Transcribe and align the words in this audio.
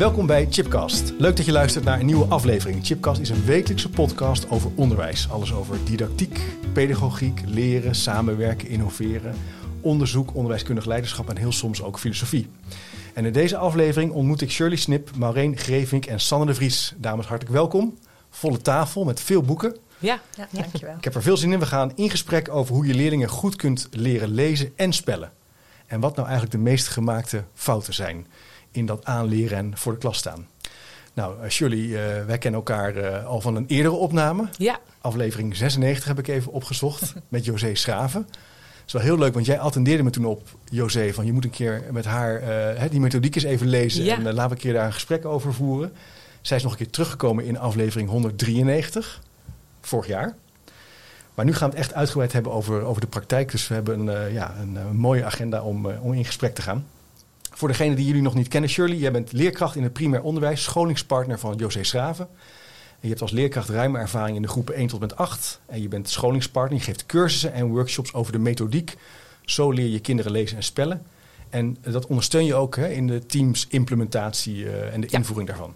Welkom 0.00 0.26
bij 0.26 0.46
Chipcast. 0.50 1.12
Leuk 1.18 1.36
dat 1.36 1.46
je 1.46 1.52
luistert 1.52 1.84
naar 1.84 2.00
een 2.00 2.06
nieuwe 2.06 2.24
aflevering. 2.24 2.86
Chipcast 2.86 3.20
is 3.20 3.28
een 3.28 3.44
wekelijkse 3.44 3.90
podcast 3.90 4.50
over 4.50 4.70
onderwijs. 4.74 5.30
Alles 5.30 5.52
over 5.52 5.84
didactiek, 5.84 6.40
pedagogiek, 6.72 7.40
leren, 7.46 7.94
samenwerken, 7.94 8.68
innoveren, 8.68 9.34
onderzoek, 9.80 10.34
onderwijskundig 10.34 10.84
leiderschap 10.84 11.28
en 11.28 11.36
heel 11.36 11.52
soms 11.52 11.82
ook 11.82 11.98
filosofie. 11.98 12.48
En 13.14 13.24
in 13.24 13.32
deze 13.32 13.56
aflevering 13.56 14.12
ontmoet 14.12 14.40
ik 14.40 14.50
Shirley 14.50 14.76
Snip, 14.76 15.16
Maureen 15.16 15.56
Grevink 15.56 16.06
en 16.06 16.20
Sanne 16.20 16.46
de 16.46 16.54
Vries. 16.54 16.94
Dames, 16.96 17.26
hartelijk 17.26 17.56
welkom. 17.56 17.98
Volle 18.30 18.58
tafel 18.58 19.04
met 19.04 19.20
veel 19.20 19.42
boeken. 19.42 19.76
Ja, 19.98 20.20
ja, 20.36 20.48
dankjewel. 20.50 20.96
Ik 20.96 21.04
heb 21.04 21.14
er 21.14 21.22
veel 21.22 21.36
zin 21.36 21.52
in. 21.52 21.58
We 21.58 21.66
gaan 21.66 21.92
in 21.94 22.10
gesprek 22.10 22.48
over 22.48 22.74
hoe 22.74 22.86
je 22.86 22.94
leerlingen 22.94 23.28
goed 23.28 23.56
kunt 23.56 23.88
leren 23.90 24.28
lezen 24.28 24.72
en 24.76 24.92
spellen. 24.92 25.32
En 25.86 26.00
wat 26.00 26.16
nou 26.16 26.28
eigenlijk 26.28 26.56
de 26.56 26.70
meest 26.70 26.88
gemaakte 26.88 27.44
fouten 27.54 27.94
zijn 27.94 28.26
in 28.70 28.86
dat 28.86 29.04
aanleren 29.04 29.58
en 29.58 29.76
voor 29.76 29.92
de 29.92 29.98
klas 29.98 30.18
staan. 30.18 30.46
Nou, 31.14 31.42
uh, 31.42 31.50
Shirley, 31.50 31.78
uh, 31.78 32.24
wij 32.26 32.38
kennen 32.38 32.60
elkaar 32.60 32.96
uh, 32.96 33.26
al 33.26 33.40
van 33.40 33.56
een 33.56 33.64
eerdere 33.66 33.94
opname. 33.94 34.48
Ja. 34.56 34.78
Aflevering 35.00 35.56
96 35.56 36.04
heb 36.04 36.18
ik 36.18 36.28
even 36.28 36.52
opgezocht 36.52 37.14
met 37.28 37.44
José 37.44 37.74
Schraven. 37.74 38.26
Dat 38.28 38.86
is 38.86 38.92
wel 38.92 39.02
heel 39.02 39.18
leuk, 39.18 39.34
want 39.34 39.46
jij 39.46 39.58
attendeerde 39.58 40.02
me 40.02 40.10
toen 40.10 40.24
op, 40.24 40.42
José, 40.64 41.12
van 41.12 41.26
je 41.26 41.32
moet 41.32 41.44
een 41.44 41.50
keer 41.50 41.84
met 41.90 42.04
haar 42.04 42.42
die 42.90 43.00
methodiek 43.00 43.34
eens 43.34 43.44
even 43.44 43.66
lezen. 43.66 44.04
Ja. 44.04 44.16
En 44.16 44.22
laten 44.22 44.48
we 44.48 44.50
een 44.50 44.56
keer 44.56 44.72
daar 44.72 44.86
een 44.86 44.92
gesprek 44.92 45.24
over 45.24 45.54
voeren. 45.54 45.92
Zij 46.40 46.56
is 46.56 46.62
nog 46.62 46.72
een 46.72 46.78
keer 46.78 46.90
teruggekomen 46.90 47.44
in 47.44 47.58
aflevering 47.58 48.08
193, 48.08 49.22
vorig 49.80 50.06
jaar. 50.06 50.34
Maar 51.34 51.44
nu 51.44 51.54
gaan 51.54 51.70
we 51.70 51.76
het 51.76 51.84
echt 51.84 51.94
uitgebreid 51.94 52.32
hebben 52.32 52.52
over, 52.52 52.82
over 52.82 53.00
de 53.00 53.06
praktijk. 53.06 53.50
Dus 53.50 53.68
we 53.68 53.74
hebben 53.74 54.06
een, 54.06 54.32
ja, 54.32 54.54
een 54.60 54.96
mooie 54.96 55.24
agenda 55.24 55.62
om, 55.62 55.86
om 55.86 56.12
in 56.12 56.24
gesprek 56.24 56.54
te 56.54 56.62
gaan. 56.62 56.84
Voor 57.60 57.68
degene 57.68 57.94
die 57.94 58.06
jullie 58.06 58.22
nog 58.22 58.34
niet 58.34 58.48
kennen, 58.48 58.70
Shirley, 58.70 58.96
jij 58.96 59.12
bent 59.12 59.32
leerkracht 59.32 59.76
in 59.76 59.82
het 59.82 59.92
primair 59.92 60.22
onderwijs, 60.22 60.62
scholingspartner 60.62 61.38
van 61.38 61.56
José 61.56 61.84
Schraven. 61.84 62.28
En 62.90 62.98
je 63.00 63.08
hebt 63.08 63.20
als 63.20 63.30
leerkracht 63.30 63.68
ruime 63.68 63.98
ervaring 63.98 64.36
in 64.36 64.42
de 64.42 64.48
groepen 64.48 64.74
1 64.74 64.86
tot 64.86 65.00
en 65.00 65.06
met 65.06 65.16
8. 65.16 65.60
En 65.66 65.82
je 65.82 65.88
bent 65.88 66.08
scholingspartner, 66.08 66.78
je 66.78 66.84
geeft 66.84 67.06
cursussen 67.06 67.52
en 67.52 67.66
workshops 67.66 68.14
over 68.14 68.32
de 68.32 68.38
methodiek. 68.38 68.96
Zo 69.44 69.70
leer 69.70 69.86
je 69.86 70.00
kinderen 70.00 70.32
lezen 70.32 70.56
en 70.56 70.62
spellen. 70.62 71.02
En 71.50 71.76
dat 71.80 72.06
ondersteun 72.06 72.44
je 72.44 72.54
ook 72.54 72.76
hè, 72.76 72.88
in 72.88 73.06
de 73.06 73.26
teams 73.26 73.66
implementatie 73.68 74.56
uh, 74.56 74.94
en 74.94 75.00
de 75.00 75.06
ja. 75.10 75.18
invoering 75.18 75.48
daarvan. 75.48 75.74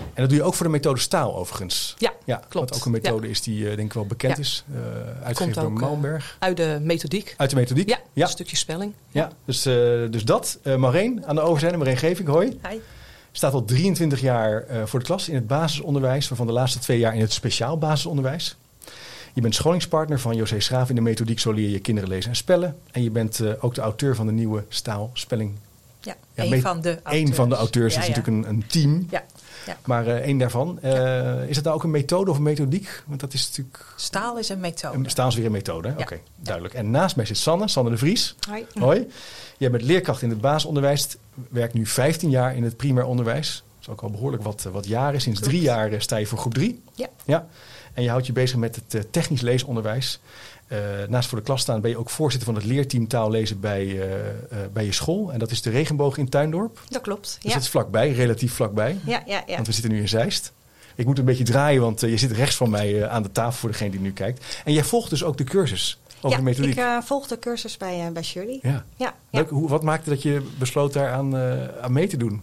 En 0.00 0.26
dat 0.26 0.28
doe 0.28 0.38
je 0.38 0.44
ook 0.44 0.54
voor 0.54 0.66
de 0.66 0.72
methode 0.72 1.00
staal 1.00 1.36
overigens. 1.36 1.94
Ja, 1.98 2.12
ja 2.24 2.42
klopt. 2.48 2.70
Wat 2.70 2.78
ook 2.78 2.84
een 2.84 2.90
methode 2.90 3.26
ja. 3.26 3.32
is 3.32 3.42
die 3.42 3.58
uh, 3.60 3.66
denk 3.66 3.88
ik 3.88 3.92
wel 3.92 4.06
bekend 4.06 4.36
ja. 4.36 4.42
is. 4.42 4.64
Uh, 4.72 4.78
uitgegeven 5.22 5.62
door 5.62 5.72
Malmberg. 5.72 6.36
uit 6.38 6.56
de 6.56 6.78
methodiek. 6.82 7.34
Uit 7.36 7.50
de 7.50 7.56
methodiek? 7.56 7.88
Ja, 8.12 8.24
een 8.24 8.28
stukje 8.28 8.56
spelling. 8.56 8.92
Ja, 9.10 9.30
dus, 9.44 9.66
uh, 9.66 9.74
dus 10.10 10.24
dat. 10.24 10.58
Maureen 10.62 11.26
aan 11.26 11.34
de 11.34 11.40
overzijde. 11.40 11.76
Maureen 11.76 11.96
Geving, 11.96 12.28
hoi. 12.28 12.58
Hi. 12.68 12.78
Staat 13.32 13.52
al 13.52 13.64
23 13.64 14.20
jaar 14.20 14.64
voor 14.84 14.98
de 14.98 15.04
klas 15.04 15.28
in 15.28 15.34
het 15.34 15.46
basisonderwijs. 15.46 16.28
Waarvan 16.28 16.46
de 16.46 16.52
laatste 16.52 16.78
twee 16.78 16.98
jaar 16.98 17.14
in 17.14 17.20
het 17.20 17.32
speciaal 17.32 17.78
basisonderwijs. 17.78 18.56
Je 19.32 19.40
bent 19.40 19.54
scholingspartner 19.54 20.20
van 20.20 20.36
José 20.36 20.60
Schraaf 20.60 20.88
in 20.88 20.94
de 20.94 21.00
methodiek 21.00 21.38
Zo 21.38 21.52
leer 21.52 21.68
je 21.68 21.78
kinderen 21.78 22.10
lezen 22.10 22.30
en 22.30 22.36
spellen. 22.36 22.76
En 22.90 23.02
je 23.02 23.10
bent 23.10 23.60
ook 23.60 23.74
de 23.74 23.80
auteur 23.80 24.14
van 24.14 24.26
de 24.26 24.32
nieuwe 24.32 24.64
staalspelling. 24.68 25.52
Ja, 26.00 26.16
ja 26.34 26.44
een 26.44 26.60
van 26.60 26.80
de 26.80 26.88
auteurs. 27.02 27.28
Een 27.28 27.34
van 27.34 27.48
de 27.48 27.54
auteurs. 27.54 27.94
Ja, 27.94 28.00
is 28.00 28.08
natuurlijk 28.08 28.36
een, 28.36 28.54
een 28.54 28.66
team. 28.66 29.06
Ja. 29.10 29.24
Ja. 29.66 29.76
Maar 29.84 30.06
uh, 30.06 30.14
één 30.14 30.38
daarvan. 30.38 30.78
Uh, 30.84 30.92
ja. 30.92 31.40
Is 31.40 31.56
het 31.56 31.64
nou 31.64 31.76
ook 31.76 31.82
een 31.82 31.90
methode 31.90 32.30
of 32.30 32.36
een 32.36 32.42
methodiek? 32.42 33.02
Want 33.06 33.20
dat 33.20 33.32
is 33.32 33.48
natuurlijk. 33.48 33.84
Staal 33.96 34.38
is 34.38 34.48
een 34.48 34.60
methode. 34.60 35.08
Staal 35.08 35.28
is 35.28 35.34
weer 35.34 35.46
een 35.46 35.52
methode. 35.52 35.88
Ja. 35.88 35.94
Oké, 35.94 36.02
okay, 36.02 36.20
duidelijk. 36.36 36.74
En 36.74 36.90
naast 36.90 37.16
mij 37.16 37.24
zit 37.24 37.36
Sanne, 37.36 37.68
Sanne 37.68 37.90
de 37.90 37.96
Vries. 37.96 38.34
Hoi. 38.48 38.66
Hoi. 38.78 39.08
Jij 39.58 39.70
bent 39.70 39.82
leerkracht 39.82 40.22
in 40.22 40.30
het 40.30 40.40
basisonderwijs. 40.40 41.16
Werkt 41.48 41.74
nu 41.74 41.86
15 41.86 42.30
jaar 42.30 42.56
in 42.56 42.62
het 42.62 42.76
primair 42.76 43.06
onderwijs. 43.06 43.54
Dat 43.54 43.80
is 43.80 43.88
ook 43.88 44.02
al 44.02 44.10
behoorlijk 44.10 44.42
wat, 44.42 44.68
wat 44.72 44.86
jaren. 44.86 45.20
Sinds 45.20 45.40
drie 45.40 45.60
jaar 45.60 46.02
sta 46.02 46.16
je 46.16 46.26
voor 46.26 46.38
groep 46.38 46.54
3. 46.54 46.82
Ja. 46.94 47.08
ja. 47.24 47.46
En 47.92 48.02
je 48.02 48.08
houdt 48.08 48.26
je 48.26 48.32
bezig 48.32 48.56
met 48.56 48.80
het 48.88 49.12
technisch 49.12 49.40
leesonderwijs. 49.40 50.20
Uh, 50.72 50.78
naast 51.08 51.28
voor 51.28 51.38
de 51.38 51.44
klas 51.44 51.60
staan 51.60 51.80
ben 51.80 51.90
je 51.90 51.98
ook 51.98 52.10
voorzitter 52.10 52.52
van 52.52 52.62
het 52.62 52.70
leerteam 52.70 53.08
taallezen 53.08 53.60
bij, 53.60 53.84
uh, 53.84 54.00
uh, 54.02 54.58
bij 54.72 54.84
je 54.84 54.92
school. 54.92 55.32
En 55.32 55.38
dat 55.38 55.50
is 55.50 55.62
de 55.62 55.70
Regenboog 55.70 56.16
in 56.16 56.28
Tuindorp. 56.28 56.80
Dat 56.88 57.02
klopt. 57.02 57.24
Dus 57.24 57.38
ja. 57.42 57.52
dat 57.52 57.62
is 57.62 57.68
vlakbij, 57.68 58.12
relatief 58.12 58.52
vlakbij. 58.52 58.98
Ja, 59.04 59.22
ja, 59.26 59.42
ja. 59.46 59.54
Want 59.54 59.66
we 59.66 59.72
zitten 59.72 59.92
nu 59.92 60.00
in 60.00 60.08
Zeist. 60.08 60.52
Ik 60.94 61.06
moet 61.06 61.18
een 61.18 61.24
beetje 61.24 61.44
draaien, 61.44 61.80
want 61.80 62.00
je 62.00 62.16
zit 62.16 62.30
rechts 62.30 62.56
van 62.56 62.70
mij 62.70 63.08
aan 63.08 63.22
de 63.22 63.32
tafel 63.32 63.58
voor 63.58 63.70
degene 63.70 63.90
die 63.90 64.00
nu 64.00 64.12
kijkt. 64.12 64.44
En 64.64 64.72
jij 64.72 64.84
volgt 64.84 65.10
dus 65.10 65.24
ook 65.24 65.36
de 65.36 65.44
cursus 65.44 65.98
over 66.16 66.30
ja, 66.30 66.36
de 66.36 66.42
methodiek. 66.42 66.76
ik 66.76 67.02
volg 67.02 67.26
de 67.26 67.38
cursus 67.38 67.76
bij, 67.76 68.10
bij 68.12 68.22
Shirley. 68.22 68.58
Ja. 68.62 68.84
ja, 68.96 69.14
Leuk. 69.30 69.50
Hoe, 69.50 69.68
wat 69.68 69.82
maakte 69.82 70.10
dat 70.10 70.22
je 70.22 70.46
besloot 70.58 70.92
daar 70.92 71.12
aan, 71.12 71.36
aan 71.80 71.92
mee 71.92 72.06
te 72.06 72.16
doen? 72.16 72.42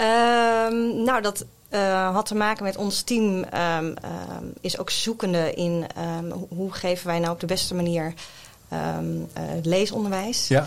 Um, 0.00 1.02
nou, 1.04 1.22
dat 1.22 1.44
uh, 1.70 2.14
had 2.14 2.26
te 2.26 2.34
maken 2.34 2.64
met 2.64 2.76
ons 2.76 3.02
team 3.02 3.24
um, 3.24 3.44
um, 3.86 3.94
is 4.60 4.78
ook 4.78 4.90
zoekende 4.90 5.54
in 5.54 5.86
hoe 6.48 6.72
geven 6.72 7.06
wij 7.06 7.18
nou 7.18 7.32
op 7.32 7.40
de 7.40 7.46
beste 7.46 7.74
manier 7.74 8.14
het 9.32 9.66
leesonderwijs. 9.66 10.48
Ja. 10.48 10.66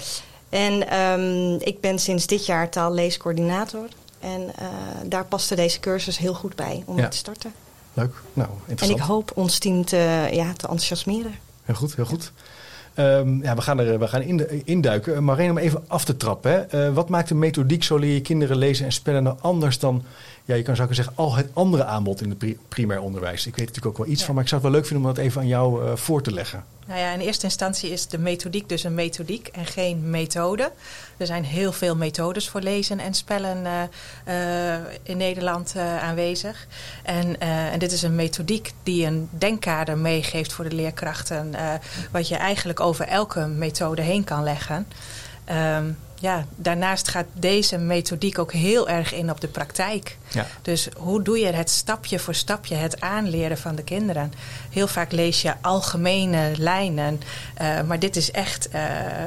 En 0.50 0.82
ik 1.60 1.82
ben 1.82 2.00
sinds 2.00 2.28
dit 2.28 2.46
jaar 2.46 2.70
taalleescoördinator. 2.70 3.88
En 4.24 4.42
uh, 4.42 4.68
daar 5.06 5.26
paste 5.26 5.56
deze 5.56 5.80
cursus 5.80 6.18
heel 6.18 6.34
goed 6.34 6.56
bij 6.56 6.84
om 6.86 6.96
ja. 6.96 7.02
mee 7.02 7.10
te 7.10 7.18
starten. 7.18 7.54
Leuk, 7.94 8.22
nou 8.34 8.50
En 8.50 8.56
interessant. 8.68 9.00
ik 9.00 9.06
hoop 9.06 9.32
ons 9.36 9.58
team 9.58 9.86
te, 9.86 10.28
ja, 10.32 10.54
te 10.54 10.68
enthousiasmeren. 10.68 11.36
Heel 11.64 11.76
goed, 11.76 11.96
heel 11.96 12.06
goed. 12.06 12.32
Um, 13.00 13.44
ja, 13.44 13.56
we 13.56 13.62
gaan 13.62 13.80
er 13.80 14.00
we 14.00 14.08
gaan 14.08 14.22
in, 14.22 14.66
induiken. 14.66 15.24
Marijn, 15.24 15.50
om 15.50 15.58
even 15.58 15.84
af 15.88 16.06
te 16.06 16.18
trappen. 16.18 16.52
Hè. 16.52 16.88
Uh, 16.88 16.94
wat 16.94 17.10
maakt 17.10 17.28
de 17.28 17.36
methodiek 17.36 17.84
zo 17.84 17.98
leer 17.98 18.14
je 18.14 18.22
kinderen 18.22 18.58
lezen 18.58 18.86
en 18.86 18.92
spellen 18.92 19.24
nou 19.24 19.38
anders 19.42 19.80
dan, 19.80 20.04
ja, 20.46 20.56
je 20.56 20.64
kan 20.64 20.76
zou 20.76 20.94
zeggen, 20.94 21.14
al 21.16 21.36
het 21.36 21.48
andere 21.54 21.84
aanbod 21.84 22.22
in 22.22 22.30
het 22.30 22.38
pri 22.38 22.58
primair 22.68 23.02
onderwijs? 23.02 23.48
Ik 23.48 23.56
weet 23.56 23.68
natuurlijk 23.68 23.98
ook 23.98 24.04
wel 24.04 24.12
iets 24.12 24.20
Ja. 24.20 24.26
van, 24.26 24.36
maar 24.36 24.44
ik 24.44 24.50
zou 24.50 24.62
het 24.62 24.72
wel 24.72 24.80
leuk 24.80 24.90
vinden 24.90 25.10
om 25.10 25.16
dat 25.16 25.26
even 25.26 25.42
aan 25.42 25.48
jou 25.48 25.84
uh, 25.84 25.96
voor 25.96 26.22
te 26.22 26.32
leggen. 26.32 26.64
Nou 26.88 27.00
ja, 27.00 27.12
in 27.12 27.20
eerste 27.20 27.46
instantie 27.46 27.92
is 27.92 28.08
de 28.08 28.18
methodiek 28.18 28.70
dus 28.70 28.84
een 28.84 28.94
methodiek 28.94 29.48
en 29.48 29.66
geen 29.66 30.10
methode. 30.10 30.72
Er 31.18 31.26
zijn 31.26 31.44
heel 31.44 31.72
veel 31.72 31.96
methodes 31.96 32.50
voor 32.50 32.62
lezen 32.62 33.00
en 33.00 33.14
spellen 33.14 33.66
uh, 33.66 33.82
uh, 34.28 34.80
in 35.04 35.18
Nederland 35.18 35.74
uh, 35.78 36.04
aanwezig. 36.04 36.68
En, 37.04 37.40
en, 37.40 37.80
dit 37.80 37.92
is 37.92 38.02
een 38.02 38.16
methodiek 38.16 38.72
die 38.84 39.06
een 39.06 39.30
denkkader 39.32 39.98
meegeeft 39.98 40.54
voor 40.54 40.70
de 40.70 40.76
leerkrachten. 40.76 41.56
wat 42.12 42.28
je 42.28 42.36
eigenlijk 42.36 42.80
over 42.80 43.08
elke 43.08 43.46
methode 43.46 44.02
heen 44.02 44.24
kan 44.24 44.44
leggen. 44.44 44.88
Um, 45.52 45.98
ja, 46.24 46.46
daarnaast 46.56 47.08
gaat 47.08 47.26
deze 47.34 47.78
methodiek 47.78 48.40
ook 48.40 48.52
heel 48.54 48.90
erg 48.90 49.14
in 49.14 49.30
op 49.30 49.42
de 49.42 49.48
praktijk. 49.48 50.18
Ja. 50.30 50.48
Dus 50.62 50.90
hoe 50.98 51.22
doe 51.22 51.40
je 51.40 51.46
het 51.46 51.70
stapje 51.70 52.20
voor 52.20 52.36
stapje, 52.36 52.76
het 52.76 53.02
aanleren 53.02 53.58
van 53.58 53.76
de 53.76 53.84
kinderen? 53.84 54.34
Heel 54.70 54.88
vaak 54.88 55.12
lees 55.12 55.42
je 55.42 55.54
algemene 55.62 56.52
lijnen, 56.58 57.22
uh, 57.62 57.82
maar 57.82 58.00
dit 58.00 58.16
is 58.16 58.32
echt 58.32 58.70
uh, 58.74 58.82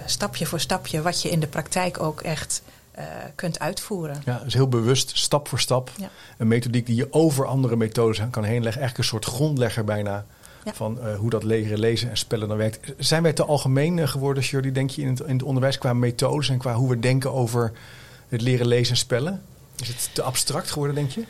stapje 0.06 0.46
voor 0.46 0.60
stapje 0.60 1.02
wat 1.02 1.22
je 1.22 1.30
in 1.30 1.40
de 1.40 1.46
praktijk 1.46 2.02
ook 2.02 2.20
echt 2.20 2.62
uh, 2.98 3.04
kunt 3.34 3.58
uitvoeren. 3.58 4.22
Ja, 4.24 4.40
dus 4.44 4.54
heel 4.54 4.68
bewust, 4.68 5.18
stap 5.18 5.48
voor 5.48 5.60
stap. 5.60 5.90
Ja. 5.96 6.10
Een 6.38 6.48
methodiek 6.48 6.86
die 6.86 6.96
je 6.96 7.12
over 7.12 7.46
andere 7.46 7.76
methodes 7.76 8.20
kan 8.30 8.44
heen 8.44 8.62
leggen. 8.62 8.80
Eigenlijk 8.82 8.98
een 8.98 9.04
soort 9.04 9.24
grondlegger 9.24 9.84
bijna. 9.84 10.24
Ja. 10.66 10.74
Van 10.74 10.98
uh, 11.02 11.14
hoe 11.14 11.30
dat 11.30 11.42
leren, 11.42 11.78
lezen 11.78 12.10
en 12.10 12.16
spellen 12.16 12.48
dan 12.48 12.56
werkt. 12.56 12.94
Zijn 12.98 13.22
wij 13.22 13.32
te 13.32 13.44
algemeen 13.44 14.08
geworden, 14.08 14.42
Shirley, 14.42 14.72
denk 14.72 14.90
je, 14.90 15.02
in 15.02 15.08
het, 15.08 15.20
in 15.20 15.32
het 15.32 15.42
onderwijs 15.42 15.78
qua 15.78 15.92
methodes 15.92 16.48
en 16.48 16.58
qua 16.58 16.74
hoe 16.74 16.88
we 16.88 17.00
denken 17.00 17.32
over 17.32 17.72
het 18.28 18.40
leren, 18.40 18.66
lezen 18.66 18.90
en 18.92 18.98
spellen? 18.98 19.42
Is 19.76 19.88
het 19.88 20.10
te 20.12 20.22
abstract 20.22 20.70
geworden, 20.70 20.96
denk 20.96 21.10
je? 21.10 21.22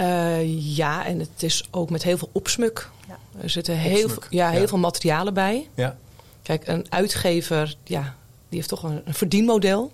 Uh, 0.00 0.76
ja, 0.76 1.06
en 1.06 1.18
het 1.18 1.42
is 1.42 1.68
ook 1.70 1.90
met 1.90 2.02
heel 2.02 2.18
veel 2.18 2.30
opsmuk. 2.32 2.90
Ja. 3.08 3.18
Er 3.40 3.50
zitten 3.50 3.76
heel, 3.76 4.08
veel, 4.08 4.22
ja, 4.30 4.50
heel 4.50 4.60
ja. 4.60 4.68
veel 4.68 4.78
materialen 4.78 5.34
bij. 5.34 5.68
Ja. 5.74 5.96
Kijk, 6.42 6.66
een 6.66 6.86
uitgever, 6.88 7.76
ja, 7.84 8.14
die 8.48 8.58
heeft 8.58 8.68
toch 8.68 8.82
een, 8.82 9.00
een 9.04 9.14
verdienmodel. 9.14 9.92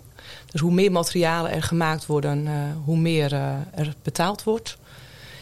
Dus 0.51 0.61
hoe 0.61 0.73
meer 0.73 0.93
materialen 0.93 1.53
er 1.53 1.63
gemaakt 1.63 2.07
worden, 2.07 2.47
uh, 2.47 2.53
hoe 2.85 2.99
meer 2.99 3.33
uh, 3.33 3.55
er 3.75 3.95
betaald 4.03 4.43
wordt. 4.43 4.77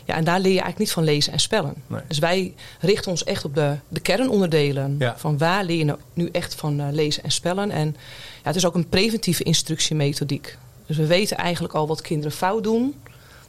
Ja, 0.05 0.15
en 0.15 0.25
daar 0.25 0.41
leer 0.41 0.53
je 0.53 0.61
eigenlijk 0.61 0.79
niet 0.79 0.93
van 0.93 1.05
lezen 1.05 1.33
en 1.33 1.41
spellen. 1.41 1.75
Nee. 1.87 2.01
Dus 2.09 2.19
wij 2.19 2.55
richten 2.81 3.11
ons 3.11 3.25
echt 3.25 3.45
op 3.45 3.55
de, 3.55 3.77
de 3.89 4.01
kernonderdelen. 4.01 4.97
Ja. 4.99 5.15
Van 5.19 5.39
waar 5.39 5.65
leer 5.65 5.79
je 5.79 5.85
nou 5.85 5.99
nu 6.15 6.29
echt 6.33 6.55
van 6.55 6.81
uh, 6.81 6.87
lezen 6.91 7.23
en 7.23 7.31
spellen. 7.31 7.71
En 7.71 7.97
ja, 8.43 8.43
het 8.43 8.57
is 8.57 8.67
ook 8.67 8.75
een 8.75 8.89
preventieve 8.89 9.43
instructiemethodiek. 9.43 10.57
Dus 10.87 10.97
Dus 10.97 10.97
we 10.97 11.07
weten 11.07 11.37
eigenlijk 11.37 11.75
al 11.75 11.87
wat 11.87 12.01
kinderen 12.01 12.33
fout 12.33 12.63
doen. 12.63 12.95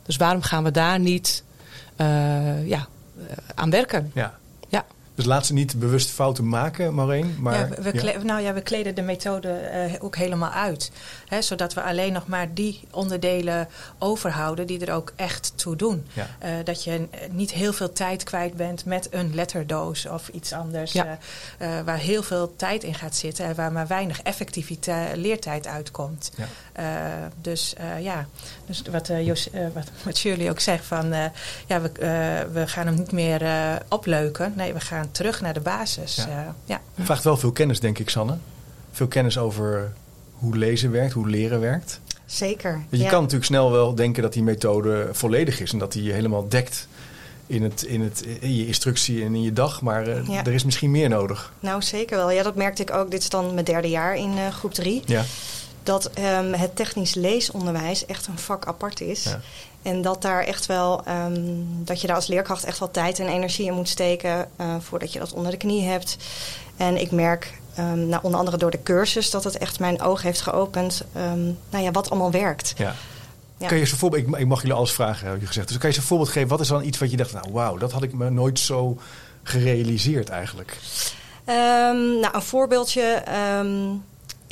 Dus 0.03 0.15
waarom 0.17 0.41
gaan 0.41 0.63
we 0.63 0.71
daar 0.71 0.99
niet 0.99 1.43
uh, 1.97 2.67
ja, 2.67 2.87
aan 3.55 3.69
werken? 3.69 4.11
Ja. 4.13 4.39
Dus 5.15 5.25
laat 5.25 5.45
ze 5.45 5.53
niet 5.53 5.79
bewust 5.79 6.09
fouten 6.09 6.47
maken, 6.47 6.93
Maureen. 6.93 7.35
Maar, 7.39 7.53
ja, 7.53 7.81
we, 7.81 8.03
ja. 8.03 8.23
Nou 8.23 8.41
ja, 8.41 8.53
we 8.53 8.61
kleden 8.61 8.95
de 8.95 9.01
methode 9.01 9.71
uh, 9.73 10.03
ook 10.03 10.15
helemaal 10.15 10.51
uit. 10.51 10.91
Hè, 11.27 11.41
zodat 11.41 11.73
we 11.73 11.81
alleen 11.81 12.13
nog 12.13 12.27
maar 12.27 12.53
die 12.53 12.79
onderdelen 12.91 13.67
overhouden 13.99 14.67
die 14.67 14.85
er 14.85 14.93
ook 14.93 15.13
echt 15.15 15.53
toe 15.55 15.75
doen. 15.75 16.05
Ja. 16.13 16.27
Uh, 16.43 16.49
dat 16.63 16.83
je 16.83 17.07
niet 17.31 17.51
heel 17.51 17.73
veel 17.73 17.93
tijd 17.93 18.23
kwijt 18.23 18.53
bent 18.53 18.85
met 18.85 19.07
een 19.11 19.35
letterdoos 19.35 20.05
of 20.05 20.27
iets 20.27 20.53
anders. 20.53 20.91
Ja. 20.91 21.17
Uh, 21.59 21.67
waar 21.85 21.97
heel 21.97 22.23
veel 22.23 22.55
tijd 22.55 22.83
in 22.83 22.95
gaat 22.95 23.15
zitten 23.15 23.45
en 23.45 23.55
waar 23.55 23.71
maar 23.71 23.87
weinig 23.87 24.21
effectiviteit 24.21 25.17
leertijd 25.17 25.67
uitkomt. 25.67 26.31
dus 27.41 27.75
ja, 27.99 28.27
dus 28.65 28.81
wat, 28.91 29.09
Jos, 29.21 29.49
wat, 29.73 29.87
wat 30.03 30.17
Shirley 30.17 30.49
ook 30.49 30.59
zegt 30.59 30.85
van 30.85 31.13
ja, 31.67 31.81
we, 31.81 31.91
we 32.51 32.67
gaan 32.67 32.85
hem 32.85 32.95
niet 32.95 33.11
meer 33.11 33.41
opleuken. 33.89 34.53
Nee, 34.55 34.73
we 34.73 34.79
gaan 34.79 35.02
terug 35.11 35.41
naar 35.41 35.53
de 35.53 35.59
basis. 35.59 36.15
Ja. 36.15 36.27
Uh, 36.27 36.49
ja. 36.65 36.81
Vraagt 36.99 37.23
wel 37.23 37.37
veel 37.37 37.51
kennis, 37.51 37.79
denk 37.79 37.99
ik, 37.99 38.09
Sanne. 38.09 38.37
Veel 38.91 39.07
kennis 39.07 39.37
over 39.37 39.93
hoe 40.33 40.57
lezen 40.57 40.91
werkt, 40.91 41.13
hoe 41.13 41.29
leren 41.29 41.59
werkt. 41.59 42.01
Zeker. 42.25 42.83
Je 42.89 43.05
kan 43.05 43.19
natuurlijk 43.21 43.45
snel 43.45 43.71
wel 43.71 43.95
denken 43.95 44.23
dat 44.23 44.33
die 44.33 44.43
methode 44.43 45.09
volledig 45.11 45.59
is 45.59 45.71
en 45.71 45.77
dat 45.77 45.91
die 45.91 46.03
je 46.03 46.11
helemaal 46.11 46.47
dekt 46.47 46.87
in, 47.47 47.63
het, 47.63 47.83
in, 47.83 48.01
het, 48.01 48.25
in 48.39 48.55
je 48.55 48.67
instructie 48.67 49.23
en 49.23 49.35
in 49.35 49.41
je 49.41 49.53
dag. 49.53 49.81
Maar 49.81 50.07
uh, 50.07 50.27
ja. 50.27 50.45
er 50.45 50.53
is 50.53 50.63
misschien 50.63 50.91
meer 50.91 51.09
nodig. 51.09 51.53
Nou, 51.59 51.81
zeker 51.81 52.17
wel. 52.17 52.31
Ja, 52.31 52.43
dat 52.43 52.55
merkte 52.55 52.81
ik 52.81 52.93
ook. 52.93 53.11
Dit 53.11 53.21
is 53.21 53.29
dan 53.29 53.53
mijn 53.53 53.65
derde 53.65 53.89
jaar 53.89 54.15
in 54.15 54.37
uh, 54.37 54.47
groep 54.47 54.73
3. 54.73 55.01
Ja. 55.05 55.23
Dat 55.83 56.11
um, 56.19 56.53
het 56.53 56.75
technisch 56.75 57.13
leesonderwijs 57.13 58.05
echt 58.05 58.27
een 58.27 58.39
vak 58.39 58.65
apart 58.65 59.01
is. 59.01 59.23
Ja. 59.23 59.41
En 59.83 60.01
dat 60.01 60.21
daar 60.21 60.43
echt 60.43 60.65
wel, 60.65 61.03
um, 61.07 61.67
dat 61.85 62.01
je 62.01 62.07
daar 62.07 62.15
als 62.15 62.27
leerkracht 62.27 62.63
echt 62.63 62.79
wel 62.79 62.91
tijd 62.91 63.19
en 63.19 63.27
energie 63.27 63.65
in 63.65 63.73
moet 63.73 63.89
steken 63.89 64.49
uh, 64.61 64.75
voordat 64.79 65.13
je 65.13 65.19
dat 65.19 65.33
onder 65.33 65.51
de 65.51 65.57
knie 65.57 65.83
hebt. 65.83 66.17
En 66.77 67.01
ik 67.01 67.11
merk, 67.11 67.53
um, 67.79 68.07
nou, 68.07 68.23
onder 68.23 68.39
andere 68.39 68.57
door 68.57 68.71
de 68.71 68.83
cursus, 68.83 69.31
dat 69.31 69.43
het 69.43 69.57
echt 69.57 69.79
mijn 69.79 70.01
oog 70.01 70.21
heeft 70.21 70.41
geopend, 70.41 71.03
um, 71.17 71.57
nou 71.69 71.83
ja, 71.83 71.91
wat 71.91 72.09
allemaal 72.09 72.31
werkt. 72.31 72.73
Ja. 72.77 72.95
Ja. 73.57 73.67
Kan 73.67 73.77
je 73.77 73.83
eens 73.83 73.93
voorbeeld, 73.93 74.27
ik, 74.27 74.37
ik, 74.37 74.47
mag 74.47 74.61
jullie 74.61 74.75
alles 74.75 74.91
vragen, 74.91 75.27
heb 75.27 75.39
je 75.39 75.47
gezegd. 75.47 75.67
Dus 75.67 75.77
kan 75.77 75.89
je 75.89 75.95
eens 75.95 76.03
een 76.03 76.09
voorbeeld 76.09 76.29
geven, 76.29 76.49
wat 76.49 76.59
is 76.59 76.67
dan 76.67 76.83
iets 76.83 76.97
wat 76.97 77.11
je 77.11 77.17
dacht, 77.17 77.33
nou 77.33 77.51
wauw, 77.51 77.77
dat 77.77 77.91
had 77.91 78.03
ik 78.03 78.13
me 78.13 78.29
nooit 78.29 78.59
zo 78.59 78.97
gerealiseerd 79.43 80.29
eigenlijk? 80.29 80.77
nou, 81.45 82.35
een 82.35 82.41
voorbeeldje 82.41 83.23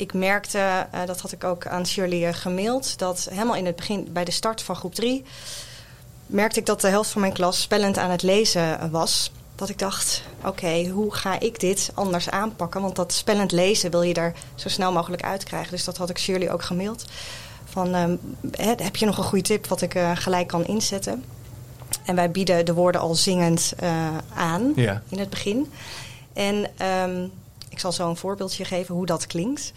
ik 0.02 0.14
merkte, 0.14 0.86
uh, 0.94 1.00
dat 1.06 1.20
had 1.20 1.32
ik 1.32 1.44
ook 1.44 1.66
aan 1.66 1.86
Shirley 1.86 2.28
uh, 2.28 2.34
gemaild, 2.34 2.98
dat 2.98 3.26
helemaal 3.30 3.56
in 3.56 3.66
het 3.66 3.76
begin, 3.76 4.08
bij 4.12 4.24
de 4.24 4.30
start 4.30 4.62
van 4.62 4.76
groep 4.76 4.94
3, 4.94 5.24
merkte 6.26 6.58
ik 6.60 6.66
dat 6.66 6.80
de 6.80 6.88
helft 6.88 7.10
van 7.10 7.20
mijn 7.20 7.32
klas 7.32 7.60
spellend 7.60 7.98
aan 7.98 8.10
het 8.10 8.22
lezen 8.22 8.90
was. 8.90 9.32
Dat 9.54 9.68
ik 9.68 9.78
dacht, 9.78 10.22
oké, 10.44 10.88
hoe 10.88 11.14
ga 11.14 11.40
ik 11.40 11.60
dit 11.60 11.90
anders 11.94 12.30
aanpakken? 12.30 12.80
Want 12.80 12.96
dat 12.96 13.12
spellend 13.12 13.52
lezen 13.52 13.90
wil 13.90 14.02
je 14.02 14.14
er 14.14 14.34
zo 14.54 14.68
snel 14.68 14.92
mogelijk 14.92 15.22
uitkrijgen. 15.22 15.70
Dus 15.70 15.84
dat 15.84 15.96
had 15.96 16.10
ik 16.10 16.18
Shirley 16.18 16.52
ook 16.52 16.62
gemaild. 16.62 17.04
Van, 17.64 17.94
um, 17.94 18.20
heb 18.56 18.96
je 18.96 19.06
nog 19.06 19.18
een 19.18 19.24
goede 19.24 19.44
tip 19.44 19.66
wat 19.66 19.80
ik 19.80 19.94
uh, 19.94 20.10
gelijk 20.14 20.46
kan 20.46 20.66
inzetten? 20.66 21.24
En 22.04 22.14
wij 22.14 22.30
bieden 22.30 22.64
de 22.64 22.74
woorden 22.74 23.00
al 23.00 23.14
zingend 23.14 23.72
aan 24.34 24.72
ja. 24.76 25.02
in 25.08 25.18
het 25.18 25.30
begin. 25.30 25.72
En 26.32 26.66
um, 26.86 27.32
ik 27.72 27.78
zal 27.78 27.92
zo 27.92 28.08
een 28.08 28.16
voorbeeldje 28.16 28.64
geven 28.64 28.94
hoe 28.94 29.06
dat 29.06 29.26
klinkt. 29.26 29.72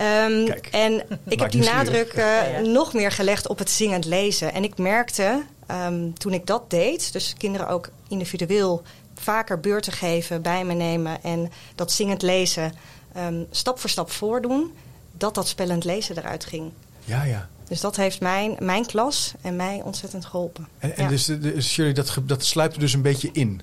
Um, 0.00 0.48
en 0.70 1.02
ik 1.28 1.40
heb 1.40 1.50
die 1.50 1.62
nadruk 1.62 2.14
uh, 2.14 2.58
nog 2.58 2.92
meer 2.92 3.12
gelegd 3.12 3.48
op 3.48 3.58
het 3.58 3.70
zingend 3.70 4.04
lezen. 4.04 4.52
En 4.52 4.64
ik 4.64 4.78
merkte 4.78 5.42
um, 5.70 6.18
toen 6.18 6.32
ik 6.32 6.46
dat 6.46 6.70
deed, 6.70 7.12
dus 7.12 7.34
kinderen 7.38 7.68
ook 7.68 7.90
individueel 8.08 8.82
vaker 9.14 9.60
beurten 9.60 9.92
geven, 9.92 10.42
bij 10.42 10.64
me 10.64 10.74
nemen 10.74 11.22
en 11.22 11.52
dat 11.74 11.92
zingend 11.92 12.22
lezen 12.22 12.72
um, 13.16 13.46
stap 13.50 13.78
voor 13.78 13.90
stap 13.90 14.10
voordoen, 14.10 14.72
dat 15.12 15.34
dat 15.34 15.48
spellend 15.48 15.84
lezen 15.84 16.18
eruit 16.18 16.44
ging. 16.44 16.72
Ja, 17.04 17.22
ja. 17.22 17.48
Dus 17.68 17.80
dat 17.80 17.96
heeft 17.96 18.20
mijn, 18.20 18.56
mijn 18.58 18.86
klas 18.86 19.32
en 19.40 19.56
mij 19.56 19.80
ontzettend 19.84 20.24
geholpen. 20.24 20.68
En, 20.78 20.96
en 20.96 21.02
ja. 21.02 21.08
dus, 21.08 21.24
dus 21.24 21.76
jullie, 21.76 21.94
dat, 21.94 22.16
dat 22.22 22.44
sluipt 22.44 22.74
er 22.74 22.80
dus 22.80 22.92
een 22.92 23.02
beetje 23.02 23.30
in? 23.32 23.60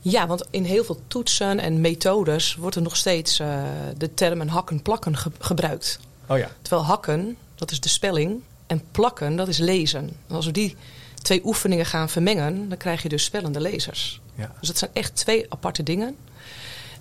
Ja, 0.00 0.26
want 0.26 0.46
in 0.50 0.64
heel 0.64 0.84
veel 0.84 1.00
toetsen 1.06 1.58
en 1.58 1.80
methodes 1.80 2.54
wordt 2.54 2.76
er 2.76 2.82
nog 2.82 2.96
steeds 2.96 3.40
uh, 3.40 3.62
de 3.96 4.14
termen 4.14 4.48
hakken 4.48 4.82
plakken 4.82 5.16
ge 5.16 5.30
gebruikt. 5.38 6.00
Oh 6.26 6.38
ja. 6.38 6.50
Terwijl 6.62 6.86
hakken, 6.86 7.36
dat 7.54 7.70
is 7.70 7.80
de 7.80 7.88
spelling, 7.88 8.42
en 8.66 8.82
plakken, 8.90 9.36
dat 9.36 9.48
is 9.48 9.58
lezen. 9.58 10.16
En 10.28 10.34
als 10.34 10.46
we 10.46 10.52
die 10.52 10.76
twee 11.14 11.40
oefeningen 11.44 11.86
gaan 11.86 12.08
vermengen, 12.08 12.68
dan 12.68 12.78
krijg 12.78 13.02
je 13.02 13.08
dus 13.08 13.24
spellende 13.24 13.60
lezers. 13.60 14.20
Ja. 14.34 14.52
Dus 14.58 14.68
dat 14.68 14.78
zijn 14.78 14.90
echt 14.94 15.16
twee 15.16 15.46
aparte 15.48 15.82
dingen. 15.82 16.16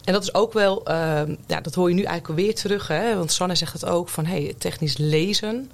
En 0.03 0.13
dat 0.13 0.23
is 0.23 0.33
ook 0.33 0.53
wel, 0.53 0.89
uh, 0.91 1.21
ja, 1.47 1.61
dat 1.61 1.75
hoor 1.75 1.89
je 1.89 1.95
nu 1.95 2.03
eigenlijk 2.03 2.39
weer 2.39 2.55
terug. 2.55 2.87
Hè? 2.87 3.15
Want 3.15 3.31
Sanne 3.31 3.55
zegt 3.55 3.73
het 3.73 3.85
ook 3.85 4.09
van 4.09 4.25
hey, 4.25 4.53
technisch 4.57 4.97
lezen. 4.97 5.71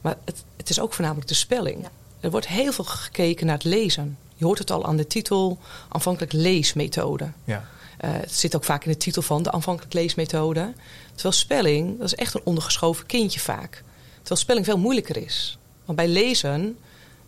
Maar 0.00 0.16
het, 0.24 0.44
het 0.56 0.70
is 0.70 0.80
ook 0.80 0.92
voornamelijk 0.92 1.28
de 1.28 1.34
spelling. 1.34 1.82
Ja. 1.82 1.90
Er 2.20 2.30
wordt 2.30 2.48
heel 2.48 2.72
veel 2.72 2.84
gekeken 2.84 3.46
naar 3.46 3.54
het 3.54 3.64
lezen. 3.64 4.18
Je 4.36 4.44
hoort 4.44 4.58
het 4.58 4.70
al 4.70 4.86
aan 4.86 4.96
de 4.96 5.06
titel, 5.06 5.58
aanvankelijk 5.88 6.32
leesmethode. 6.32 7.30
Ja. 7.44 7.64
Uh, 8.04 8.10
het 8.12 8.32
zit 8.32 8.56
ook 8.56 8.64
vaak 8.64 8.84
in 8.84 8.90
de 8.90 8.96
titel 8.96 9.22
van 9.22 9.42
de 9.42 9.52
aanvankelijk 9.52 9.94
leesmethode. 9.94 10.72
Terwijl 11.14 11.34
spelling, 11.34 11.98
dat 11.98 12.06
is 12.06 12.14
echt 12.14 12.34
een 12.34 12.40
ondergeschoven 12.44 13.06
kindje 13.06 13.40
vaak. 13.40 13.84
Terwijl 14.16 14.40
spelling 14.40 14.64
veel 14.64 14.78
moeilijker 14.78 15.16
is. 15.16 15.58
Want 15.84 15.98
bij 15.98 16.08
lezen 16.08 16.78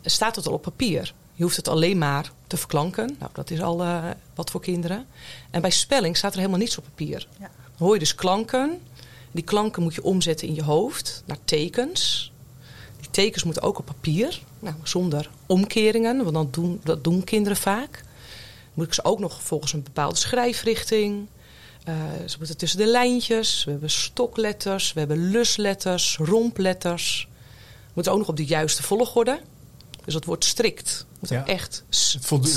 staat 0.02 0.36
het 0.36 0.46
al 0.46 0.52
op 0.52 0.62
papier. 0.62 1.14
Je 1.34 1.42
hoeft 1.42 1.56
het 1.56 1.68
alleen 1.68 1.98
maar 1.98 2.32
te 2.46 2.56
verklanken. 2.56 3.16
Nou, 3.18 3.30
dat 3.34 3.50
is 3.50 3.60
al 3.60 3.82
uh, 3.82 4.04
wat 4.34 4.50
voor 4.50 4.60
kinderen. 4.60 5.06
En 5.50 5.60
bij 5.60 5.70
spelling 5.70 6.16
staat 6.16 6.32
er 6.32 6.38
helemaal 6.38 6.58
niets 6.58 6.78
op 6.78 6.84
papier. 6.84 7.26
Ja. 7.38 7.50
Dan 7.76 7.86
hoor 7.86 7.92
je 7.92 7.98
dus 7.98 8.14
klanken. 8.14 8.80
Die 9.30 9.44
klanken 9.44 9.82
moet 9.82 9.94
je 9.94 10.02
omzetten 10.02 10.48
in 10.48 10.54
je 10.54 10.62
hoofd 10.62 11.22
naar 11.26 11.38
tekens. 11.44 12.32
Die 13.00 13.10
tekens 13.10 13.44
moeten 13.44 13.62
ook 13.62 13.78
op 13.78 13.86
papier. 13.86 14.40
Nou, 14.58 14.74
zonder 14.82 15.30
omkeringen, 15.46 16.16
want 16.22 16.34
dan 16.34 16.48
doen, 16.50 16.80
dat 16.84 17.04
doen 17.04 17.24
kinderen 17.24 17.58
vaak. 17.58 18.04
Moet 18.74 18.86
ik 18.86 18.94
ze 18.94 19.04
ook 19.04 19.18
nog 19.18 19.42
volgens 19.42 19.72
een 19.72 19.82
bepaalde 19.82 20.16
schrijfrichting. 20.16 21.26
Uh, 21.88 21.94
ze 22.26 22.36
moeten 22.38 22.56
tussen 22.56 22.78
de 22.78 22.86
lijntjes. 22.86 23.64
We 23.64 23.70
hebben 23.70 23.90
stokletters, 23.90 24.92
we 24.92 24.98
hebben 24.98 25.30
lusletters, 25.30 26.16
rompletters. 26.16 27.28
Moeten 27.92 28.12
ook 28.12 28.18
nog 28.18 28.28
op 28.28 28.36
de 28.36 28.44
juiste 28.44 28.82
volgorde. 28.82 29.40
Dus 30.04 30.14
dat 30.14 30.24
wordt 30.24 30.44
strikt. 30.44 31.06
Ja. 31.20 31.46
echt 31.46 31.84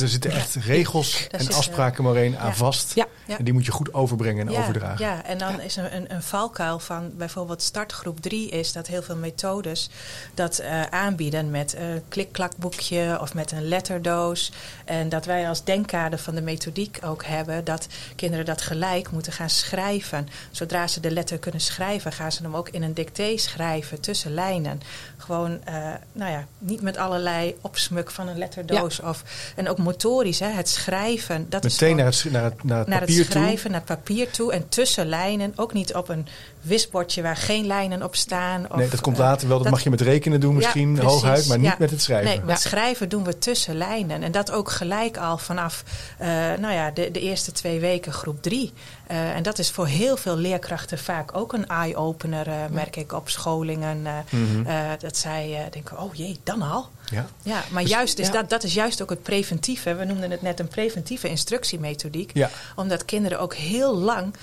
er 0.01 0.07
zitten 0.07 0.31
echt 0.31 0.55
regels 0.55 1.27
en 1.27 1.53
afspraken 1.53 2.03
maar 2.03 2.15
één 2.15 2.39
aan 2.39 2.55
vast. 2.55 2.95
Ja. 2.95 3.07
En 3.37 3.43
die 3.43 3.53
moet 3.53 3.65
je 3.65 3.71
goed 3.71 3.93
overbrengen 3.93 4.47
en 4.47 4.55
overdragen. 4.55 5.05
Ja, 5.05 5.23
en 5.25 5.37
dan 5.37 5.61
is 5.61 5.75
een, 5.75 5.95
een, 5.95 6.13
een, 6.13 6.23
valkuil 6.23 6.79
van 6.79 7.11
bijvoorbeeld 7.17 7.61
startgroep 7.61 8.21
3 8.21 8.49
is 8.49 8.71
dat 8.71 8.87
heel 8.87 9.01
veel 9.01 9.15
methodes 9.15 9.89
dat 10.33 10.61
uh, 10.61 10.81
aanbieden 10.83 11.51
met 11.51 11.75
een 11.75 12.01
klik-klakboekje 12.07 13.17
of 13.21 13.33
met 13.33 13.51
een 13.51 13.67
letterdoos. 13.67 14.51
En 14.85 15.09
dat 15.09 15.25
wij 15.25 15.47
als 15.47 15.63
denkkader 15.63 16.19
van 16.19 16.35
de 16.35 16.41
methodiek 16.41 16.99
ook 17.03 17.25
hebben 17.25 17.63
dat 17.63 17.87
kinderen 18.15 18.45
dat 18.45 18.61
gelijk 18.61 19.11
moeten 19.11 19.33
gaan 19.33 19.49
schrijven. 19.49 20.27
Zodra 20.51 20.87
ze 20.87 20.99
de 20.99 21.11
letter 21.11 21.37
kunnen 21.37 21.61
schrijven, 21.61 22.11
gaan 22.11 22.31
ze 22.31 22.43
hem 22.43 22.55
ook 22.55 22.69
in 22.69 22.83
een 22.83 22.93
dicté 22.93 23.37
schrijven 23.37 24.01
tussen 24.01 24.33
lijnen. 24.33 24.81
Gewoon, 25.17 25.51
uh, 25.69 25.93
nou 26.11 26.31
ja, 26.31 26.45
niet 26.57 26.81
met 26.81 26.97
allerlei 26.97 27.55
opsmuk 27.61 28.11
van 28.11 28.27
een 28.27 28.37
letter 28.37 28.50
letterdoos. 28.55 28.98
Ja. 28.98 29.10
Of, 29.10 29.24
en 29.55 29.70
ook 29.70 29.77
motorisch, 29.77 30.39
hè, 30.39 30.48
het 30.48 30.70
schrijven. 30.70 31.46
Dat 31.50 31.63
Meteen 31.63 32.00
is 32.00 32.24
naar, 32.24 32.24
het, 32.24 32.24
naar 32.31 32.43
het, 32.43 32.63
naar 32.63 32.79
het 32.79 32.88
naar 32.88 33.01
het 33.01 33.12
schrijven, 33.12 33.62
toe. 33.62 33.72
naar 33.72 33.81
het 33.86 33.98
papier 33.98 34.29
toe. 34.29 34.53
En 34.53 34.70
tussen 34.70 35.05
lijnen, 35.05 35.53
ook 35.55 35.74
niet 35.74 35.93
op 35.93 36.10
een 36.10 36.27
wisbordje 36.61 37.21
waar 37.21 37.37
geen 37.37 37.65
lijnen 37.65 38.03
op 38.03 38.15
staan. 38.15 38.65
Of, 38.71 38.77
nee, 38.77 38.89
dat 38.89 39.01
komt 39.01 39.17
later 39.17 39.47
wel. 39.47 39.55
Dat, 39.55 39.63
dat 39.63 39.75
mag 39.75 39.83
je 39.83 39.89
met 39.89 40.01
rekenen 40.01 40.39
doen 40.39 40.55
misschien, 40.55 40.95
ja, 40.95 41.01
hooguit. 41.01 41.47
Maar 41.47 41.59
niet 41.59 41.77
met 41.77 41.91
het 41.91 42.01
schrijven. 42.01 42.29
Nee, 42.29 42.41
met 42.41 42.59
schrijven 42.59 43.09
doen 43.09 43.23
we 43.23 43.37
tussen 43.37 43.75
lijnen. 43.75 44.23
En 44.23 44.31
dat 44.31 44.51
ook 44.51 44.71
gelijk 44.71 45.17
al 45.17 45.37
vanaf 45.37 45.83
uh, 46.21 46.27
nou 46.59 46.73
ja, 46.73 46.91
de, 46.91 47.11
de 47.11 47.19
eerste 47.19 47.51
twee 47.51 47.79
weken 47.79 48.13
groep 48.13 48.41
drie. 48.41 48.73
Uh, 49.11 49.35
en 49.35 49.43
dat 49.43 49.59
is 49.59 49.71
voor 49.71 49.87
heel 49.87 50.17
veel 50.17 50.37
leerkrachten 50.37 50.97
vaak 50.97 51.37
ook 51.37 51.53
een 51.53 51.67
eye-opener, 51.67 52.47
uh, 52.47 52.53
merk 52.69 52.95
ik 52.95 53.13
op 53.13 53.29
scholingen. 53.29 54.01
Mm 54.29 54.47
-hmm. 54.51 54.65
dat 54.99 55.17
zij 55.17 55.67
denken, 55.71 55.99
oh 55.99 56.13
jee, 56.13 56.39
dan 56.43 56.61
al? 56.61 56.89
Ja, 57.11 57.27
ja 57.43 57.63
maar 57.71 57.81
dus, 57.81 57.91
juist 57.91 58.19
is 58.19 58.27
ja. 58.27 58.33
dat, 58.33 58.49
dat 58.49 58.63
is 58.63 58.73
juist 58.73 59.01
ook 59.01 59.09
het 59.09 59.23
preventieve. 59.23 59.95
We 59.95 60.05
noemden 60.05 60.31
het 60.31 60.41
net 60.41 60.59
een 60.59 60.67
preventieve 60.67 61.29
instructiemethodiek. 61.29 62.31
Ja. 62.33 62.49
Omdat 62.75 63.05
kinderen 63.05 63.39
ook 63.39 63.55
heel 63.55 63.97
lang 63.97 64.33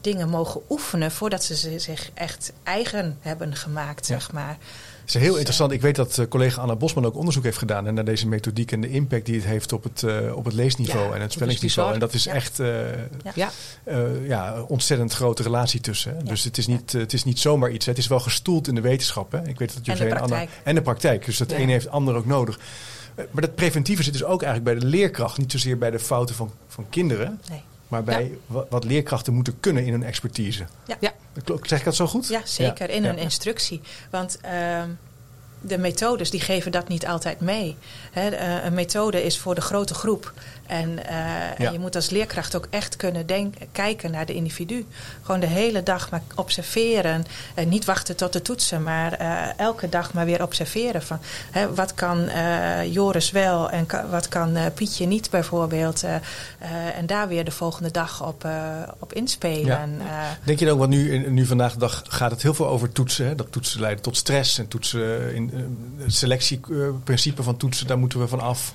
dingen 0.00 0.28
mogen 0.28 0.60
oefenen 0.68 1.10
voordat 1.10 1.44
ze 1.44 1.78
zich 1.78 2.10
echt 2.14 2.52
eigen 2.62 3.16
hebben 3.20 3.56
gemaakt, 3.56 4.06
zeg 4.06 4.32
maar. 4.32 4.56
Het 5.00 5.14
is 5.14 5.20
heel 5.20 5.34
interessant. 5.34 5.72
Ik 5.72 5.80
weet 5.80 5.96
dat 5.96 6.16
uh, 6.18 6.26
collega 6.28 6.60
Anna 6.60 6.76
Bosman 6.76 7.04
ook 7.06 7.14
onderzoek 7.16 7.44
heeft 7.44 7.58
gedaan 7.58 7.94
naar 7.94 8.04
deze 8.04 8.28
methodiek 8.28 8.72
en 8.72 8.80
de 8.80 8.90
impact 8.90 9.26
die 9.26 9.34
het 9.34 9.44
heeft 9.44 9.72
op 9.72 9.82
het, 9.82 10.02
uh, 10.02 10.36
op 10.36 10.44
het 10.44 10.54
leesniveau 10.54 11.08
Ja, 11.08 11.14
en 11.14 11.20
het 11.20 11.32
spellingsniveau. 11.32 11.92
En 11.94 12.00
dat 12.00 12.12
is 12.14 12.24
Ja. 12.24 12.32
echt 12.32 12.58
uh, 12.60 12.68
Ja. 13.34 13.50
uh, 13.88 14.26
ja, 14.28 14.62
ontzettend 14.62 15.12
grote 15.12 15.42
relatie 15.42 15.80
tussen. 15.80 16.24
Dus 16.24 16.44
het 16.44 16.58
is, 16.58 16.66
niet, 16.66 16.92
uh, 16.92 17.00
het 17.00 17.12
is 17.12 17.24
niet 17.24 17.38
zomaar 17.38 17.70
iets. 17.70 17.84
hè. 17.86 17.90
Het 17.92 18.00
is 18.00 18.06
wel 18.06 18.20
gestoeld 18.20 18.68
in 18.68 18.74
de 18.74 18.80
wetenschap. 18.80 19.32
Hè. 19.32 19.48
Ik 19.48 19.58
weet 19.58 19.68
dat 19.68 19.76
En 19.76 19.82
de 19.82 19.90
José 19.90 20.04
en 20.04 20.20
Anna. 20.20 20.44
En 20.62 20.74
de 20.74 20.82
praktijk. 20.82 21.24
Dus 21.24 21.36
dat 21.38 21.50
Ja. 21.50 21.56
ene 21.56 21.72
heeft 21.72 21.84
het 21.84 21.92
ander 21.94 22.14
ook 22.14 22.26
nodig. 22.26 22.58
Uh, 23.18 23.24
Maar 23.30 23.42
dat 23.42 23.54
preventieve 23.54 24.02
zit 24.02 24.12
dus 24.12 24.24
ook 24.24 24.42
eigenlijk 24.42 24.78
bij 24.78 24.88
de 24.88 24.96
leerkracht. 24.96 25.38
Niet 25.38 25.52
zozeer 25.52 25.78
bij 25.78 25.90
de 25.90 25.98
fouten 25.98 26.34
van, 26.34 26.50
van 26.68 26.86
kinderen. 26.90 27.40
Nee. 27.50 27.62
Maar 27.88 28.02
bij 28.04 28.38
wa- 28.46 28.64
wat 28.70 28.84
leerkrachten 28.84 29.34
moeten 29.34 29.60
kunnen 29.60 29.84
in 29.86 29.92
hun 29.92 30.02
expertise. 30.02 30.66
Ja. 31.00 31.12
Zeg 31.62 31.78
ik 31.78 31.84
dat 31.84 31.94
zo 31.96 32.06
goed? 32.06 32.28
Ja, 32.28 32.40
zeker. 32.44 32.90
In 32.90 33.02
Ja. 33.02 33.08
een 33.10 33.18
instructie. 33.18 33.80
Want 34.10 34.38
ehm, 34.40 34.88
de 35.60 35.78
methodes 35.78 36.30
die 36.30 36.40
geven 36.40 36.72
dat 36.72 36.88
niet 36.88 37.06
altijd 37.06 37.40
mee. 37.40 37.76
Hè, 38.12 38.28
eh, 38.28 38.64
een 38.64 38.74
methode 38.74 39.22
is 39.24 39.38
voor 39.38 39.54
de 39.54 39.60
grote 39.60 39.94
groep. 39.94 40.32
En, 40.66 41.06
eh, 41.08 41.60
en 41.66 41.72
je 41.72 41.78
moet 41.78 41.94
als 41.94 42.10
leerkracht 42.10 42.56
ook 42.56 42.66
echt 42.70 42.96
kunnen 42.96 43.26
denk- 43.26 43.54
kijken 43.72 44.10
naar 44.10 44.26
de 44.26 44.34
individu. 44.34 44.86
Gewoon 45.22 45.40
de 45.40 45.46
hele 45.46 45.82
dag 45.82 46.10
maar 46.10 46.22
observeren. 46.34 47.24
En 47.54 47.68
niet 47.68 47.84
wachten 47.84 48.16
tot 48.16 48.32
de 48.32 48.42
toetsen, 48.42 48.82
maar 48.82 49.12
eh, 49.12 49.58
elke 49.58 49.88
dag 49.88 50.12
maar 50.12 50.24
weer 50.26 50.42
observeren. 50.42 51.02
Van, 51.02 51.18
hè, 51.50 51.74
wat 51.74 51.94
kan 51.94 52.28
eh, 52.28 52.92
Joris 52.92 53.30
wel 53.30 53.70
en 53.70 53.86
ka- 53.86 54.08
wat 54.08 54.28
kan 54.28 54.56
Pietje 54.74 55.06
niet 55.06 55.30
bijvoorbeeld. 55.30 56.04
en 56.96 57.06
daar 57.06 57.28
weer 57.28 57.44
de 57.44 57.50
volgende 57.50 57.90
dag 57.90 58.26
op, 58.26 58.46
op 58.98 59.12
inspelen. 59.12 59.98
Ja. 59.98 60.36
Denk 60.44 60.58
je 60.58 60.64
dan, 60.64 60.78
want 60.78 60.90
nu, 60.90 61.28
nu 61.30 61.46
vandaag 61.46 61.72
de 61.72 61.78
dag 61.78 62.02
gaat 62.08 62.30
het 62.30 62.42
heel 62.42 62.54
veel 62.54 62.66
over 62.68 62.92
toetsen. 62.92 63.26
Hè? 63.26 63.34
Dat 63.34 63.52
toetsen 63.52 63.80
leiden 63.80 64.02
tot 64.02 64.16
stress 64.16 64.58
en 64.58 64.68
toetsen 64.68 65.34
in 65.34 65.50
het 65.98 66.14
selectieprincipe 66.14 67.42
van 67.42 67.56
toetsen, 67.56 67.86
daar 67.86 67.98
moeten 67.98 68.18
we 68.20 68.28
van 68.28 68.40
af. 68.40 68.72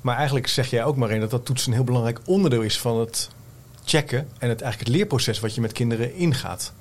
Maar 0.00 0.16
eigenlijk 0.16 0.46
zeg 0.46 0.70
jij 0.70 0.84
ook 0.84 0.96
maar 0.96 1.10
in 1.10 1.20
dat 1.20 1.30
dat 1.30 1.44
toetsen 1.44 1.68
een 1.68 1.74
heel 1.76 1.84
belangrijk 1.84 2.18
onderdeel 2.24 2.62
is 2.62 2.78
van 2.78 3.00
het 3.00 3.28
checken 3.84 4.18
en 4.18 4.48
het 4.48 4.60
eigenlijk 4.62 4.78
het 4.78 4.88
leerproces 4.88 5.40
wat 5.40 5.54
je 5.54 5.60
met 5.60 5.72
kinderen 5.72 6.14
ingaat. 6.14 6.72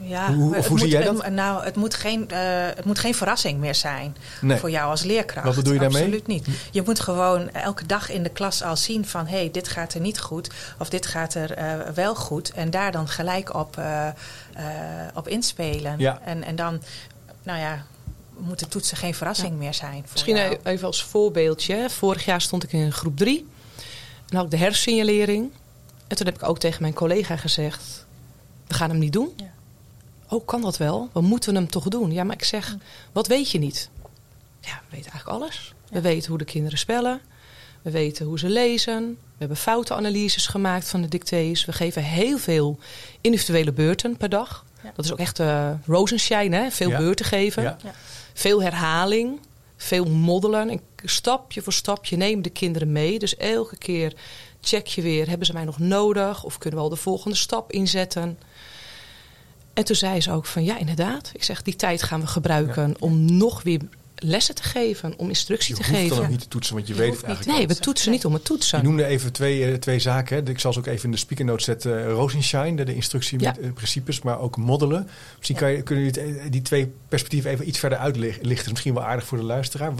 Ja, 0.00 0.32
Hoe- 0.34 0.66
hoe- 0.66 0.78
zie 0.78 0.88
jij 0.88 1.02
het- 1.02 1.16
dat? 1.16 1.28
nou, 1.30 1.64
het 1.64 1.76
moet, 1.76 1.94
geen, 1.94 2.30
eh, 2.30 2.38
het 2.74 2.84
moet 2.84 2.98
geen 2.98 3.14
verrassing 3.14 3.58
meer 3.60 3.74
zijn 3.74 4.16
Nee. 4.40 4.58
voor 4.58 4.70
jou 4.70 4.90
als 4.90 5.02
leerkracht. 5.02 5.46
Wat 5.46 5.54
bedoel 5.54 5.72
je 5.72 5.78
daarmee? 5.78 6.02
Absoluut 6.02 6.26
niet. 6.26 6.46
Je 6.70 6.82
moet 6.86 7.00
gewoon 7.00 7.50
elke 7.50 7.86
dag 7.86 8.10
in 8.10 8.22
de 8.22 8.28
klas 8.28 8.62
al 8.62 8.76
zien 8.76 9.06
van... 9.06 9.26
hé, 9.26 9.36
hey, 9.36 9.50
dit 9.50 9.68
gaat 9.68 9.94
er 9.94 10.00
niet 10.00 10.20
goed 10.20 10.50
of 10.78 10.88
dit 10.88 11.06
gaat 11.06 11.34
er 11.34 11.52
eh, 11.52 11.74
wel 11.94 12.14
goed. 12.14 12.52
En 12.52 12.70
daar 12.70 12.92
dan 12.92 13.08
gelijk 13.08 13.54
op, 13.54 13.76
eh, 13.78 14.08
op 15.14 15.28
inspelen. 15.28 15.94
Ja. 15.98 16.18
En, 16.24 16.42
en 16.44 16.56
dan, 16.56 16.82
nou 17.42 17.58
ja, 17.58 17.84
moeten 18.38 18.68
toetsen 18.68 18.96
geen 18.96 19.14
verrassing 19.14 19.56
meer 19.58 19.74
zijn 19.74 20.00
voor 20.02 20.12
Misschien 20.12 20.36
jou. 20.36 20.52
e- 20.62 20.70
even 20.70 20.86
als 20.86 21.02
voorbeeldje. 21.04 21.90
Vorig 21.90 22.24
jaar 22.24 22.40
stond 22.40 22.62
ik 22.62 22.72
in 22.72 22.92
groep 22.92 23.16
3. 23.16 23.46
En 24.28 24.36
had 24.36 24.44
ik 24.44 24.50
de 24.50 24.56
hersensignalering. 24.56 25.50
En 26.06 26.16
toen 26.16 26.26
heb 26.26 26.34
ik 26.34 26.48
ook 26.48 26.58
tegen 26.58 26.82
mijn 26.82 26.94
collega 26.94 27.36
gezegd... 27.36 28.06
we 28.66 28.74
gaan 28.74 28.90
hem 28.90 28.98
niet 28.98 29.12
doen. 29.12 29.32
Ja. 29.36 29.52
Oh, 30.28 30.46
kan 30.46 30.60
dat 30.60 30.76
wel? 30.76 31.08
We 31.12 31.20
moeten 31.20 31.54
hem 31.54 31.70
toch 31.70 31.88
doen. 31.88 32.12
Ja, 32.12 32.24
maar 32.24 32.34
ik 32.36 32.44
zeg, 32.44 32.76
wat 33.12 33.26
weet 33.26 33.50
je 33.50 33.58
niet? 33.58 33.88
Ja, 34.60 34.80
we 34.88 34.96
weten 34.96 35.10
eigenlijk 35.12 35.42
alles. 35.42 35.74
We 35.90 36.00
weten 36.00 36.28
hoe 36.28 36.38
de 36.38 36.44
kinderen 36.44 36.78
spellen. 36.78 37.20
We 37.82 37.90
weten 37.90 38.26
hoe 38.26 38.38
ze 38.38 38.48
lezen. 38.48 39.08
We 39.08 39.38
hebben 39.38 39.56
foutenanalyses 39.56 40.46
gemaakt 40.46 40.88
van 40.88 41.02
de 41.02 41.08
dictées. 41.08 41.64
We 41.64 41.72
geven 41.72 42.02
heel 42.02 42.38
veel 42.38 42.78
individuele 43.20 43.72
beurten 43.72 44.16
per 44.16 44.28
dag. 44.28 44.64
Ja. 44.82 44.92
Dat 44.96 45.04
is 45.04 45.12
ook 45.12 45.18
echt 45.18 45.38
eh 45.40 45.70
rozenshine, 45.86 46.56
hè? 46.56 46.70
Veel 46.70 46.88
Ja. 46.90 46.98
beurten 46.98 47.24
geven. 47.26 47.62
Ja. 47.62 47.76
Veel 48.34 48.62
herhaling, 48.62 49.40
veel 49.76 50.04
moddelen. 50.04 50.68
En 50.68 50.80
stapje 51.04 51.62
voor 51.62 51.72
stapje 51.72 52.16
nemen 52.16 52.42
de 52.42 52.50
kinderen 52.50 52.92
mee. 52.92 53.18
Dus 53.18 53.36
elke 53.36 53.76
keer 53.76 54.14
check 54.60 54.86
je 54.86 55.02
weer, 55.02 55.28
hebben 55.28 55.46
ze 55.46 55.52
mij 55.52 55.64
nog 55.64 55.78
nodig? 55.78 56.44
Of 56.44 56.58
kunnen 56.58 56.78
we 56.78 56.84
al 56.84 56.90
de 56.90 56.96
volgende 56.96 57.36
stap 57.36 57.72
inzetten? 57.72 58.38
En 59.74 59.84
toen 59.84 59.96
zei 59.96 60.20
ze 60.20 60.32
ook 60.32 60.46
van, 60.46 60.64
ja 60.64 60.78
inderdaad. 60.78 61.30
Ik 61.34 61.44
zeg, 61.44 61.62
die 61.62 61.76
tijd 61.76 62.02
gaan 62.02 62.20
we 62.20 62.26
gebruiken 62.26 62.94
om 62.98 63.36
nog 63.36 63.62
weer 63.62 63.80
lessen 64.24 64.54
te 64.54 64.62
geven. 64.62 65.18
Om 65.18 65.28
instructie 65.28 65.74
Je 65.76 65.80
te 65.82 65.86
hoeft 65.88 65.98
dan 66.00 66.08
geven. 66.08 66.22
ook 66.24 66.30
niet 66.30 66.40
te 66.40 66.48
toetsen, 66.48 66.74
want 66.74 66.86
je, 66.86 66.92
Je 66.94 66.98
weet 66.98 67.08
het 67.08 67.16
niet 67.18 67.26
eigenlijk 67.26 67.58
Nee, 67.58 67.68
al. 67.68 67.74
we 67.74 67.80
toetsen 67.80 68.08
Nee. 68.08 68.16
niet 68.16 68.26
om 68.26 68.32
het 68.32 68.42
Je 68.42 68.48
toetsen. 68.48 68.84
noemde 68.84 69.04
even 69.04 69.32
twee, 69.32 69.64
eh, 69.70 69.74
twee 69.74 69.98
zaken. 69.98 70.36
Hè. 70.44 70.50
Ik 70.50 70.58
zal 70.58 70.72
ze 70.72 70.78
ook 70.78 70.86
even 70.86 71.04
in 71.04 71.10
de 71.10 71.16
speaker 71.16 71.44
notes 71.44 71.64
zetten. 71.64 72.08
Rosenshine, 72.08 72.76
de, 72.76 72.84
de 72.84 72.94
instructie 72.94 73.40
Ja. 73.40 73.50
met 73.56 73.60
eh, 73.64 73.72
principes, 73.72 74.22
maar 74.22 74.38
ook 74.40 74.56
modellen. 74.56 75.08
Misschien 75.36 75.56
kan 75.56 75.70
je, 75.72 75.82
kunnen 75.82 76.04
jullie 76.04 76.38
eh, 76.40 76.50
die 76.50 76.62
twee 76.62 76.92
perspectieven 77.08 77.50
even 77.50 77.68
iets 77.68 77.78
verder 77.78 77.98
uitlichten. 77.98 78.50
Is 78.50 78.68
misschien 78.70 78.94
wel 78.94 79.04
aardig 79.04 79.26
voor 79.26 79.38
de 79.38 79.44
luisteraar. 79.44 79.92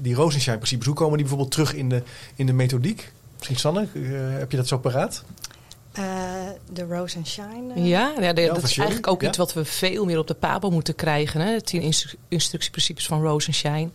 Die 0.00 0.14
Rosenshine 0.14 0.56
principes, 0.56 0.86
hoe 0.86 0.94
komen 0.94 1.12
die 1.12 1.22
bijvoorbeeld 1.26 1.50
terug 1.52 1.74
in 1.74 1.88
de, 1.88 2.02
in 2.34 2.46
de 2.46 2.52
methodiek? 2.52 3.12
Misschien 3.36 3.56
Sanne, 3.56 3.80
eh, 3.94 4.00
heb 4.38 4.50
je 4.50 4.56
dat 4.56 4.68
zo 4.68 4.78
paraat? 4.78 5.24
Eh, 5.96 6.04
de 6.72 6.82
Rose 6.84 7.16
and 7.16 7.26
Shine. 7.28 7.74
eh, 7.74 7.86
Ja, 7.86 8.12
ja, 8.20 8.32
de- 8.32 8.40
Ja, 8.40 8.54
dat 8.54 8.62
is 8.62 8.78
eigenlijk 8.78 9.08
ook 9.08 9.20
ja. 9.22 9.28
iets 9.28 9.36
wat 9.36 9.52
we 9.52 9.64
veel 9.64 10.04
meer 10.04 10.18
op 10.18 10.26
de 10.26 10.34
PABO 10.34 10.70
moeten 10.70 10.94
krijgen. 10.94 11.40
Hè? 11.40 11.54
De 11.56 11.62
tien 11.62 11.80
instru- 11.82 12.18
instructieprincipes 12.28 13.06
van 13.06 13.22
Rose 13.22 13.46
en 13.46 13.54
Shine. 13.54 13.90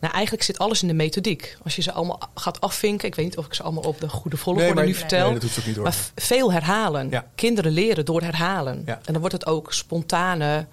Nou, 0.00 0.12
eigenlijk 0.16 0.44
zit 0.44 0.58
alles 0.58 0.82
in 0.82 0.88
de 0.88 0.94
methodiek. 0.94 1.56
Als 1.64 1.76
je 1.76 1.82
ze 1.82 1.92
allemaal 1.92 2.20
gaat 2.34 2.60
afvinken. 2.60 3.08
Ik 3.08 3.14
weet 3.14 3.24
niet 3.24 3.38
of 3.38 3.46
ik 3.46 3.54
ze 3.54 3.62
allemaal 3.62 3.82
op 3.82 4.00
de 4.00 4.08
goede 4.08 4.36
volgorde 4.36 4.74
maar, 4.74 4.86
nu 4.86 4.94
vertel. 4.94 5.24
Nee, 5.24 5.32
dat 5.32 5.42
hoeft 5.42 5.58
ook 5.58 5.66
niet 5.66 5.74
hoor. 5.74 5.84
Maar 5.84 5.96
veel 6.14 6.52
herhalen. 6.52 7.10
Ja. 7.10 7.26
Kinderen 7.34 7.72
leren 7.72 8.04
door 8.04 8.22
herhalen. 8.22 8.82
Ja. 8.86 8.94
En 9.04 9.12
dan 9.12 9.18
wordt 9.18 9.32
het 9.32 9.46
ook 9.46 9.72
spontane 9.72 10.66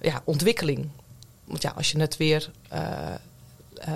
ja, 0.00 0.20
ontwikkeling. 0.24 0.88
Want 1.44 1.62
ja, 1.62 1.72
als 1.76 1.90
je 1.90 2.00
het 2.00 2.16
weer 2.16 2.50
eh, 2.68 2.80
eh, 3.74 3.92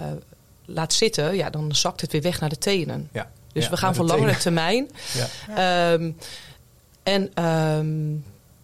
laat 0.64 0.92
zitten, 0.92 1.36
ja, 1.36 1.50
dan 1.50 1.74
zakt 1.74 2.00
het 2.00 2.12
weer 2.12 2.22
weg 2.22 2.40
naar 2.40 2.48
de 2.48 2.58
tenen. 2.58 3.08
ja. 3.12 3.30
Dus 3.58 3.64
Ja, 3.64 3.70
we 3.74 3.76
gaan 3.76 3.94
voor 3.94 4.04
langere 4.04 4.36
termijn. 4.36 4.90
Ja. 5.14 5.92
Ehm, 5.92 6.10
en 7.02 7.30
ehm, 7.34 7.86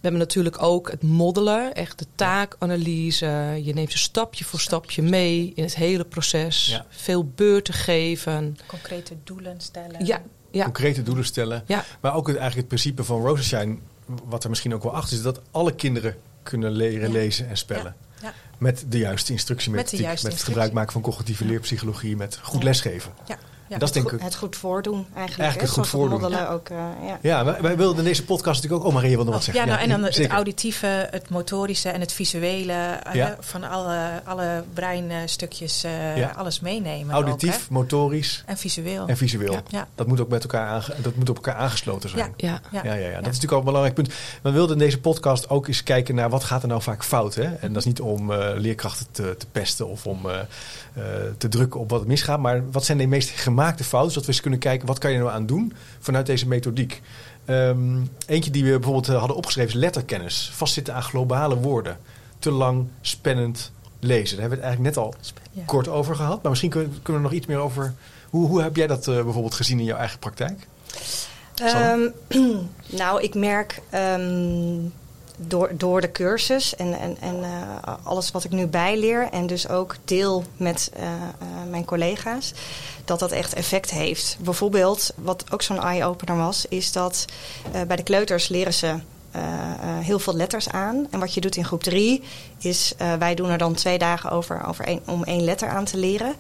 we 0.00 0.10
hebben 0.10 0.20
natuurlijk 0.20 0.62
ook 0.62 0.90
het 0.90 1.02
moddelen, 1.02 1.74
echt 1.74 1.98
de 1.98 2.06
taakanalyse. 2.14 3.60
Je 3.62 3.72
neemt 3.74 3.92
ze 3.92 3.98
stapje 3.98 4.44
voor 4.44 4.60
stapje 4.60 5.02
mee 5.02 5.52
in 5.54 5.62
het 5.64 5.74
hele 5.74 6.04
proces. 6.04 6.66
Ja. 6.66 6.86
Veel 6.88 7.24
beurten 7.34 7.74
geven. 7.74 8.56
Concrete 8.66 9.14
doelen 9.24 9.60
stellen. 9.60 10.04
Ja, 10.06 10.22
ja, 10.50 10.64
Concrete 10.64 11.02
doelen 11.02 11.24
stellen. 11.24 11.64
ja, 11.66 11.84
Maar 12.00 12.14
ook 12.14 12.26
het, 12.26 12.36
eigenlijk 12.36 12.56
het 12.70 12.80
principe 12.80 13.04
van 13.04 13.20
Rosenshine, 13.26 13.76
wat 14.24 14.44
er 14.44 14.50
misschien 14.50 14.74
ook 14.74 14.82
wel 14.82 14.94
achter 14.94 15.16
is, 15.16 15.22
dat 15.22 15.40
alle 15.50 15.74
kinderen 15.74 16.16
kunnen 16.42 16.70
leren 16.72 17.06
Ja. 17.08 17.12
lezen 17.12 17.48
en 17.48 17.56
spellen. 17.56 17.96
Ja. 18.22 18.32
Met 18.58 18.84
de 18.88 18.98
juiste 18.98 19.32
instructiemethodiek, 19.32 19.90
Met 19.92 20.00
de 20.00 20.06
juiste 20.06 20.26
met 20.26 20.32
het 20.38 20.42
instructie. 20.42 20.52
gebruik 20.62 20.72
maken 20.72 20.92
van 20.92 21.02
cognitieve 21.02 21.44
leerpsychologie, 21.44 22.16
met 22.16 22.38
goed 22.42 22.58
Ja. 22.58 22.64
lesgeven. 22.64 23.12
Ja. 23.26 23.38
Ja. 23.75 23.81
Dat 23.81 23.88
is 23.88 23.95
denk 23.95 24.07
ik 24.07 24.12
Goed- 24.12 24.23
het 24.23 24.35
goed 24.35 24.57
voordoen 24.57 24.95
eigenlijk. 25.14 25.38
Eigenlijk 25.38 25.61
hè, 25.61 25.66
het 25.66 25.75
goed 25.78 25.88
voordoen. 25.88 26.21
moddelen 26.21 26.50
ook, 26.50 26.69
eh, 26.69 26.76
ja. 27.07 27.19
Ja, 27.23 27.45
wij, 27.45 27.61
wij 27.61 27.76
wilden 27.76 27.99
in 27.99 28.04
deze 28.04 28.25
podcast 28.25 28.54
natuurlijk 28.62 28.83
ook... 28.83 28.88
Oh, 28.88 28.95
Maria 28.95 29.14
wilde 29.16 29.31
wat 29.31 29.38
Oh, 29.40 29.45
zeggen. 29.45 29.64
ja, 29.64 29.71
nou, 29.71 29.83
en 29.83 29.88
dan 29.88 30.02
het 30.02 30.26
auditieve, 30.26 31.09
het 31.11 31.28
motorische 31.28 31.88
en 31.88 32.00
het 32.00 32.12
visuele. 32.12 32.73
eh, 32.73 33.26
van 33.40 33.64
alle, 33.64 34.23
alle 34.25 34.64
breinstukjes, 34.75 35.85
eh, 35.85 36.37
alles 36.37 36.61
meenemen. 36.61 37.14
Auditief, 37.14 37.54
ook, 37.54 37.69
motorisch 37.71 38.43
en 38.47 38.57
visueel. 38.57 39.07
en 39.07 39.16
visueel. 39.16 39.57
Dat 39.95 40.07
moet 40.07 40.21
ook 40.21 40.28
met 40.28 40.43
elkaar, 40.43 40.66
aange- 40.69 40.95
dat 41.02 41.14
moet 41.14 41.28
op 41.28 41.37
elkaar 41.37 41.54
aangesloten 41.54 42.11
zijn. 42.11 42.33
Ja. 42.37 42.61
ja. 42.73 42.81
Ja. 42.85 42.93
Ja, 42.95 43.04
dat 43.11 43.19
is 43.19 43.25
natuurlijk 43.25 43.52
ook 43.52 43.59
een 43.59 43.64
belangrijk 43.64 43.95
punt. 43.95 44.12
We 44.43 44.50
wilden 44.50 44.78
in 44.78 44.83
deze 44.85 45.00
podcast 45.00 45.49
ook 45.49 45.66
eens 45.69 45.83
kijken 45.83 46.14
naar 46.14 46.31
wat 46.31 46.45
gaat 46.45 46.62
er 46.62 46.69
nou 46.69 46.83
vaak 46.83 47.04
fout. 47.04 47.35
Hè? 47.35 47.43
En 47.54 47.69
dat 47.69 47.76
is 47.76 47.85
niet 47.85 48.00
om 48.00 48.33
leerkrachten 48.35 49.07
te, 49.11 49.35
te 49.38 49.47
pesten 49.52 49.88
of 49.88 50.07
om 50.07 50.19
te 51.38 51.49
drukken 51.49 51.81
op 51.81 51.90
wat 51.90 52.07
misgaat. 52.07 52.38
Maar 52.40 52.71
wat 52.71 52.85
zijn 52.85 52.99
de 52.99 53.07
meest 53.07 53.31
gemaakte 53.64 53.85
fouten? 53.85 54.11
Zodat 54.12 54.26
we 54.26 54.33
eens 54.33 54.42
kunnen 54.42 54.61
kijken 54.61 54.87
wat 54.87 54.99
kan 54.99 55.12
je 55.12 55.18
nou 55.18 55.30
aan 55.30 55.47
doen 55.47 55.73
vanuit 55.99 56.26
deze 56.26 56.49
methodiek. 56.49 57.02
Ehm, 57.44 58.00
eentje 58.26 58.50
die 58.50 58.64
we 58.64 58.71
bijvoorbeeld 58.71 59.09
eh, 59.09 59.18
hadden 59.18 59.37
opgeschreven 59.37 59.71
is 59.75 59.80
letterkennis. 59.80 60.50
Vastzitten 60.54 60.94
aan 60.94 61.02
globale 61.02 61.56
woorden. 61.56 61.99
Te 62.38 62.50
lang, 62.50 62.87
spannend 63.00 63.73
lezen. 64.00 64.37
Daar 64.37 64.49
hebben 64.49 64.59
we 64.59 64.64
het 64.64 64.75
eigenlijk 64.75 64.97
net 64.97 65.04
al 65.04 65.14
Ja. 65.52 65.62
kort 65.66 65.88
over 65.88 66.16
gehad. 66.16 66.42
Maar 66.42 66.50
misschien 66.50 66.71
kunnen, 66.71 66.92
we 67.04 67.18
nog 67.18 67.33
iets 67.33 67.47
meer 67.47 67.59
over... 67.59 67.94
Hoe, 68.30 68.49
hoe 68.49 68.62
heb 68.62 68.76
jij 68.76 68.87
dat 68.87 69.09
eh, 69.09 69.14
bijvoorbeeld 69.14 69.54
gezien 69.54 69.78
in 69.78 69.85
jouw 69.85 69.99
eigen 69.99 70.18
praktijk? 70.18 70.66
Ehm, 71.54 72.09
nou, 73.00 73.23
ik 73.23 73.35
merk 73.35 73.80
ehm, 73.90 74.78
door, 75.36 75.70
door 75.76 76.00
de 76.00 76.12
cursus 76.12 76.76
en, 76.76 76.98
en, 76.98 77.16
en 77.20 77.44
eh, 77.44 77.94
alles 78.02 78.30
wat 78.30 78.44
ik 78.44 78.50
nu 78.50 78.66
bijleer 78.66 79.28
en 79.30 79.46
dus 79.46 79.68
ook 79.68 79.96
deel 80.04 80.44
met 80.56 80.90
eh, 80.94 81.04
eh, 81.04 81.12
mijn 81.70 81.84
collega's, 81.84 82.52
dat 83.04 83.18
dat 83.18 83.32
echt 83.32 83.54
effect 83.54 83.90
heeft. 83.90 84.36
Bijvoorbeeld, 84.40 85.12
wat 85.16 85.44
ook 85.50 85.62
zo'n 85.62 85.82
eye-opener 85.82 86.36
was, 86.36 86.66
is 86.68 86.92
dat 86.92 87.24
bij 87.86 87.96
de 87.96 88.02
kleuters 88.02 88.48
leren 88.48 88.74
ze 88.74 88.94
heel 90.00 90.18
veel 90.18 90.34
letters 90.34 90.68
aan. 90.68 91.06
En 91.10 91.20
wat 91.20 91.34
je 91.34 91.40
doet 91.40 91.56
in 91.56 91.64
groep 91.64 91.82
3 91.82 92.22
is, 92.58 92.94
wij 93.18 93.34
doen 93.34 93.50
er 93.50 93.58
dan 93.58 93.74
twee 93.74 93.98
dagen 93.98 94.30
over, 94.30 94.66
over 94.66 94.84
één- 94.84 95.02
om 95.06 95.24
één 95.24 95.44
letter 95.44 95.68
aan 95.68 95.84
te 95.84 95.96
leren. 95.96 96.34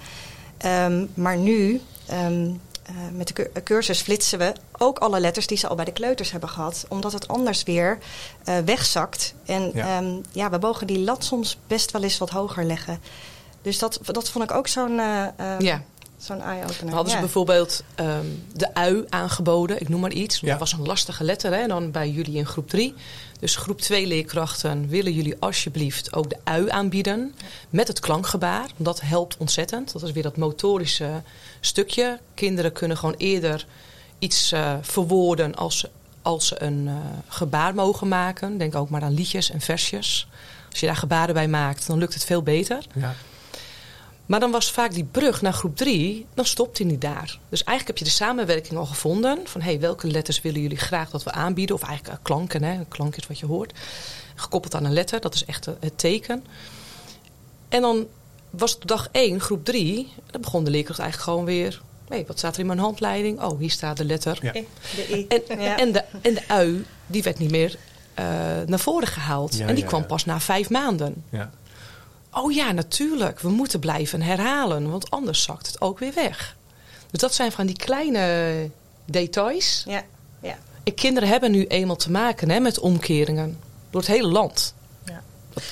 Ehm, 0.58 1.06
maar 1.14 1.36
nu 1.36 1.80
ehm, 2.06 2.50
eh, 2.86 2.94
met 3.12 3.26
de 3.28 3.32
cur- 3.34 3.50
cursus 3.64 4.00
flitsen 4.00 4.38
we 4.38 4.52
ook 4.78 4.98
alle 4.98 5.20
letters 5.20 5.46
die 5.46 5.58
ze 5.58 5.68
al 5.68 5.76
bij 5.76 5.84
de 5.84 5.92
kleuters 5.92 6.30
hebben 6.30 6.48
gehad. 6.48 6.86
Omdat 6.88 7.12
het 7.12 7.28
anders 7.28 7.62
weer 7.62 7.98
eh, 8.44 8.58
wegzakt. 8.58 9.34
En 9.46 9.70
Ja. 9.74 10.00
ja. 10.00 10.18
ja, 10.32 10.50
we 10.50 10.58
mogen 10.60 10.86
die 10.86 10.98
lat 10.98 11.24
soms 11.24 11.58
best 11.66 11.90
wel 11.90 12.02
eens 12.02 12.18
wat 12.18 12.30
hoger 12.30 12.64
leggen. 12.64 13.00
Dus 13.62 13.78
dat, 13.78 14.00
dat 14.04 14.30
vond 14.30 14.44
ik 14.44 14.56
ook 14.56 14.66
zo'n 14.66 14.98
eh, 14.98 15.22
eh, 15.36 15.58
Ja. 15.58 15.82
zo'n 16.16 16.40
eye-opener. 16.40 16.94
Hadden 16.94 17.12
ze 17.12 17.18
bijvoorbeeld 17.18 17.82
ehm, 17.94 18.26
de 18.52 18.74
ui 18.74 19.04
aangeboden, 19.08 19.80
ik 19.80 19.88
noem 19.88 20.00
maar 20.00 20.12
iets. 20.12 20.40
Ja. 20.40 20.50
Dat 20.50 20.58
was 20.58 20.72
een 20.72 20.86
lastige 20.86 21.24
letter, 21.24 21.52
hè? 21.54 21.66
dan 21.66 21.90
bij 21.90 22.10
jullie 22.10 22.34
in 22.36 22.46
groep 22.46 22.68
3. 22.68 22.94
Dus 23.44 23.56
groep 23.56 23.80
2 23.80 24.06
leerkrachten 24.06 24.88
willen 24.88 25.12
jullie 25.12 25.36
alsjeblieft 25.38 26.12
ook 26.14 26.30
de 26.30 26.36
ui 26.44 26.70
aanbieden. 26.70 27.34
Met 27.70 27.88
het 27.88 28.00
klankgebaar, 28.00 28.70
dat 28.76 29.00
helpt 29.00 29.36
ontzettend. 29.36 29.92
Dat 29.92 30.02
is 30.02 30.12
weer 30.12 30.22
dat 30.22 30.36
motorische 30.36 31.22
stukje. 31.60 32.18
Kinderen 32.34 32.72
kunnen 32.72 32.96
gewoon 32.96 33.14
eerder 33.18 33.66
iets 34.18 34.52
eh, 34.52 34.74
verwoorden 34.80 35.54
als, 35.54 35.78
ze- 35.78 35.90
als 36.22 36.46
ze 36.46 36.62
een 36.62 36.88
eh, 36.88 36.94
gebaar 37.28 37.74
mogen 37.74 38.08
maken. 38.08 38.58
Denk 38.58 38.74
ook 38.74 38.90
maar 38.90 39.02
aan 39.02 39.14
liedjes 39.14 39.50
en 39.50 39.60
versjes. 39.60 40.26
Als 40.70 40.80
je 40.80 40.86
daar 40.86 40.96
gebaren 40.96 41.34
bij 41.34 41.48
maakt, 41.48 41.86
dan 41.86 41.98
lukt 41.98 42.14
het 42.14 42.24
veel 42.24 42.42
beter. 42.42 42.84
Ja. 42.94 43.14
Maar 44.26 44.40
dan 44.40 44.50
was 44.50 44.70
vaak 44.70 44.92
die 44.94 45.04
brug 45.04 45.42
naar 45.42 45.52
groep 45.52 45.76
3, 45.76 46.26
dan 46.34 46.44
stopt 46.44 46.78
hij 46.78 46.86
niet 46.86 47.00
daar. 47.00 47.38
Dus 47.48 47.64
eigenlijk 47.64 47.86
heb 47.86 47.98
je 47.98 48.04
de 48.04 48.10
samenwerking 48.24 48.78
al 48.78 48.86
gevonden. 48.86 49.38
Van 49.44 49.60
hey, 49.60 49.80
welke 49.80 50.06
letters 50.06 50.40
willen 50.40 50.60
jullie 50.60 50.76
graag 50.76 51.10
dat 51.10 51.22
we 51.22 51.32
aanbieden? 51.32 51.76
Of 51.76 51.82
eigenlijk 51.82 52.18
eh, 52.18 52.24
klanken, 52.24 52.62
hè? 52.62 52.72
Een 52.72 52.88
klank 52.88 53.16
is 53.16 53.26
wat 53.26 53.38
je 53.38 53.46
hoort. 53.46 53.72
Gekoppeld 54.34 54.74
aan 54.74 54.84
een 54.84 54.92
letter, 54.92 55.20
dat 55.20 55.34
is 55.34 55.44
echt 55.44 55.66
eh, 55.66 55.74
het 55.80 55.98
teken. 55.98 56.44
En 57.68 57.80
dan 57.80 58.06
was 58.50 58.72
het 58.72 58.82
op 58.82 58.88
dag 58.88 59.08
1, 59.12 59.40
groep 59.40 59.64
3. 59.64 60.08
Dan 60.30 60.40
begon 60.40 60.64
de 60.64 60.70
leerkracht 60.70 60.98
eigenlijk 60.98 61.30
gewoon 61.30 61.46
weer. 61.46 61.82
hey, 62.08 62.24
wat 62.26 62.38
staat 62.38 62.54
er 62.54 62.60
in 62.60 62.66
mijn 62.66 62.78
handleiding? 62.78 63.42
Oh, 63.42 63.58
hier 63.58 63.70
staat 63.70 63.96
de 63.96 64.04
letter. 64.04 64.38
Ja. 64.42 64.52
De 64.52 65.18
I. 65.18 65.26
En, 65.28 65.60
Ja. 65.60 65.78
en, 65.78 65.92
de, 65.92 66.04
en 66.22 66.34
de 66.34 66.48
ui, 66.48 66.84
die 67.06 67.22
werd 67.22 67.38
niet 67.38 67.50
meer 67.50 67.76
eh, 68.14 68.24
naar 68.66 68.78
voren 68.78 69.08
gehaald. 69.08 69.56
Ja, 69.56 69.66
en 69.66 69.74
die 69.74 69.82
ja, 69.82 69.88
kwam 69.88 70.00
ja. 70.00 70.06
pas 70.06 70.24
na 70.24 70.40
vijf 70.40 70.70
maanden. 70.70 71.24
Ja. 71.30 71.50
Oh 72.34 72.52
ja, 72.52 72.72
natuurlijk. 72.72 73.40
We 73.40 73.48
moeten 73.48 73.80
blijven 73.80 74.22
herhalen, 74.22 74.90
want 74.90 75.10
anders 75.10 75.42
zakt 75.42 75.66
het 75.66 75.80
ook 75.80 75.98
weer 75.98 76.14
weg. 76.14 76.56
Dus 77.10 77.20
dat 77.20 77.34
zijn 77.34 77.52
van 77.52 77.66
die 77.66 77.76
kleine 77.76 78.70
details. 79.04 79.84
Ja, 79.86 80.02
ja. 80.40 80.58
En 80.84 80.94
kinderen 80.94 81.28
hebben 81.28 81.50
nu 81.50 81.66
eenmaal 81.66 81.96
te 81.96 82.10
maken 82.10 82.50
hè, 82.50 82.60
met 82.60 82.78
omkeringen 82.78 83.58
door 83.90 84.00
het 84.00 84.10
hele 84.10 84.28
land. 84.28 84.74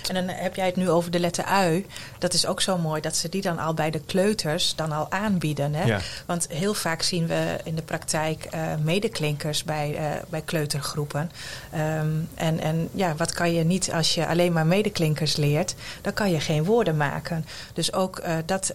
En 0.09 0.15
dan 0.15 0.29
heb 0.29 0.55
jij 0.55 0.67
het 0.67 0.77
nu 0.77 0.91
over 0.91 1.11
de 1.11 1.21
letter 1.21 1.45
ui. 1.45 1.87
Dat 2.19 2.33
is 2.33 2.47
ook 2.47 2.61
zo 2.61 2.79
mooi 2.79 3.01
dat 3.01 3.17
ze 3.17 3.29
die 3.29 3.43
dan 3.43 3.59
al 3.59 3.75
bij 3.75 3.91
de 3.91 4.01
kleuters 4.01 4.75
dan 4.77 4.93
al 4.93 5.11
aanbieden. 5.11 5.75
Hè? 5.75 5.85
Ja. 5.85 6.01
Want 6.27 6.47
heel 6.49 6.75
vaak 6.75 7.03
zien 7.03 7.27
we 7.27 7.57
in 7.65 7.75
de 7.75 7.83
praktijk 7.83 8.45
eh, 8.45 8.61
medeklinkers 8.83 9.65
bij, 9.65 9.97
eh, 9.97 10.05
bij 10.29 10.41
kleutergroepen. 10.41 11.31
Ehm, 11.71 12.09
en, 12.35 12.61
en 12.61 12.89
ja, 12.93 13.15
wat 13.17 13.33
kan 13.33 13.53
je 13.53 13.65
niet 13.65 13.93
als 13.93 14.15
je 14.15 14.27
alleen 14.27 14.53
maar 14.53 14.67
medeklinkers 14.67 15.37
leert? 15.37 15.75
Dan 16.01 16.13
kan 16.13 16.31
je 16.31 16.41
geen 16.41 16.65
woorden 16.65 16.97
maken. 16.97 17.47
Dus 17.73 17.93
ook 17.93 18.19
eh, 18.19 18.37
dat 18.47 18.75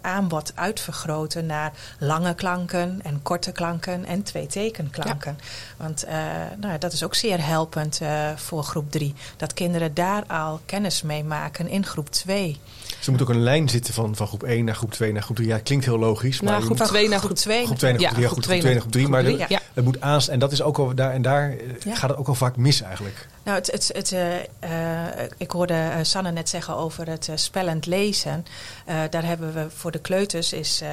aanbod 0.00 0.52
uitvergroten 0.54 1.46
naar 1.46 1.72
lange 1.98 2.34
klanken 2.34 3.00
en 3.02 3.22
korte 3.22 3.52
klanken 3.52 4.04
en 4.04 4.22
twee 4.22 4.46
tekenklanken. 4.46 5.38
Want 5.76 6.04
nou, 6.60 6.78
dat 6.78 6.92
is 6.92 7.02
ook 7.02 7.14
zeer 7.14 7.46
helpend 7.46 8.00
voor 8.36 8.62
groep 8.62 8.90
3. 8.90 9.14
Dat 9.36 9.54
kinderen 9.54 9.93
daar 9.94 10.26
al 10.26 10.60
kennis 10.66 11.02
mee 11.02 11.24
maken 11.24 11.68
in 11.68 11.86
groep 11.86 12.10
2. 12.10 12.58
Dus 12.96 13.06
er 13.06 13.12
moet 13.12 13.22
ook 13.22 13.28
een 13.28 13.42
lijn 13.42 13.68
zitten 13.68 13.94
van, 13.94 14.16
van 14.16 14.26
groep 14.26 14.42
1 14.42 14.64
naar 14.64 14.74
groep 14.74 14.92
2 14.92 15.12
naar 15.12 15.22
groep 15.22 15.36
3. 15.36 15.48
Ja, 15.48 15.58
klinkt 15.58 15.84
heel 15.84 15.98
logisch. 15.98 16.40
Maar 16.40 16.44
Nou, 16.50 16.58
je 16.58 16.64
groep 16.66 16.78
moet- 16.78 16.88
2 16.88 17.08
naar 17.08 17.18
groep 17.18 17.30
groep 17.30 17.38
2. 17.42 17.64
groep 17.64 17.78
2 17.78 17.92
naar 17.92 18.00
Ja, 18.00 18.06
groep 18.08 18.16
3, 18.16 18.26
ja, 18.28 18.32
groep 18.32 18.44
groep 18.44 18.44
twee 18.44 18.60
2 18.60 18.72
naar 18.72 18.80
groep 18.80 18.92
3. 18.92 19.08
Maar 19.08 19.50
ja. 19.50 19.60
het 19.74 19.84
moet 19.84 20.00
aan 20.00 20.12
en 20.28 20.38
dat 20.38 20.52
is 20.52 20.62
ook 20.62 20.78
al 20.78 20.94
daar 20.94 21.12
en 21.12 21.22
daar 21.22 21.50
eh, 21.50 21.56
Ja. 21.84 21.94
gaat 21.94 22.10
het 22.10 22.18
ook 22.18 22.28
al 22.28 22.34
vaak 22.34 22.56
mis 22.56 22.80
eigenlijk. 22.82 23.28
Nou, 23.44 23.56
het, 23.58 23.70
het, 23.70 23.90
het, 23.92 24.12
eh, 24.12 24.36
eh, 25.18 25.30
ik 25.36 25.50
hoorde 25.50 25.90
Sanne 26.02 26.30
net 26.32 26.48
zeggen 26.48 26.76
over 26.76 27.08
het 27.08 27.28
eh, 27.28 27.36
spellend 27.36 27.86
lezen. 27.86 28.46
Eh, 28.84 28.96
daar 29.10 29.24
hebben 29.24 29.54
we 29.54 29.66
voor 29.76 29.90
de 29.90 29.98
kleuters 29.98 30.52
is 30.52 30.80
eh, 30.82 30.88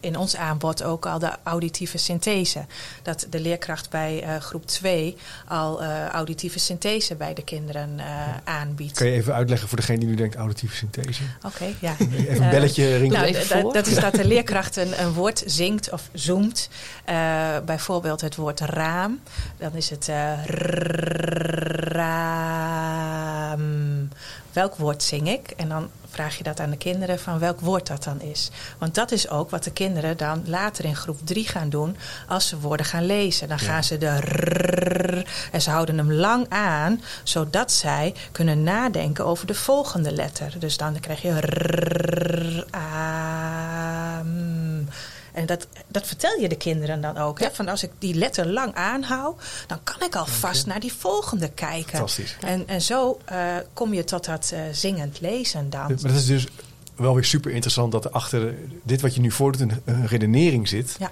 in 0.00 0.16
ons 0.16 0.36
aanbod 0.36 0.82
ook 0.82 1.06
al 1.06 1.18
de 1.18 1.30
auditieve 1.42 1.98
synthese. 1.98 2.64
Dat 3.02 3.26
de 3.30 3.40
leerkracht 3.40 3.90
bij 3.90 4.22
eh, 4.22 4.36
groep 4.36 4.66
2 4.66 5.16
al 5.48 5.82
eh, 5.82 6.06
auditieve 6.06 6.58
synthese 6.58 7.14
bij 7.14 7.34
de 7.34 7.42
kinderen 7.44 7.98
eh, 7.98 8.04
aanbiedt. 8.44 8.98
Kan 8.98 9.06
je 9.06 9.12
even 9.12 9.34
uitleggen 9.34 9.68
voor 9.68 9.78
degene 9.78 9.98
die 9.98 10.08
nu 10.08 10.14
denkt 10.14 10.34
auditieve 10.36 10.74
synthese? 10.76 11.22
Oké, 11.46 11.64
ja. 11.80 11.94
Even 11.98 12.36
een 12.36 12.42
Eh, 12.42 12.50
belletje 12.50 12.96
rinkelen. 12.96 13.32
Nou, 13.48 13.72
dat 13.72 13.86
is 13.86 13.94
dat 13.94 14.14
de 14.14 14.24
leerkracht 14.34 14.76
een, 14.76 15.00
een 15.00 15.12
woord 15.12 15.42
zingt 15.46 15.92
of 15.92 16.08
zoemt. 16.12 16.68
Eh, 17.04 17.16
bijvoorbeeld 17.64 18.20
het 18.20 18.36
woord 18.36 18.60
raam. 18.60 19.20
Dan 19.58 19.74
is 19.74 19.90
het 19.90 20.08
eh, 20.08 20.32
raam. 22.76 24.08
Welk 24.52 24.74
woord 24.76 25.02
zing 25.02 25.28
ik? 25.28 25.50
En 25.56 25.68
dan 25.68 25.90
vraag 26.16 26.36
je 26.36 26.42
dat 26.42 26.60
aan 26.60 26.70
de 26.70 26.76
kinderen 26.76 27.18
van 27.18 27.38
welk 27.38 27.60
woord 27.60 27.86
dat 27.86 28.04
dan 28.04 28.20
is. 28.20 28.50
Want 28.78 28.94
dat 28.94 29.12
is 29.12 29.28
ook 29.28 29.50
wat 29.50 29.64
de 29.64 29.72
kinderen 29.72 30.16
dan 30.16 30.42
later 30.46 30.84
in 30.84 30.96
groep 30.96 31.18
3 31.24 31.48
gaan 31.48 31.68
doen 31.68 31.96
als 32.28 32.48
ze 32.48 32.58
woorden 32.60 32.86
gaan 32.86 33.06
lezen. 33.06 33.48
Dan 33.48 33.58
Ja. 33.60 33.64
gaan 33.66 33.84
ze 33.84 33.98
de 33.98 34.16
rrrr 34.16 35.26
en 35.52 35.62
ze 35.62 35.70
houden 35.70 35.98
hem 35.98 36.12
lang 36.12 36.46
aan, 36.48 37.02
zodat 37.22 37.72
zij 37.72 38.14
kunnen 38.32 38.62
nadenken 38.62 39.24
over 39.26 39.46
de 39.46 39.54
volgende 39.54 40.12
letter. 40.12 40.54
Dus 40.58 40.76
dan 40.76 41.00
krijg 41.00 41.22
je 41.22 41.40
rrrr, 41.40 42.64
aam. 42.70 44.24
En 45.36 45.46
dat, 45.46 45.66
dat 45.88 46.06
vertel 46.06 46.40
je 46.40 46.48
de 46.48 46.56
kinderen 46.56 47.00
dan 47.00 47.16
ook. 47.16 47.40
Hè? 47.40 47.48
Van 47.52 47.68
als 47.68 47.82
ik 47.82 47.90
die 47.98 48.14
letter 48.14 48.46
lang 48.46 48.74
aanhoud, 48.74 49.42
dan 49.66 49.78
kan 49.82 50.02
ik 50.02 50.16
alvast 50.16 50.66
naar 50.66 50.80
die 50.80 50.92
volgende 50.92 51.50
kijken. 51.50 51.90
Fantastisch. 51.90 52.36
En, 52.40 52.68
en 52.68 52.82
zo 52.82 53.18
eh, 53.24 53.56
kom 53.72 53.94
je 53.94 54.04
tot 54.04 54.24
dat 54.24 54.50
eh, 54.54 54.60
zingend 54.72 55.20
lezen 55.20 55.70
dan. 55.70 55.86
Maar 55.86 55.96
dat 55.96 56.10
is 56.10 56.26
dus 56.26 56.46
wel 56.94 57.14
weer 57.14 57.24
super 57.24 57.50
interessant 57.50 57.92
dat 57.92 58.04
er 58.04 58.10
achter 58.10 58.54
dit 58.82 59.00
wat 59.00 59.14
je 59.14 59.20
nu 59.20 59.30
voordoet 59.30 59.60
een, 59.60 59.80
een 59.84 60.06
redenering 60.06 60.68
zit. 60.68 60.96
Ja. 60.98 61.10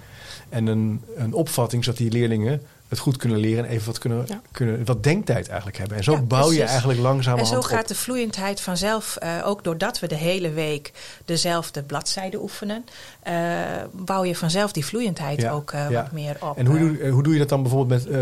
En 0.49 0.67
een, 0.67 1.03
een 1.17 1.33
opvatting 1.33 1.85
zodat 1.85 1.99
die 1.99 2.11
leerlingen 2.11 2.63
het 2.95 3.03
goed 3.03 3.17
kunnen 3.17 3.39
leren 3.39 3.65
en 3.65 3.71
even 3.71 3.87
wat, 3.87 3.99
kunnen, 3.99 4.25
Ja. 4.29 4.41
kunnen, 4.53 4.85
wat 4.85 5.03
denktijd 5.03 5.47
eigenlijk 5.49 5.79
hebben. 5.79 5.97
En 5.97 6.05
zo 6.05 6.13
Ja, 6.13 6.21
bouw 6.21 6.53
je 6.53 6.63
eigenlijk 6.63 6.99
En 6.99 7.05
langzamerhand 7.05 7.63
zo 7.63 7.69
gaat 7.69 7.83
op. 7.83 7.89
de 7.89 7.95
vloeiendheid 7.95 8.61
vanzelf, 8.61 9.17
eh, 9.17 9.31
ook 9.45 9.65
doordat 9.65 9.99
we 10.01 10.07
de 10.07 10.15
hele 10.15 10.51
week 10.51 10.93
dezelfde 11.25 11.83
bladzijden 11.83 12.43
oefenen, 12.43 12.85
eh, 13.23 13.35
bouw 13.93 14.25
je 14.25 14.37
vanzelf 14.37 14.73
die 14.73 14.85
vloeiendheid 14.85 15.41
Ja, 15.41 15.51
ook 15.51 15.71
eh, 15.73 15.89
wat 15.89 16.13
meer 16.13 16.37
op. 16.41 16.59
En 16.59 16.67
hoe 16.67 16.79
doe, 16.79 17.09
hoe 17.09 17.23
doe 17.23 17.33
je 17.33 17.39
dat 17.39 17.49
dan 17.49 17.63
bijvoorbeeld 17.63 18.09
met, 18.09 18.15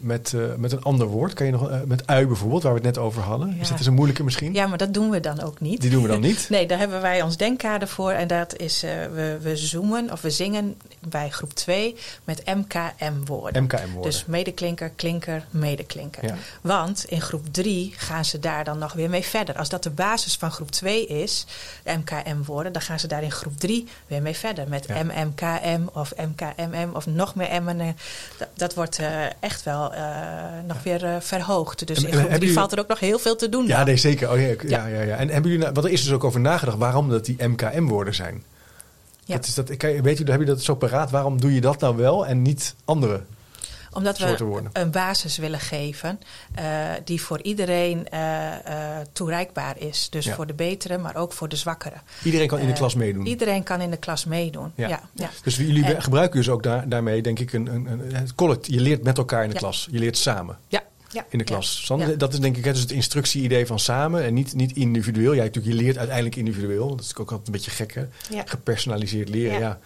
met, 0.00 0.34
met 0.56 0.72
een 0.72 0.82
ander 0.82 1.06
woord? 1.06 1.32
Kan 1.34 1.46
je 1.46 1.52
nog, 1.52 1.70
met 1.86 2.06
ui 2.06 2.26
bijvoorbeeld, 2.26 2.62
waar 2.62 2.72
we 2.72 2.78
het 2.78 2.86
net 2.86 2.98
over 2.98 3.22
hadden. 3.22 3.56
Is 3.60 3.68
dat 3.68 3.78
eens 3.78 3.86
een 3.86 3.94
moeilijke 3.94 4.24
misschien? 4.24 4.52
Ja, 4.54 4.66
maar 4.66 4.78
dat 4.78 4.94
doen 4.94 5.10
we 5.10 5.20
dan 5.20 5.40
ook 5.42 5.60
niet. 5.60 5.80
Die 5.80 5.90
doen 5.90 6.02
we 6.02 6.08
dan 6.08 6.20
niet? 6.20 6.46
Nee, 6.50 6.66
daar 6.66 6.78
hebben 6.78 7.00
wij 7.00 7.22
ons 7.22 7.36
denkkader 7.36 7.88
voor. 7.88 8.10
En 8.10 8.26
dat 8.28 8.56
is, 8.56 8.80
we, 9.14 9.38
we 9.42 9.56
zoomen 9.56 10.12
of 10.12 10.20
we 10.20 10.30
zingen 10.30 10.76
bij 11.08 11.30
groep 11.30 11.52
2 11.54 11.96
met 12.24 12.42
MKM-woorden. 12.44 13.59
MKM-woorden. 13.62 14.10
Dus 14.10 14.24
medeklinker, 14.26 14.90
klinker, 14.96 15.44
medeklinker. 15.50 16.24
Ja. 16.26 16.34
Want 16.60 17.04
in 17.08 17.20
groep 17.20 17.44
3 17.50 17.94
gaan 17.96 18.24
ze 18.24 18.38
daar 18.38 18.64
dan 18.64 18.78
nog 18.78 18.92
weer 18.92 19.10
mee 19.10 19.22
verder. 19.24 19.56
Als 19.56 19.68
dat 19.68 19.82
de 19.82 19.90
basis 19.90 20.36
van 20.36 20.50
groep 20.50 20.70
2 20.70 21.06
is, 21.06 21.46
de 21.84 21.92
MKM-woorden, 21.98 22.72
dan 22.72 22.82
gaan 22.82 22.98
ze 23.00 23.06
daar 23.06 23.22
in 23.22 23.30
groep 23.32 23.58
3 23.58 23.86
weer 24.06 24.22
mee 24.22 24.36
verder. 24.36 24.68
Met 24.68 24.86
Ja. 24.86 25.02
MMKM 25.02 25.80
of 25.92 26.12
MKMM 26.16 26.90
of 26.94 27.06
nog 27.06 27.34
meer 27.34 27.62
M'en. 27.62 27.80
eh, 27.80 27.88
Dat, 28.38 28.48
dat 28.54 28.74
wordt 28.74 28.98
eh, 28.98 29.08
echt 29.40 29.62
wel 29.62 29.92
eh, 29.94 30.02
nog 30.66 30.82
weer 30.82 31.22
verhoogd. 31.22 31.86
Dus 31.86 31.96
En- 31.98 32.02
in 32.04 32.08
groep 32.08 32.12
hebben 32.12 32.28
3 32.28 32.40
jullie- 32.40 32.54
valt 32.54 32.72
er 32.72 32.78
ook 32.78 32.88
nog 32.88 33.00
heel 33.00 33.18
veel 33.18 33.36
te 33.36 33.48
doen. 33.48 33.66
Ja, 33.66 33.76
dan. 33.76 33.84
nee, 33.86 33.96
zeker. 33.96 34.30
Oh, 34.30 34.40
ja, 34.40 34.46
ja. 34.46 34.86
Ja. 34.86 34.86
Ja, 34.86 35.16
En 35.16 35.28
hebben 35.28 35.42
jullie, 35.50 35.58
nou- 35.58 35.72
want 35.72 35.86
er 35.86 35.92
is 35.92 36.02
dus 36.02 36.12
ook 36.12 36.24
over 36.24 36.40
nagedacht 36.40 36.78
waarom 36.78 37.08
dat 37.10 37.24
die 37.24 37.36
MKM-woorden 37.46 38.14
zijn. 38.14 38.42
Ja. 39.24 39.36
Dat 39.36 39.46
is 39.46 39.54
dat, 39.54 39.68
weet 39.68 40.18
je, 40.18 40.24
heb 40.24 40.40
je 40.40 40.46
dat 40.46 40.62
zo 40.62 40.74
paraat? 40.74 41.10
Waarom 41.10 41.40
doe 41.40 41.54
je 41.54 41.60
dat 41.60 41.80
nou 41.80 41.96
wel 41.96 42.26
en 42.26 42.42
niet 42.42 42.74
andere? 42.84 43.22
Omdat 43.92 44.18
we 44.18 44.36
een 44.72 44.90
basis 44.90 45.36
willen 45.38 45.60
geven 45.60 46.20
eh, 46.54 46.64
die 47.04 47.22
voor 47.22 47.42
iedereen 47.42 48.08
eh, 48.08 48.98
eh, 48.98 49.06
toereikbaar 49.12 49.78
is. 49.78 50.06
Dus 50.10 50.24
Ja. 50.24 50.34
voor 50.34 50.46
de 50.46 50.54
betere, 50.54 50.98
maar 50.98 51.16
ook 51.16 51.32
voor 51.32 51.48
de 51.48 51.56
zwakkere. 51.56 51.96
Iedereen 52.24 52.48
kan 52.48 52.58
in 52.58 52.66
de 52.66 52.72
klas 52.72 52.94
meedoen. 52.94 53.26
Iedereen 53.26 53.62
kan 53.62 53.80
in 53.80 53.90
de 53.90 53.96
klas 53.96 54.24
meedoen. 54.24 54.72
Ja. 54.74 54.88
Ja. 54.88 55.00
Ja, 55.14 55.30
Dus 55.42 55.56
jullie 55.56 55.84
En- 55.84 56.02
gebruiken 56.02 56.36
dus 56.38 56.48
ook 56.48 56.62
daar, 56.62 56.88
daarmee, 56.88 57.22
denk 57.22 57.38
ik, 57.38 57.52
een, 57.52 57.66
een, 57.66 57.86
een, 57.86 58.14
het 58.14 58.34
collect. 58.34 58.66
Je 58.66 58.80
leert 58.80 59.02
met 59.02 59.18
elkaar 59.18 59.42
in 59.42 59.48
de 59.48 59.54
Ja. 59.54 59.60
klas. 59.60 59.88
Je 59.90 59.98
leert 59.98 60.16
samen 60.18 60.58
Ja. 60.68 60.82
in 61.28 61.38
de 61.38 61.44
klas. 61.44 61.84
Ja. 61.96 62.06
Dat 62.06 62.32
is 62.32 62.40
denk 62.40 62.56
ik 62.56 62.64
hè, 62.64 62.72
dus 62.72 62.80
het 62.80 62.90
instructie-idee 62.90 63.66
van 63.66 63.78
samen 63.78 64.24
en 64.24 64.34
niet, 64.34 64.54
niet 64.54 64.72
individueel. 64.76 65.34
Jij 65.34 65.44
natuurlijk, 65.44 65.74
je 65.76 65.82
leert 65.82 65.96
uiteindelijk 65.96 66.36
individueel. 66.36 66.88
Dat 66.96 67.04
is 67.04 67.10
ook 67.16 67.30
altijd 67.30 67.46
een 67.46 67.52
beetje 67.52 67.70
gek, 67.70 67.94
hè? 67.94 68.04
Ja. 68.30 68.42
Gepersonaliseerd 68.46 69.28
leren, 69.28 69.58
ja. 69.58 69.78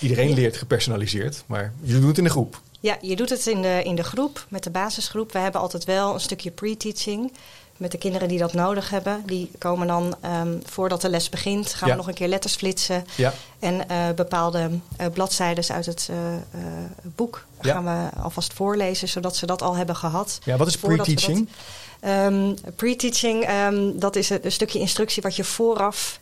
Iedereen 0.00 0.32
leert 0.34 0.56
gepersonaliseerd, 0.56 1.42
maar 1.46 1.72
je 1.82 1.92
doet 1.98 2.08
het 2.08 2.18
in 2.18 2.24
een 2.24 2.30
groep. 2.30 2.60
Ja, 2.80 2.96
je 3.00 3.16
doet 3.16 3.30
het 3.30 3.46
in 3.46 3.62
de, 3.62 3.80
in 3.84 3.94
de 3.94 4.02
groep, 4.02 4.46
met 4.48 4.62
de 4.64 4.70
basisgroep. 4.70 5.32
We 5.32 5.38
hebben 5.38 5.60
altijd 5.60 5.84
wel 5.84 6.14
een 6.14 6.20
stukje 6.20 6.50
pre-teaching 6.50 7.32
met 7.76 7.90
de 7.92 7.98
kinderen 7.98 8.28
die 8.28 8.38
dat 8.38 8.52
nodig 8.52 8.90
hebben. 8.90 9.22
Die 9.26 9.50
komen 9.58 9.86
dan, 9.86 10.16
ehm, 10.20 10.56
voordat 10.64 11.00
de 11.00 11.08
les 11.08 11.28
begint, 11.28 11.74
gaan 11.74 11.88
Ja. 11.88 11.94
we 11.94 12.00
nog 12.00 12.08
een 12.08 12.14
keer 12.14 12.28
letters 12.28 12.54
flitsen. 12.54 13.04
Ja, 13.16 13.32
En 13.58 13.88
eh, 13.88 14.08
bepaalde 14.16 14.70
eh, 14.96 15.06
bladzijden 15.12 15.64
uit 15.74 15.86
het 15.86 16.08
eh, 16.10 16.16
boek 17.02 17.44
Ja. 17.60 17.72
gaan 17.72 17.84
we 17.84 18.20
alvast 18.22 18.52
voorlezen, 18.52 19.08
zodat 19.08 19.36
ze 19.36 19.46
dat 19.46 19.62
al 19.62 19.76
hebben 19.76 19.96
gehad. 19.96 20.38
ja 20.44 20.56
wat 20.56 20.66
is 20.66 20.76
pre-teaching? 20.76 21.48
Ehm, 22.00 22.54
Pre-teaching, 22.76 23.44
ehm, 23.44 23.90
dat 23.98 24.16
is 24.16 24.30
een, 24.30 24.38
een 24.42 24.52
stukje 24.52 24.78
instructie 24.78 25.22
wat 25.22 25.36
je 25.36 25.44
vooraf 25.44 26.18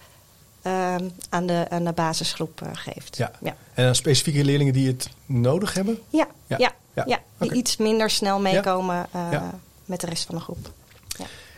aan, 1.29 1.47
de, 1.47 1.67
aan 1.69 1.85
de 1.85 1.93
basisgroep 1.93 2.63
eh, 2.63 2.69
geeft. 2.73 3.17
Ja. 3.17 3.31
ja. 3.41 3.57
En 3.75 3.85
dan 3.85 3.95
specifieke 3.95 4.45
leerlingen 4.45 4.73
die 4.73 4.87
het 4.87 5.11
nodig 5.27 5.75
hebben? 5.75 5.99
Ja, 6.11 6.29
Ja. 6.47 6.57
ja. 6.59 6.73
Ja. 6.95 7.05
ja, 7.07 7.21
die 7.39 7.53
iets 7.53 7.77
minder 7.77 8.11
snel 8.11 8.41
meekomen 8.41 9.07
eh, 9.13 9.43
met 9.85 10.01
de 10.01 10.07
rest 10.07 10.25
van 10.25 10.35
de 10.35 10.41
groep. 10.41 10.73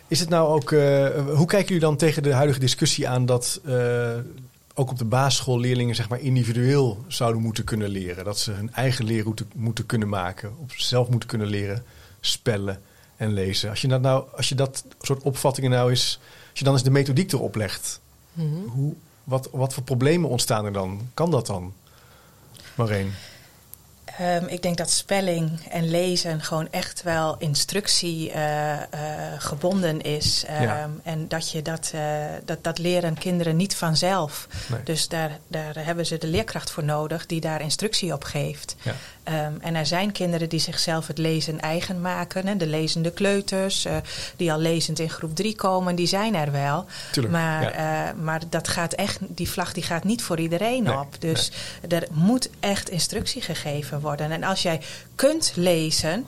Is 0.09 0.21
het 0.21 0.29
nou 0.29 0.49
ook, 0.49 0.73
eh, 0.73 1.09
hoe 1.35 1.47
kijken 1.47 1.67
jullie 1.67 1.81
dan 1.81 1.97
tegen 1.97 2.23
de 2.23 2.33
huidige 2.33 2.61
discussie 2.61 3.09
aan 3.09 3.27
dat 3.27 3.61
ook 4.75 4.91
op 4.91 4.99
de 4.99 5.05
basisschool 5.05 5.59
leerlingen 5.59 5.95
zeg 5.95 6.09
maar 6.09 6.21
individueel 6.21 7.05
zouden 7.09 7.43
moeten 7.43 7.65
kunnen 7.65 7.89
leren? 7.89 8.25
Dat 8.25 8.39
ze 8.39 8.51
hun 8.51 8.73
eigen 8.73 9.05
leerroute 9.05 9.45
moeten 9.55 9.87
kunnen 9.87 10.09
maken, 10.09 10.55
op 10.59 10.73
zelf 10.73 11.09
moeten 11.09 11.29
kunnen 11.29 11.47
leren 11.47 11.85
spellen 12.21 12.83
en 13.17 13.33
lezen. 13.33 13.71
Als 13.71 13.81
je 13.81 13.89
dat 13.89 14.01
nou, 14.01 14.25
als 14.37 14.49
je 14.49 14.55
dat 14.55 14.85
soort 15.01 15.23
opvattingen 15.23 15.71
nou 15.71 15.93
is, 15.93 16.21
als 16.51 16.59
je 16.59 16.65
dan 16.65 16.75
eens 16.75 16.83
de 16.83 16.91
methodiek 16.91 17.33
erop 17.33 17.55
legt, 17.55 18.00
Mhm. 18.33 18.67
hoe, 18.69 18.95
wat, 19.25 19.49
wat 19.53 19.75
voor 19.75 19.83
problemen 19.83 20.31
ontstaan 20.31 20.65
er 20.65 20.73
dan? 20.73 21.09
Kan 21.15 21.31
dat 21.31 21.47
dan? 21.47 21.73
Marijn? 22.75 23.15
Ehm, 24.19 24.45
ik 24.47 24.63
denk 24.63 24.77
dat 24.77 24.91
spelling 24.91 25.67
en 25.71 25.91
lezen 25.91 26.41
gewoon 26.43 26.69
echt 26.71 27.03
wel 27.03 27.37
instructie 27.39 28.31
eh, 28.31 28.73
eh, 28.73 28.81
gebonden 29.39 30.01
is. 30.01 30.45
Ehm, 30.47 30.63
Ja. 30.63 30.91
En 31.03 31.29
dat, 31.29 31.51
je 31.51 31.63
dat, 31.63 31.91
eh, 31.95 32.25
dat, 32.45 32.65
dat 32.65 32.79
leren 32.79 33.19
kinderen 33.19 33.57
niet 33.57 33.77
vanzelf. 33.77 34.49
Nee. 34.69 34.83
Dus 34.83 35.09
daar, 35.09 35.39
daar 35.47 35.85
hebben 35.85 36.07
ze 36.07 36.19
de 36.19 36.27
leerkracht 36.27 36.71
voor 36.71 36.85
nodig 36.85 37.27
die 37.27 37.41
daar 37.41 37.61
instructie 37.61 38.13
op 38.13 38.25
geeft. 38.25 38.77
Ja. 38.83 38.95
Ehm, 39.23 39.53
en 39.61 39.75
er 39.75 39.87
zijn 39.87 40.13
kinderen 40.13 40.49
die 40.49 40.61
zichzelf 40.61 41.07
het 41.07 41.19
lezen 41.19 41.61
eigen 41.61 42.01
maken. 42.01 42.47
Hè, 42.47 42.57
de 42.57 42.67
lezende 42.67 43.11
kleuters, 43.11 43.85
eh, 43.85 43.97
die 44.37 44.53
al 44.53 44.59
lezend 44.59 44.99
in 44.99 45.11
groep 45.11 45.35
3 45.37 45.55
komen, 45.55 45.95
die 45.95 46.07
zijn 46.07 46.35
er 46.35 46.53
wel. 46.53 46.87
Tuurlijk, 47.13 47.35
Maar, 47.35 47.63
ja. 47.63 48.09
eh, 48.09 48.15
maar 48.23 48.41
dat 48.49 48.69
gaat 48.69 48.93
echt, 48.93 49.19
die 49.29 49.51
vlag 49.51 49.73
die 49.73 49.83
gaat 49.83 50.05
niet 50.05 50.23
voor 50.23 50.39
iedereen 50.41 50.83
Nee, 50.83 50.99
op. 50.99 51.17
Dus 51.19 51.51
er 51.89 52.07
moet 52.13 52.51
echt 52.61 52.89
instructie 52.91 53.43
gegeven 53.43 54.01
worden. 54.01 54.31
En 54.31 54.43
als 54.45 54.63
jij 54.63 54.81
kunt 55.15 55.53
lezen, 55.55 56.25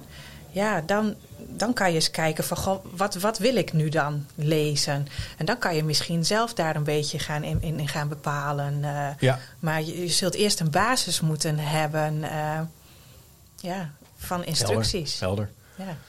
ja, 0.51 0.81
dan, 0.87 1.15
dan 1.39 1.73
kan 1.73 1.89
je 1.89 1.95
eens 1.95 2.11
kijken 2.11 2.45
van 2.45 2.57
goh, 2.57 2.85
wat, 2.97 3.15
wat 3.15 3.39
wil 3.39 3.57
ik 3.57 3.73
nu 3.73 3.89
dan 3.89 4.27
lezen? 4.35 5.07
En 5.37 5.45
dan 5.47 5.59
kan 5.59 5.77
je 5.77 5.85
misschien 5.85 6.25
zelf 6.25 6.55
daar 6.55 6.77
een 6.77 6.85
beetje 6.85 7.19
gaan 7.19 7.43
in, 7.45 7.63
in, 7.63 7.89
gaan 7.89 8.09
bepalen. 8.09 8.79
eh. 8.85 9.07
Ja. 9.19 9.39
Maar 9.59 9.83
je, 9.83 10.01
je 10.01 10.09
zult 10.09 10.35
eerst 10.35 10.61
een 10.61 10.71
basis 10.71 11.21
moeten 11.21 11.59
hebben 11.59 12.23
ja, 13.63 13.93
van 14.17 14.45
instructies. 14.45 15.21
Helder. 15.21 15.51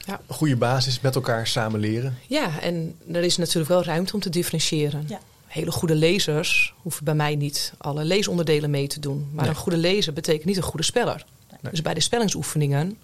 Ja. 0.06 0.20
Een 0.26 0.34
goede 0.34 0.56
basis, 0.56 1.00
met 1.00 1.14
elkaar 1.14 1.46
samen 1.46 1.80
leren. 1.80 2.18
Ja, 2.28 2.60
en 2.60 2.96
er 3.12 3.22
is 3.22 3.36
natuurlijk 3.36 3.68
wel 3.68 3.84
ruimte 3.84 4.14
om 4.14 4.20
te 4.20 4.30
differentiëren. 4.30 5.04
Ja. 5.08 5.20
Hele 5.46 5.70
goede 5.70 5.94
lezers 5.94 6.74
hoeven 6.82 7.04
bij 7.04 7.14
mij 7.14 7.34
niet 7.36 7.72
alle 7.78 8.04
leesonderdelen 8.04 8.70
mee 8.70 8.86
te 8.86 9.00
doen. 9.00 9.28
Maar 9.32 9.44
Nee. 9.44 9.54
een 9.54 9.60
goede 9.60 9.78
lezer 9.78 10.12
betekent 10.12 10.44
niet 10.44 10.56
een 10.56 10.62
goede 10.62 10.84
speller. 10.84 11.24
Nee. 11.50 11.70
Dus 11.70 11.82
bij 11.82 11.94
de 11.94 12.00
spellingsoefeningen 12.00 12.98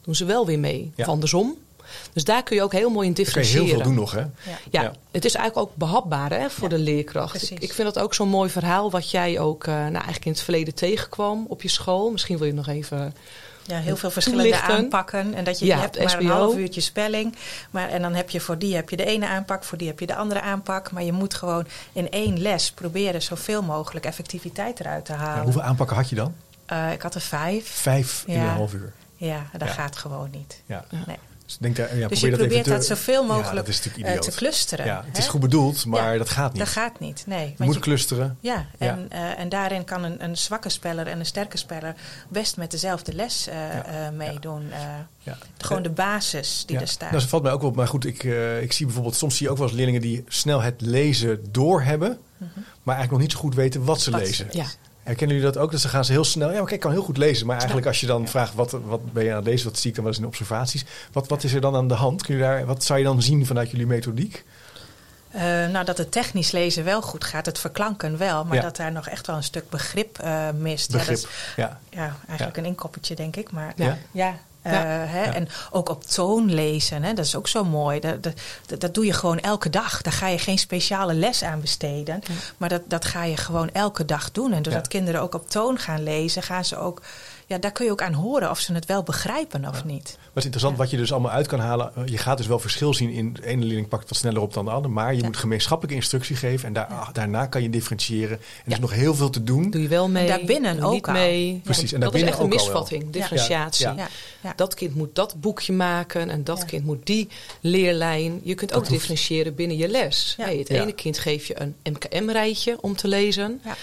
doen 0.00 0.14
ze 0.14 0.24
wel 0.24 0.46
weer 0.46 0.58
mee. 0.58 0.92
Ja. 0.96 1.04
Of 1.04 1.10
andersom. 1.10 1.54
Dus 2.12 2.24
daar 2.24 2.42
kun 2.42 2.56
je 2.56 2.62
ook 2.62 2.72
heel 2.72 2.90
mooi 2.90 3.06
in 3.08 3.14
Daar 3.14 3.24
kan 3.24 3.32
je 3.34 3.40
differentiëren. 3.48 3.66
heel 3.66 3.74
veel 3.76 3.84
doen 3.84 3.94
nog, 3.94 4.12
hè? 4.12 4.20
Ja. 4.50 4.58
Ja, 4.70 4.82
Ja. 4.82 4.92
het 5.10 5.24
is 5.24 5.34
eigenlijk 5.34 5.68
ook 5.68 5.76
behapbaar 5.76 6.30
hè, 6.30 6.50
voor 6.50 6.70
Ja, 6.70 6.76
de 6.76 6.82
leerkracht. 6.82 7.50
ik 7.50 7.72
vind 7.72 7.94
dat 7.94 7.98
ook 8.02 8.14
zo'n 8.14 8.28
mooi 8.28 8.50
verhaal 8.50 8.90
wat 8.90 9.10
jij 9.10 9.38
ook 9.38 9.66
eh, 9.66 9.74
nou, 9.74 9.92
eigenlijk 9.92 10.24
in 10.24 10.32
het 10.32 10.40
verleden 10.40 10.74
tegenkwam 10.74 11.44
op 11.48 11.62
je 11.62 11.68
school. 11.68 12.10
Misschien 12.10 12.38
wil 12.38 12.46
je 12.46 12.52
nog 12.52 12.68
even. 12.68 13.14
Ja, 13.66 13.78
heel 13.78 13.96
veel 13.96 14.10
verschillende 14.10 14.42
Toelichten. 14.50 14.74
aanpakken. 14.76 15.34
En 15.34 15.44
dat 15.44 15.58
je, 15.58 15.66
Ja, 15.66 15.74
je 15.74 15.80
hebt 15.80 15.98
maar 16.04 16.18
een 16.18 16.26
half 16.26 16.56
uurtje 16.56 16.80
spelling. 16.80 17.34
Maar, 17.70 17.88
en 17.88 18.02
dan 18.02 18.14
heb 18.14 18.30
je 18.30 18.40
voor 18.40 18.58
die 18.58 18.74
heb 18.74 18.90
je 18.90 18.96
de 18.96 19.04
ene 19.04 19.26
aanpak, 19.28 19.64
voor 19.64 19.78
die 19.78 19.86
heb 19.86 20.00
je 20.00 20.06
de 20.06 20.14
andere 20.16 20.40
aanpak. 20.40 20.90
Maar 20.92 21.02
je 21.02 21.12
moet 21.12 21.34
gewoon 21.34 21.66
in 21.92 22.10
één 22.10 22.38
les 22.40 22.70
proberen 22.72 23.22
zoveel 23.22 23.62
mogelijk 23.62 24.04
effectiviteit 24.06 24.80
eruit 24.80 25.04
te 25.04 25.12
Ja, 25.12 25.18
halen. 25.18 25.42
hoeveel 25.42 25.62
aanpakken 25.62 25.96
had 25.96 26.08
je 26.08 26.14
dan? 26.16 26.34
Eh, 26.66 26.92
ik 26.92 27.02
had 27.02 27.14
er 27.14 27.20
vijf. 27.20 27.68
Vijf 27.68 28.24
in 28.26 28.40
een 28.40 28.48
half 28.48 28.72
uur. 28.74 28.92
Ja, 29.16 29.42
dat 29.52 29.68
Ja. 29.68 29.74
gaat 29.74 29.96
gewoon 29.96 30.30
niet. 30.30 30.62
Ja. 30.66 30.84
Nee. 31.06 31.16
Dus, 31.46 31.56
denk 31.60 31.76
daar, 31.76 31.96
ja, 31.96 32.08
Dus 32.08 32.18
probeer 32.20 32.24
je 32.24 32.30
dat 32.30 32.38
probeert 32.46 32.64
te- 32.64 32.70
dat 32.70 32.84
zoveel 32.86 33.24
mogelijk 33.24 33.68
eh, 33.68 34.18
te 34.18 34.30
clusteren. 34.30 34.86
Ja, 34.86 35.02
het 35.06 35.16
hè? 35.16 35.22
is 35.22 35.28
goed 35.28 35.40
bedoeld, 35.40 35.84
maar 35.86 36.12
Ja. 36.12 36.18
dat 36.18 36.28
gaat 36.30 36.50
niet. 36.52 36.58
Dat 36.58 36.68
gaat 36.68 37.00
niet, 37.00 37.24
nee. 37.26 37.54
je 37.58 37.64
moet 37.64 37.74
je- 37.74 37.80
clusteren. 37.80 38.38
Ja, 38.40 38.66
en, 38.78 39.06
eh, 39.10 39.38
en 39.38 39.48
daarin 39.48 39.84
kan 39.84 40.04
een, 40.04 40.24
een 40.24 40.36
zwakke 40.36 40.68
speller 40.68 41.06
en 41.06 41.18
een 41.18 41.26
sterke 41.26 41.56
speler 41.56 41.94
best 42.28 42.56
met 42.56 42.70
dezelfde 42.70 43.12
les 43.12 43.46
eh, 43.46 44.06
eh, 44.06 44.12
meedoen. 44.12 44.70
eh. 44.72 45.32
Gewoon 45.58 45.82
de 45.82 45.90
basis 45.90 46.62
die 46.66 46.78
er 46.78 46.88
staat. 46.88 47.10
Nou, 47.10 47.20
dat 47.20 47.30
valt 47.30 47.42
mij 47.42 47.52
ook 47.52 47.62
op. 47.62 47.76
Maar 47.76 47.88
goed, 47.88 48.04
ik, 48.04 48.24
eh, 48.24 48.62
ik 48.62 48.72
zie 48.72 48.86
bijvoorbeeld, 48.86 49.16
soms 49.16 49.36
zie 49.36 49.46
je 49.46 49.52
ook 49.52 49.58
wel 49.58 49.66
eens 49.66 49.76
leerlingen 49.76 50.00
die 50.00 50.24
snel 50.28 50.62
het 50.62 50.80
lezen 50.80 51.44
doorhebben, 51.50 52.18
maar 52.82 52.94
eigenlijk 52.96 53.10
nog 53.10 53.20
niet 53.20 53.32
zo 53.32 53.38
goed 53.38 53.54
weten 53.54 53.84
wat 53.84 54.00
ze 54.00 54.10
Wat- 54.10 54.20
lezen. 54.20 54.46
Ja, 54.50 54.64
Herkennen 55.06 55.36
jullie 55.36 55.52
dat 55.52 55.62
ook? 55.62 55.70
Dus 55.70 55.82
dan 55.82 55.90
gaan 55.90 56.04
ze 56.04 56.12
heel 56.12 56.24
snel. 56.24 56.48
Ja, 56.48 56.54
maar 56.54 56.62
kijk, 56.62 56.74
ik 56.74 56.80
kan 56.80 56.90
heel 56.90 57.02
goed 57.02 57.16
lezen. 57.16 57.46
Maar 57.46 57.56
eigenlijk 57.56 57.86
als 57.86 58.00
je 58.00 58.06
dan 58.06 58.28
vraagt, 58.28 58.54
wat, 58.54 58.70
wat 58.70 59.12
ben 59.12 59.24
je 59.24 59.30
aan 59.30 59.36
het 59.36 59.44
lezen? 59.46 59.68
Wat 59.70 59.78
zie 59.78 59.88
ik 59.90 59.94
dan 59.96 60.04
wel 60.04 60.12
eens 60.12 60.22
in 60.22 60.28
observaties? 60.28 60.84
Wat, 61.12 61.28
wat 61.28 61.44
is 61.44 61.52
er 61.52 61.60
dan 61.60 61.74
aan 61.76 61.88
de 61.88 61.94
hand? 61.94 62.22
Kun 62.22 62.34
je 62.34 62.40
daar, 62.40 62.66
wat 62.66 62.84
zou 62.84 62.98
je 62.98 63.04
dan 63.04 63.22
zien 63.22 63.46
vanuit 63.46 63.70
jullie 63.70 63.86
methodiek? 63.86 64.44
Eh, 65.30 65.42
nou, 65.42 65.84
dat 65.84 65.98
het 65.98 66.10
technisch 66.12 66.50
lezen 66.50 66.84
wel 66.84 67.02
goed 67.02 67.24
gaat, 67.24 67.46
het 67.46 67.58
verklanken 67.58 68.18
wel, 68.18 68.44
maar 68.44 68.56
Ja. 68.56 68.62
dat 68.62 68.76
daar 68.76 68.92
nog 68.92 69.08
echt 69.08 69.26
wel 69.26 69.36
een 69.36 69.42
stuk 69.42 69.70
begrip 69.70 70.18
eh, 70.18 70.50
mist. 70.50 70.90
Begrip. 70.90 71.16
Ja, 71.16 71.22
dat 71.22 71.28
is 71.30 71.56
Ja. 71.56 71.80
ja, 71.90 72.16
eigenlijk 72.28 72.56
een 72.58 72.64
inkoppertje, 72.64 73.14
denk 73.14 73.36
ik. 73.36 73.50
Maar 73.50 73.72
Ja. 74.12 74.34
Ja. 74.70 75.02
eh, 75.02 75.12
hè, 75.12 75.24
Ja. 75.24 75.34
En 75.34 75.48
ook 75.70 75.88
op 75.88 76.04
toon 76.04 76.54
lezen, 76.54 77.02
hè, 77.02 77.12
dat 77.14 77.24
is 77.24 77.36
ook 77.36 77.48
zo 77.48 77.64
mooi. 77.64 78.00
Dat, 78.00 78.34
dat, 78.78 78.94
doe 78.94 79.06
je 79.06 79.12
gewoon 79.12 79.40
elke 79.40 79.70
dag. 79.70 80.02
Daar 80.02 80.12
ga 80.12 80.28
je 80.28 80.38
geen 80.38 80.58
speciale 80.58 81.14
les 81.14 81.42
aan 81.42 81.60
besteden. 81.60 82.22
Maar 82.56 82.68
dat, 82.68 82.82
dat 82.84 83.04
ga 83.04 83.24
je 83.24 83.36
gewoon 83.36 83.70
elke 83.72 84.04
dag 84.04 84.32
doen. 84.32 84.52
En 84.52 84.62
doordat 84.62 84.88
kinderen 84.88 85.20
ook 85.20 85.34
op 85.34 85.50
toon 85.50 85.78
gaan 85.78 86.02
lezen, 86.02 86.42
gaan 86.42 86.64
ze 86.64 86.76
ook. 86.76 87.02
Ja, 87.48 87.58
daar 87.58 87.72
kun 87.72 87.84
je 87.84 87.90
ook 87.90 88.02
aan 88.02 88.12
horen 88.12 88.50
of 88.50 88.60
ze 88.60 88.72
het 88.72 88.86
wel 88.86 89.02
begrijpen 89.02 89.68
of 89.68 89.84
niet. 89.84 90.18
Wat 90.26 90.36
is 90.36 90.44
interessant, 90.44 90.76
wat 90.76 90.90
je 90.90 90.96
dus 90.96 91.12
allemaal 91.12 91.30
uit 91.30 91.46
kan 91.46 91.58
halen. 91.60 91.92
eh, 91.96 92.06
Je 92.06 92.18
gaat 92.18 92.36
dus 92.36 92.46
wel 92.46 92.58
verschil 92.58 92.94
zien 92.94 93.10
in 93.10 93.32
de 93.32 93.46
ene 93.46 93.64
leerling 93.64 93.88
pakt 93.88 94.00
het 94.02 94.10
wat 94.10 94.18
sneller 94.18 94.40
op 94.42 94.52
dan 94.54 94.64
de 94.64 94.70
ander. 94.70 94.90
Maar 94.90 95.14
je 95.14 95.20
Ja. 95.20 95.26
moet 95.26 95.36
gemeenschappelijke 95.36 95.96
instructie 95.98 96.36
geven. 96.36 96.66
En 96.66 96.72
daar, 96.72 96.84
ah, 96.86 97.08
daarna 97.12 97.46
kan 97.46 97.62
je 97.62 97.70
differentiëren. 97.70 98.30
En 98.38 98.44
er 98.64 98.66
is 98.66 98.74
Ja. 98.74 98.80
nog 98.80 98.92
heel 98.92 99.14
veel 99.14 99.30
te 99.30 99.42
doen. 99.44 99.70
doe 99.70 99.82
je 99.82 99.88
wel 99.88 100.08
mee. 100.08 100.26
daarbinnen 100.26 100.74
niet 100.74 100.82
ook 100.84 101.06
al. 101.06 101.12
mee. 101.12 101.60
Precies, 101.64 101.92
en 101.92 102.00
dat 102.00 102.14
is 102.14 102.22
echt 102.22 102.38
een 102.38 102.48
misvatting, 102.48 103.10
differentiatie. 103.10 103.86
Ja. 103.86 103.94
Ja, 103.96 104.08
ja. 104.40 104.52
Dat 104.56 104.74
kind 104.74 104.94
moet 104.94 105.14
dat 105.14 105.40
boekje 105.40 105.72
maken 105.72 106.30
en 106.30 106.44
dat 106.44 106.58
Ja. 106.58 106.64
kind 106.64 106.84
moet 106.84 107.06
die 107.06 107.28
leerlijn. 107.60 108.40
Je 108.44 108.54
kunt 108.54 108.72
ook 108.74 108.88
differentiëren 108.88 109.54
binnen 109.54 109.76
je 109.76 109.88
les. 109.88 110.34
Ja. 110.38 110.44
Hey, 110.44 110.56
het 110.56 110.68
Ja. 110.68 110.82
ene 110.82 110.92
kind 110.92 111.18
geef 111.18 111.46
je 111.46 111.60
een 111.60 111.74
MKM-rijtje 111.82 112.78
om 112.80 112.96
te 112.96 113.08
lezen. 113.08 113.60
Ja. 113.64 113.76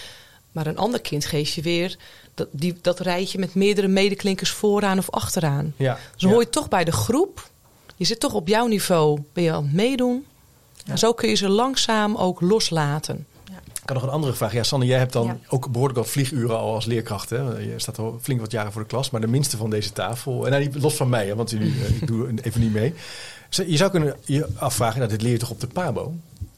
Maar 0.52 0.66
een 0.66 0.78
ander 0.78 1.00
kind 1.00 1.24
geef 1.26 1.54
je 1.54 1.62
weer 1.62 1.96
dat, 2.34 2.48
die, 2.50 2.76
dat 2.80 3.00
rijtje 3.00 3.38
met 3.38 3.54
meerdere 3.54 3.88
medeklinkers 3.88 4.50
vooraan 4.50 4.98
of 4.98 5.10
achteraan. 5.10 5.74
Ja. 5.76 5.98
Dus 6.12 6.22
Ja. 6.22 6.28
hoor 6.28 6.40
je 6.40 6.48
toch 6.48 6.68
bij 6.68 6.84
de 6.84 6.92
groep. 6.92 7.50
Je 7.96 8.04
zit 8.04 8.20
toch 8.20 8.34
op 8.34 8.48
jouw 8.48 8.66
niveau, 8.66 9.20
ben 9.32 9.44
je 9.44 9.52
aan 9.52 9.62
het 9.64 9.72
meedoen. 9.72 10.24
En 10.86 10.98
zo 10.98 11.12
kun 11.12 11.28
je 11.28 11.34
ze 11.34 11.48
langzaam 11.48 12.16
ook 12.16 12.40
loslaten. 12.40 13.26
Ik 13.82 13.90
had 13.90 13.98
nog 13.98 14.02
een 14.02 14.14
andere 14.14 14.32
vraag. 14.32 14.52
Ja, 14.52 14.62
Sanne, 14.62 14.86
jij 14.86 14.98
hebt 14.98 15.12
dan 15.12 15.26
Ja. 15.26 15.38
ook 15.48 15.70
behoorlijk 15.70 15.98
wat 15.98 16.08
vlieguren 16.08 16.58
al 16.58 16.74
als 16.74 16.84
leerkracht. 16.84 17.30
Hè? 17.30 17.36
Je 17.58 17.74
staat 17.76 17.98
al 17.98 18.18
flink 18.22 18.40
wat 18.40 18.50
jaren 18.50 18.72
voor 18.72 18.80
de 18.82 18.86
klas, 18.88 19.10
maar 19.10 19.20
de 19.20 19.26
minste 19.26 19.56
van 19.56 19.70
deze 19.70 19.92
tafel. 19.92 20.44
En 20.44 20.50
nou, 20.50 20.62
niet 20.64 20.82
los 20.82 20.94
van 20.94 21.08
mij, 21.08 21.26
hè, 21.26 21.34
want 21.34 21.52
eh, 21.52 21.60
ik 22.00 22.06
doe 22.06 22.34
even 22.42 22.60
niet 22.60 22.72
mee. 22.72 22.94
Je 23.66 23.76
zou 23.76 23.90
kunnen 23.90 24.16
je 24.24 24.46
afvragen, 24.56 24.98
nou, 24.98 25.10
dit 25.10 25.22
leer 25.22 25.32
je 25.32 25.38
toch 25.38 25.50
op 25.50 25.60
de 25.60 25.66
PABO? 25.66 26.14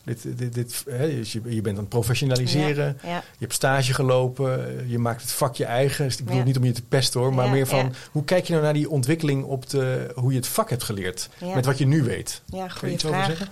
Dit, 0.06 0.38
dit, 0.38 0.54
dit, 0.54 0.84
hè, 0.90 1.08
dus 1.08 1.32
je, 1.32 1.40
je 1.44 1.60
bent 1.60 1.76
aan 1.76 1.80
het 1.82 1.88
professionaliseren. 1.88 2.98
Ja, 3.02 3.08
ja. 3.08 3.16
Je 3.16 3.22
hebt 3.38 3.52
stage 3.52 3.94
gelopen. 3.94 4.84
Je 4.88 4.98
maakt 4.98 5.20
het 5.22 5.32
vak 5.32 5.56
je 5.56 5.64
eigen. 5.64 6.04
Dus 6.04 6.16
ik 6.18 6.24
bedoel 6.24 6.38
Ja. 6.40 6.44
niet 6.46 6.56
om 6.56 6.64
je 6.64 6.72
te 6.72 6.82
pesten 6.82 7.20
hoor, 7.20 7.34
maar 7.34 7.50
meer 7.50 7.66
van 7.66 7.94
hoe 8.12 8.24
kijk 8.24 8.44
je 8.46 8.52
nou 8.52 8.64
naar 8.64 8.74
die 8.74 8.90
ontwikkeling 8.90 9.44
op 9.44 9.70
de, 9.70 10.10
hoe 10.14 10.30
je 10.32 10.36
het 10.38 10.46
vak 10.48 10.70
hebt 10.70 10.82
geleerd? 10.82 11.28
Met 11.54 11.64
wat 11.64 11.78
je 11.78 11.86
nu 11.86 12.02
weet. 12.02 12.42
Ja, 12.46 12.66
Kun 12.66 12.88
je 12.88 12.94
iets 12.94 13.04
over 13.04 13.24
zeggen? 13.24 13.48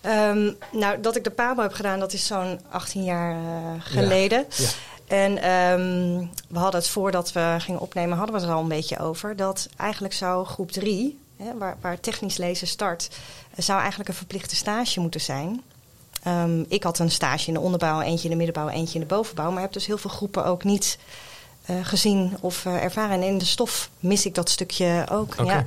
Ehm, 0.00 0.52
nou, 0.72 1.00
dat 1.00 1.16
ik 1.16 1.24
de 1.24 1.30
PABO 1.30 1.62
heb 1.62 1.72
gedaan, 1.72 1.98
dat 1.98 2.12
is 2.12 2.26
zo'n 2.26 2.60
18 2.70 3.04
jaar 3.04 3.32
eh, 3.32 3.72
geleden. 3.78 4.44
Ja. 4.56 4.68
En 5.06 5.36
ehm, 5.42 6.26
we 6.48 6.58
hadden 6.58 6.80
het 6.80 6.88
voordat 6.90 7.32
we 7.32 7.54
gingen 7.58 7.80
opnemen, 7.80 8.16
hadden 8.16 8.34
we 8.34 8.40
het 8.40 8.50
er 8.50 8.56
al 8.56 8.62
een 8.62 8.68
beetje 8.68 8.98
over. 8.98 9.36
Dat 9.36 9.68
eigenlijk 9.76 10.14
zou 10.14 10.46
groep 10.46 10.70
3, 10.72 11.18
hè, 11.36 11.56
waar, 11.58 11.76
waar 11.80 12.00
technisch 12.00 12.36
lezen 12.36 12.66
start, 12.66 13.08
zou 13.56 13.78
eigenlijk 13.78 14.08
een 14.08 14.14
verplichte 14.16 14.56
stage 14.56 15.00
moeten 15.00 15.20
zijn. 15.20 15.62
Ehm, 16.22 16.60
ik 16.68 16.82
had 16.82 16.98
een 16.98 17.10
stage 17.10 17.46
in 17.48 17.54
de 17.54 17.60
onderbouw, 17.60 18.00
eentje 18.00 18.24
in 18.24 18.30
de 18.30 18.36
middenbouw, 18.44 18.68
eentje 18.68 18.94
in 18.94 19.00
de 19.00 19.06
bovenbouw. 19.14 19.50
Maar 19.50 19.62
heb 19.62 19.72
dus 19.72 19.86
heel 19.86 19.98
veel 19.98 20.10
groepen 20.10 20.44
ook 20.44 20.64
niet 20.64 20.98
eh, 21.64 21.76
gezien 21.82 22.36
of 22.40 22.64
eh, 22.66 22.82
ervaren. 22.82 23.10
En 23.16 23.22
in 23.22 23.38
de 23.38 23.44
stof 23.44 23.90
mis 24.00 24.26
ik 24.26 24.34
dat 24.34 24.50
stukje 24.50 25.06
ook. 25.10 25.34
Ja. 25.44 25.66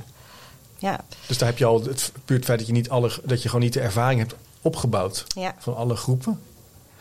ja, 0.78 1.00
Dus 1.26 1.38
daar 1.38 1.48
heb 1.48 1.58
je 1.58 1.64
al 1.64 1.82
het 1.82 2.12
puur 2.24 2.36
het 2.36 2.46
feit 2.46 2.58
dat 2.58 2.66
je, 2.66 2.72
niet 2.72 2.88
alle, 2.90 3.10
dat 3.24 3.42
je 3.42 3.48
gewoon 3.48 3.64
niet 3.64 3.72
de 3.72 3.80
ervaring 3.80 4.20
hebt 4.20 4.34
opgebouwd 4.62 5.24
ja. 5.28 5.54
van 5.58 5.76
alle 5.76 5.96
groepen. 5.96 6.40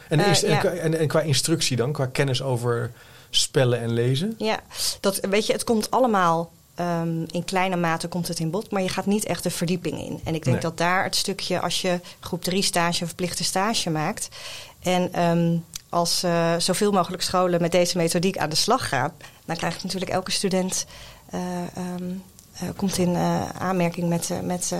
En, 0.08 0.20
Eh, 0.20 0.32
is- 0.32 0.40
ja. 0.40 0.64
en, 0.64 1.00
en 1.00 1.08
qua 1.08 1.22
instructie 1.22 1.78
dan, 1.78 1.92
qua 1.92 2.06
kennis 2.06 2.42
over 2.42 2.92
spellen 3.30 3.80
en 3.80 3.94
lezen? 3.94 4.36
Ja, 4.38 4.60
dat, 5.00 5.20
weet 5.20 5.46
je, 5.46 5.54
het 5.54 5.64
komt 5.64 5.92
allemaal 5.92 6.52
ehm, 6.75 7.23
in 7.31 7.43
kleine 7.45 7.75
mate 7.75 8.07
komt 8.07 8.27
het 8.27 8.39
in 8.39 8.49
bod, 8.51 8.71
maar 8.71 8.81
je 8.81 8.89
gaat 8.89 9.05
niet 9.05 9.25
echt 9.25 9.43
de 9.43 9.49
verdieping 9.49 9.99
in. 9.99 10.19
En 10.23 10.36
ik 10.36 10.43
denk 10.43 10.45
Nee. 10.45 10.60
dat 10.60 10.77
daar 10.77 11.03
het 11.03 11.15
stukje, 11.15 11.60
als 11.60 11.81
je 11.81 11.99
groep 12.19 12.43
3 12.43 12.62
stage, 12.63 13.05
verplichte 13.05 13.43
stage 13.43 13.89
maakt. 13.89 14.27
En 14.84 15.13
ehm, 15.13 15.55
als 15.89 16.23
eh, 16.23 16.55
zoveel 16.57 16.91
mogelijk 16.91 17.23
scholen 17.23 17.62
met 17.62 17.71
deze 17.71 17.97
methodiek 17.97 18.38
aan 18.38 18.49
de 18.49 18.55
slag 18.55 18.89
gaan, 18.89 19.12
dan 19.45 19.55
krijgt 19.55 19.84
natuurlijk 19.84 20.12
elke 20.12 20.31
student. 20.31 20.86
eh, 21.29 21.39
ehm, 21.75 22.03
eh, 22.53 22.69
komt 22.75 22.97
in 22.97 23.15
eh, 23.15 23.49
aanmerking 23.49 24.10
met, 24.10 24.29
eh, 24.31 24.39
met 24.39 24.71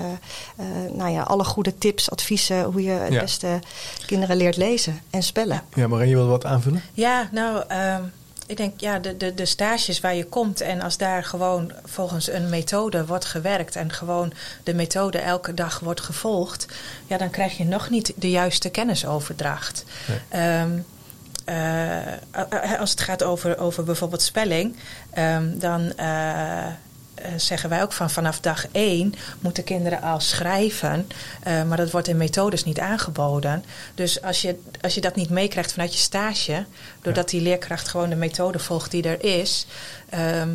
nou 0.94 1.10
ja, 1.12 1.22
alle 1.22 1.44
goede 1.44 1.78
tips, 1.78 2.12
adviezen 2.12 2.64
hoe 2.64 2.84
je 2.84 2.90
het 2.92 3.14
Ja. 3.14 3.20
beste 3.22 3.60
kinderen 4.06 4.38
leert 4.38 4.58
lezen 4.58 5.02
en 5.10 5.24
spellen. 5.24 5.62
Ja, 5.74 5.88
Marijn, 5.88 6.10
je 6.10 6.16
wil 6.16 6.28
wat 6.28 6.46
aanvullen? 6.46 6.82
Ja, 6.94 7.30
nou, 7.32 7.64
ehm, 7.68 8.04
ik 8.52 8.58
denk 8.58 8.80
ja, 8.80 9.00
de, 9.00 9.18
de, 9.18 9.34
de 9.34 9.46
stages 9.46 10.00
waar 10.00 10.16
je 10.16 10.26
komt 10.26 10.62
en 10.62 10.82
als 10.82 10.98
daar 10.98 11.24
gewoon 11.24 11.72
volgens 11.86 12.30
een 12.30 12.50
methode 12.50 13.06
wordt 13.06 13.26
gewerkt 13.26 13.76
en 13.76 13.92
gewoon 13.92 14.34
de 14.64 14.74
methode 14.74 15.18
elke 15.18 15.54
dag 15.54 15.80
wordt 15.80 16.02
gevolgd, 16.02 16.66
ja, 17.08 17.18
dan 17.18 17.30
krijg 17.30 17.58
je 17.58 17.66
nog 17.66 17.90
niet 17.90 18.14
de 18.16 18.30
juiste 18.30 18.70
kennisoverdracht. 18.70 19.86
Nee. 20.08 20.20
Ehm, 20.30 20.80
eh, 21.46 22.80
als 22.80 22.92
het 22.92 23.02
gaat 23.02 23.24
over, 23.24 23.58
over 23.58 23.84
bijvoorbeeld 23.84 24.22
spelling, 24.22 24.76
ehm, 25.10 25.60
dan 25.60 25.94
eh, 25.96 26.68
eh, 26.68 26.74
zeggen 27.36 27.70
wij 27.70 27.82
ook 27.82 27.94
van 27.94 28.10
vanaf 28.10 28.40
dag 28.40 28.66
één 28.72 29.14
moeten 29.40 29.64
kinderen 29.64 30.02
al 30.02 30.20
schrijven, 30.20 31.08
eh, 31.44 31.64
maar 31.64 31.78
dat 31.78 31.92
wordt 31.92 32.08
in 32.08 32.18
methodes 32.18 32.64
niet 32.64 32.80
aangeboden. 32.80 33.64
Dus 33.96 34.22
als 34.22 34.42
je, 34.42 34.60
als 34.82 34.94
je 34.96 35.02
dat 35.02 35.16
niet 35.16 35.30
meekrijgt 35.30 35.72
vanuit 35.72 35.94
je 35.94 36.00
stage, 36.00 36.66
doordat 37.02 37.30
die 37.30 37.42
leerkracht 37.42 37.88
gewoon 37.88 38.10
de 38.10 38.16
methode 38.16 38.60
volgt 38.60 38.92
die 38.92 39.04
er 39.04 39.24
is. 39.24 39.66
ehm, 40.10 40.50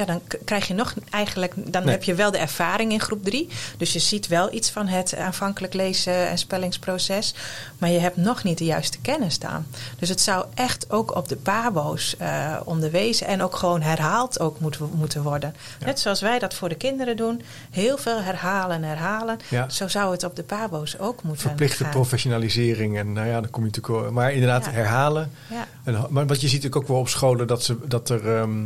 ja, 0.00 0.06
dan 0.06 0.20
krijg 0.44 0.68
je 0.68 0.74
nog 0.74 0.94
eigenlijk, 1.10 1.52
dan 1.72 1.82
Nee. 1.84 1.90
heb 1.92 2.04
je 2.04 2.14
wel 2.14 2.30
de 2.30 2.38
ervaring 2.38 2.92
in 2.92 3.00
groep 3.00 3.24
3. 3.24 3.48
Dus 3.76 3.92
je 3.92 3.98
ziet 3.98 4.26
wel 4.28 4.52
iets 4.54 4.70
van 4.70 4.86
het 4.86 5.16
aanvankelijk 5.16 5.74
lezen 5.74 6.28
en 6.28 6.38
spellingsproces. 6.38 7.34
Maar 7.78 7.90
je 7.90 7.98
hebt 7.98 8.16
nog 8.16 8.42
niet 8.44 8.58
de 8.58 8.64
juiste 8.64 8.98
kennis 9.00 9.38
dan. 9.38 9.66
Dus 9.98 10.08
het 10.08 10.20
zou 10.20 10.44
echt 10.54 10.90
ook 10.90 11.16
op 11.16 11.28
de 11.28 11.36
pabo's 11.36 12.16
eh, 12.16 12.56
onderwezen 12.64 13.26
en 13.26 13.42
ook 13.42 13.56
gewoon 13.56 13.82
herhaald 13.82 14.40
ook 14.40 14.60
moet, 14.60 14.78
moeten 14.94 15.22
worden. 15.22 15.54
Ja. 15.78 15.86
Net 15.86 16.00
zoals 16.00 16.20
wij 16.20 16.38
dat 16.38 16.54
voor 16.54 16.68
de 16.68 16.74
kinderen 16.74 17.16
doen. 17.16 17.42
Heel 17.70 17.98
veel 17.98 18.20
herhalen 18.22 18.76
en 18.76 18.82
herhalen. 18.82 19.38
Ja. 19.48 19.68
Zo 19.68 19.88
zou 19.88 20.12
het 20.12 20.24
op 20.24 20.36
de 20.36 20.42
pabo's 20.42 20.96
ook 20.98 21.22
moeten 21.22 21.48
Verplichte 21.48 21.82
gaan. 21.82 21.92
professionalisering 21.92 22.98
en 22.98 23.12
nou 23.12 23.26
ja, 23.26 23.40
dan 23.40 23.50
kom 23.50 23.64
je 23.64 23.70
natuurlijk... 23.74 24.10
Maar 24.10 24.32
inderdaad, 24.32 24.64
Ja. 24.64 24.70
herhalen. 24.70 25.30
Ja. 25.50 25.66
En, 25.84 26.06
maar 26.10 26.26
wat 26.26 26.40
je 26.40 26.48
ziet 26.48 26.72
ook 26.74 26.88
wel 26.88 26.96
op 26.98 27.08
scholen 27.08 27.46
dat, 27.46 27.64
ze, 27.64 27.76
dat 27.88 28.08
er 28.08 28.36
ehm, 28.36 28.58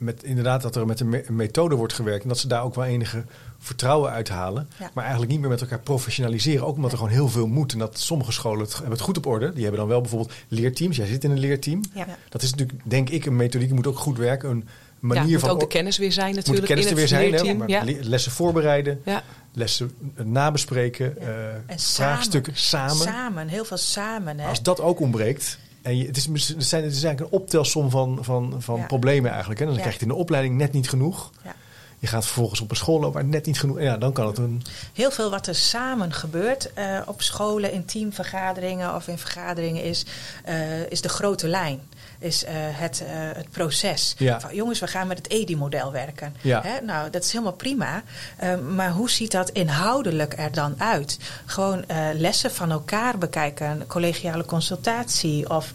met, 0.00 0.22
inderdaad 0.22 0.62
dat 0.62 0.76
er 0.76 0.86
met 0.86 1.00
een, 1.00 1.08
me- 1.08 1.24
een 1.28 1.36
methode 1.36 1.74
wordt 1.74 1.92
gewerkt 1.92 2.22
en 2.22 2.28
dat 2.28 2.38
ze 2.38 2.48
daar 2.48 2.62
ook 2.62 2.74
wel 2.74 2.84
enige 2.84 3.24
vertrouwen 3.58 4.10
uithalen. 4.10 4.68
Ja. 4.78 4.90
Maar 4.94 5.02
eigenlijk 5.02 5.32
niet 5.32 5.40
meer 5.40 5.50
met 5.50 5.60
elkaar 5.60 5.78
professionaliseren. 5.80 6.66
Ook 6.66 6.76
omdat 6.76 6.90
er 6.92 6.96
gewoon 6.98 7.12
heel 7.12 7.28
veel 7.28 7.46
moet. 7.46 7.72
En 7.72 7.78
dat 7.78 7.98
sommige 7.98 8.32
scholen 8.32 8.60
het, 8.60 8.72
hebben 8.72 8.90
het 8.92 9.00
goed 9.00 9.16
op 9.16 9.26
orde. 9.26 9.52
Die 9.52 9.62
hebben 9.62 9.80
dan 9.80 9.88
wel 9.88 10.00
bijvoorbeeld 10.00 10.32
leerteams. 10.48 10.96
Jij 10.96 11.06
zit 11.06 11.24
in 11.24 11.30
een 11.30 11.38
leerteam. 11.38 11.80
Ja. 11.94 12.06
Dat 12.28 12.42
is 12.42 12.50
natuurlijk, 12.50 12.78
denk 12.84 13.10
ik, 13.10 13.26
een 13.26 13.36
methodiek. 13.36 13.66
Die 13.66 13.76
moet 13.76 13.86
ook 13.86 13.98
goed 13.98 14.18
werken. 14.18 14.50
Een 14.50 14.68
manier 15.00 15.24
ja, 15.24 15.30
moet 15.30 15.40
van 15.40 15.50
ook 15.50 15.60
de 15.60 15.66
kennis 15.66 15.98
weer 15.98 16.12
zijn 16.12 16.26
moet 16.26 16.36
natuurlijk 16.36 16.66
de 16.66 16.74
kennis 16.74 16.90
in 16.90 16.96
er 16.96 17.00
het 17.02 17.10
weer 17.10 17.18
zijn. 17.18 17.30
Hè? 17.32 17.36
leerteam. 17.36 17.58
Maar 17.58 17.68
Ja. 17.68 17.84
le- 17.84 18.08
Lessen 18.08 18.32
voorbereiden, 18.32 19.00
Ja. 19.04 19.22
lessen 19.52 19.90
nabespreken, 20.24 21.18
eh, 21.20 21.54
En 21.66 21.78
vraagstukken 21.78 22.56
samen. 22.56 22.96
Samen, 22.96 23.48
heel 23.48 23.64
veel 23.64 23.76
samen. 23.76 24.38
Hè? 24.38 24.48
Als 24.48 24.62
dat 24.62 24.80
ook 24.80 25.00
ontbreekt. 25.00 25.58
En 25.82 25.96
je, 25.96 26.06
het, 26.06 26.16
is, 26.16 26.26
het, 26.26 26.64
zijn, 26.64 26.84
het 26.84 26.92
is 26.94 27.02
eigenlijk 27.04 27.20
een 27.34 27.40
optelsom 27.40 27.90
van, 27.90 28.18
van, 28.20 28.54
van 28.58 28.76
Ja. 28.76 28.86
problemen 28.86 29.30
eigenlijk. 29.30 29.60
Hè? 29.60 29.66
Dan 29.66 29.74
Ja. 29.74 29.80
krijg 29.80 29.96
je 29.96 30.02
in 30.02 30.08
de 30.08 30.14
opleiding 30.14 30.56
net 30.56 30.72
niet 30.72 30.88
genoeg. 30.88 31.30
Ja. 31.44 31.54
Je 31.98 32.06
gaat 32.06 32.24
vervolgens 32.24 32.60
op 32.60 32.70
een 32.70 32.76
school 32.76 33.00
lopen 33.00 33.12
waar 33.20 33.24
net 33.30 33.46
niet 33.46 33.58
genoeg. 33.60 33.80
Ja, 33.80 33.96
dan 33.96 34.12
kan 34.12 34.26
het 34.26 34.38
een. 34.38 34.62
Heel 34.92 35.10
veel 35.10 35.30
wat 35.30 35.46
er 35.46 35.54
samen 35.54 36.12
gebeurt 36.12 36.72
eh, 36.72 36.98
op 37.06 37.22
scholen, 37.22 37.72
in 37.72 37.84
teamvergaderingen 37.84 38.94
of 38.94 39.08
in 39.08 39.18
vergaderingen 39.18 39.82
is, 39.84 40.04
eh, 40.44 40.90
is 40.90 41.00
de 41.00 41.08
grote 41.08 41.48
lijn. 41.48 41.80
Is 42.20 42.44
eh, 42.44 42.54
het, 42.56 43.04
eh, 43.06 43.12
het 43.36 43.50
proces. 43.50 44.14
Ja. 44.18 44.40
Van, 44.40 44.54
jongens, 44.54 44.80
we 44.80 44.86
gaan 44.86 45.06
met 45.06 45.18
het 45.18 45.28
EDI-model 45.28 45.92
werken. 45.92 46.34
Ja. 46.40 46.62
Hè? 46.62 46.80
Nou, 46.80 47.10
dat 47.10 47.24
is 47.24 47.32
helemaal 47.32 47.52
prima. 47.52 48.02
Eh, 48.36 48.58
maar 48.58 48.90
hoe 48.90 49.10
ziet 49.10 49.30
dat 49.30 49.50
inhoudelijk 49.50 50.34
er 50.38 50.52
dan 50.52 50.74
uit? 50.78 51.18
Gewoon 51.46 51.84
eh, 51.86 52.06
lessen 52.14 52.50
van 52.50 52.70
elkaar 52.70 53.18
bekijken, 53.18 53.86
collegiale 53.86 54.44
consultatie 54.44 55.50
of 55.50 55.72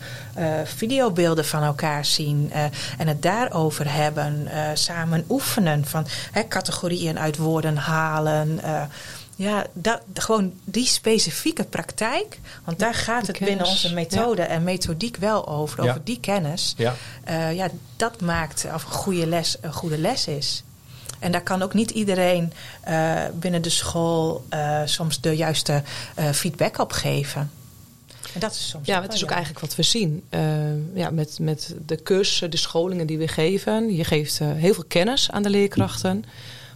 videobeelden 0.64 1.46
van 1.46 1.64
elkaar 1.64 2.06
zien 2.06 2.52
en 2.98 3.08
het 3.08 3.22
daarover 3.22 3.94
hebben. 3.94 4.48
samen 4.74 5.26
oefenen 5.30 5.86
van 5.86 6.08
hè, 6.32 6.48
categorieën 6.48 7.20
uit 7.20 7.38
woorden 7.38 7.78
halen. 7.78 8.60
Ja, 9.36 9.66
dat, 9.74 10.02
gewoon 10.14 10.54
die 10.64 10.86
specifieke 10.86 11.64
praktijk. 11.64 12.40
Want 12.64 12.80
daar 12.80 12.94
gaat 12.94 13.28
het 13.28 13.40
binnen 13.40 13.66
onze 13.66 13.94
methode 13.94 14.42
en 14.42 14.64
methodiek 14.64 15.18
wel 15.18 15.48
over. 15.48 15.84
Ja. 15.84 15.90
Over 15.90 16.04
die 16.04 16.20
kennis. 16.20 16.74
Ja. 16.78 16.96
Eh, 17.24 17.56
ja, 17.56 17.70
dat 17.96 18.22
maakt 18.22 18.66
of 18.74 18.84
een 18.84 18.92
goede 18.92 19.28
les 19.28 19.58
een 19.62 19.74
goede 19.74 19.98
les 19.98 20.28
is. 20.28 20.64
En 21.20 21.32
daar 21.32 21.44
kan 21.44 21.62
ook 21.62 21.74
niet 21.74 21.92
iedereen 21.92 22.54
eh, 22.82 23.24
binnen 23.34 23.62
de 23.62 23.70
school 23.70 24.46
eh, 24.50 24.82
soms 24.86 25.22
de 25.22 25.36
juiste 25.36 25.84
eh, 26.16 26.30
feedback 26.30 26.78
op 26.78 26.92
geven. 26.92 27.52
En 28.34 28.40
dat 28.40 28.52
is 28.52 28.70
soms 28.70 28.88
Ja, 28.88 29.02
het 29.02 29.14
is 29.14 29.24
ook 29.24 29.30
eigenlijk 29.30 29.60
wat 29.60 29.76
we 29.76 29.84
zien. 29.84 30.24
Ja, 30.94 31.10
met, 31.10 31.38
met 31.40 31.76
de 31.86 32.04
cursussen, 32.04 32.52
de 32.52 32.58
scholingen 32.58 33.08
die 33.08 33.18
we 33.18 33.28
geven. 33.28 33.96
Je 33.96 34.04
geeft 34.04 34.40
eh, 34.40 34.48
heel 34.52 34.74
veel 34.74 34.86
kennis 34.88 35.32
aan 35.32 35.44
de 35.44 35.50
leerkrachten. 35.50 36.26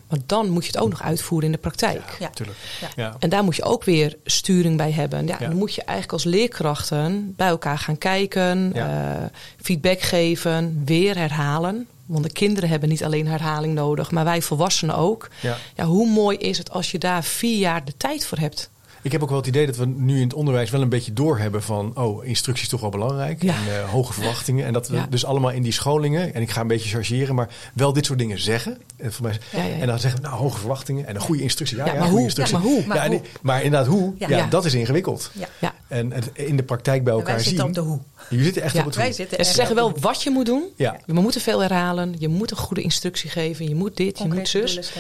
Maar 0.10 0.20
dan 0.26 0.50
moet 0.50 0.66
je 0.66 0.72
het 0.72 0.82
ook 0.82 0.90
nog 0.90 1.02
uitvoeren 1.04 1.46
in 1.48 1.52
de 1.54 1.62
praktijk. 1.62 2.16
Ja. 2.20 2.26
Natuurlijk. 2.28 2.58
Ja. 2.82 2.88
Ja. 2.96 3.16
En 3.20 3.30
daar 3.30 3.44
moet 3.44 3.56
je 3.56 3.64
ook 3.64 3.84
weer 3.84 4.16
sturing 4.26 4.78
bij 4.78 4.92
hebben. 4.92 5.28
Ja, 5.28 5.36
Ja. 5.40 5.48
Dan 5.48 5.58
moet 5.58 5.74
je 5.76 5.82
eigenlijk 5.84 6.12
als 6.14 6.24
leerkrachten 6.24 7.34
bij 7.36 7.48
elkaar 7.48 7.78
gaan 7.78 7.98
kijken, 7.98 8.72
Ja. 8.74 9.14
eh, 9.16 9.26
feedback 9.62 10.02
geven, 10.02 10.82
weer 10.86 11.18
herhalen. 11.18 11.88
Want 12.06 12.24
de 12.24 12.32
kinderen 12.32 12.70
hebben 12.70 12.90
niet 12.90 13.04
alleen 13.04 13.28
herhaling 13.28 13.74
nodig, 13.74 14.12
maar 14.12 14.24
wij 14.24 14.42
volwassenen 14.42 14.96
ook. 14.96 15.30
Ja. 15.40 15.58
Ja, 15.76 15.86
hoe 15.86 16.10
mooi 16.10 16.38
is 16.38 16.58
het 16.58 16.72
als 16.72 16.92
je 16.92 16.98
daar 16.98 17.24
vier 17.24 17.58
jaar 17.58 17.86
de 17.86 17.94
tijd 17.98 18.26
voor 18.26 18.38
hebt? 18.38 18.70
Ik 19.02 19.12
heb 19.12 19.24
ook 19.24 19.30
wel 19.30 19.38
het 19.38 19.48
idee 19.48 19.66
dat 19.66 19.76
we 19.76 19.86
nu 19.86 20.16
in 20.16 20.24
het 20.24 20.34
onderwijs 20.34 20.70
wel 20.70 20.82
een 20.82 20.90
beetje 20.90 21.14
doorhebben 21.14 21.64
van... 21.64 21.92
oh, 21.96 22.26
instructie 22.26 22.64
is 22.64 22.70
toch 22.70 22.82
wel 22.82 22.90
belangrijk. 22.90 23.44
Ja. 23.44 23.54
En 23.54 23.82
eh, 23.84 23.90
hoge 23.90 24.14
verwachtingen. 24.14 24.66
En 24.66 24.74
dat 24.74 24.88
we 24.88 24.96
Ja. 24.96 25.08
dus 25.10 25.26
allemaal 25.26 25.52
in 25.52 25.62
die 25.62 25.72
scholingen... 25.72 26.34
en 26.34 26.42
ik 26.42 26.50
ga 26.50 26.62
een 26.62 26.68
beetje 26.68 26.90
chargeren, 26.90 27.36
maar 27.36 27.50
wel 27.74 27.94
dit 27.94 28.06
soort 28.06 28.20
dingen 28.20 28.40
zeggen. 28.42 28.78
En, 28.98 29.14
voor 29.14 29.26
mij, 29.26 29.38
Ja, 29.52 29.60
ja, 29.64 29.66
ja. 29.76 29.82
en 29.82 29.88
dan 29.88 30.00
zeggen 30.00 30.22
we, 30.22 30.28
nou, 30.28 30.40
hoge 30.40 30.58
verwachtingen 30.60 31.08
en 31.08 31.16
een 31.16 31.22
goede 31.22 31.42
instructie. 31.42 31.78
Ja, 31.78 31.86
Ja, 31.86 31.92
ja, 31.94 31.98
maar 32.00 32.08
goede 32.08 32.16
hoe? 32.18 32.26
instructie. 32.26 32.56
Ja, 32.58 32.62
maar 32.64 32.72
hoe? 32.72 32.82
Ja, 32.82 32.88
Maar 32.88 32.98
en- 32.98 33.12
hoe? 33.12 33.22
maar 33.42 33.64
inderdaad, 33.64 33.88
hoe? 33.90 34.14
Ja, 34.18 34.30
Ja. 34.30 34.38
Ja. 34.38 34.48
dat 34.48 34.66
is 34.66 34.74
ingewikkeld. 34.74 35.32
Ja. 35.34 35.48
Ja. 35.60 35.74
En 35.88 36.12
het 36.12 36.30
in 36.34 36.56
de 36.58 36.64
praktijk 36.64 37.04
bij 37.04 37.14
elkaar 37.14 37.34
wij 37.34 37.44
zien... 37.44 37.48
zitten 37.50 37.68
op 37.68 37.74
de 37.74 37.82
hoe. 37.82 38.00
Jullie 38.30 38.46
zitten 38.46 38.62
echt 38.64 38.74
Ja. 38.74 38.80
op 38.80 38.86
het 38.86 38.96
Wij 38.96 39.06
hoe. 39.06 39.14
zitten 39.16 39.38
En 39.38 39.46
ze 39.46 39.54
zeggen 39.54 39.76
wel 39.76 39.94
wat 40.00 40.24
je 40.24 40.30
moet 40.30 40.46
doen. 40.46 40.64
Ja. 40.76 40.98
We 41.06 41.14
moeten 41.14 41.42
veel 41.42 41.60
herhalen. 41.62 42.16
Je 42.18 42.28
moet 42.28 42.52
een 42.52 42.58
goede 42.58 42.82
instructie 42.82 43.30
geven. 43.30 43.68
Je 43.70 43.76
moet 43.76 43.98
dit, 43.98 44.18
je 44.20 44.28
moet 44.28 44.48
zus. 44.48 44.92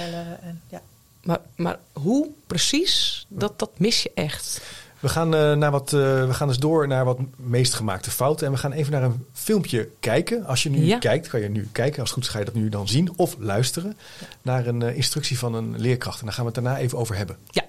En, 0.41 0.61
ja. 0.69 0.81
Maar, 1.29 1.39
maar 1.55 1.77
hoe 1.93 2.27
precies, 2.47 3.25
dat, 3.29 3.59
dat 3.59 3.69
mis 3.77 4.03
je 4.03 4.11
echt. 4.13 4.61
We 4.99 5.09
gaan, 5.09 5.35
eh, 5.35 5.53
naar 5.53 5.71
wat, 5.71 5.93
eh, 5.93 5.99
we 6.25 6.33
gaan 6.33 6.47
dus 6.47 6.57
door 6.59 6.87
naar 6.87 7.05
wat 7.05 7.19
meest 7.35 7.73
gemaakte 7.73 8.11
fouten. 8.11 8.45
En 8.47 8.51
we 8.53 8.57
gaan 8.59 8.71
even 8.71 8.91
naar 8.91 9.03
een 9.03 9.25
filmpje 9.33 9.89
kijken. 9.99 10.45
Als 10.45 10.63
je 10.63 10.69
nu 10.69 10.85
Ja. 10.85 10.97
kijkt, 10.97 11.27
kan 11.27 11.39
je 11.39 11.49
nu 11.49 11.69
kijken. 11.71 11.99
Als 11.99 12.09
het 12.09 12.17
goed 12.17 12.23
is, 12.23 12.29
ga 12.29 12.39
je 12.39 12.45
dat 12.45 12.53
nu 12.53 12.69
dan 12.69 12.87
zien 12.87 13.13
of 13.15 13.35
luisteren. 13.39 13.97
Naar 14.41 14.67
een 14.67 14.81
eh, 14.81 14.95
instructie 14.95 15.39
van 15.39 15.53
een 15.53 15.73
leerkracht. 15.79 16.19
En 16.19 16.25
daar 16.25 16.33
gaan 16.33 16.45
we 16.45 16.51
het 16.51 16.63
daarna 16.63 16.79
even 16.79 16.97
over 16.97 17.15
hebben. 17.15 17.37
Ja, 17.49 17.63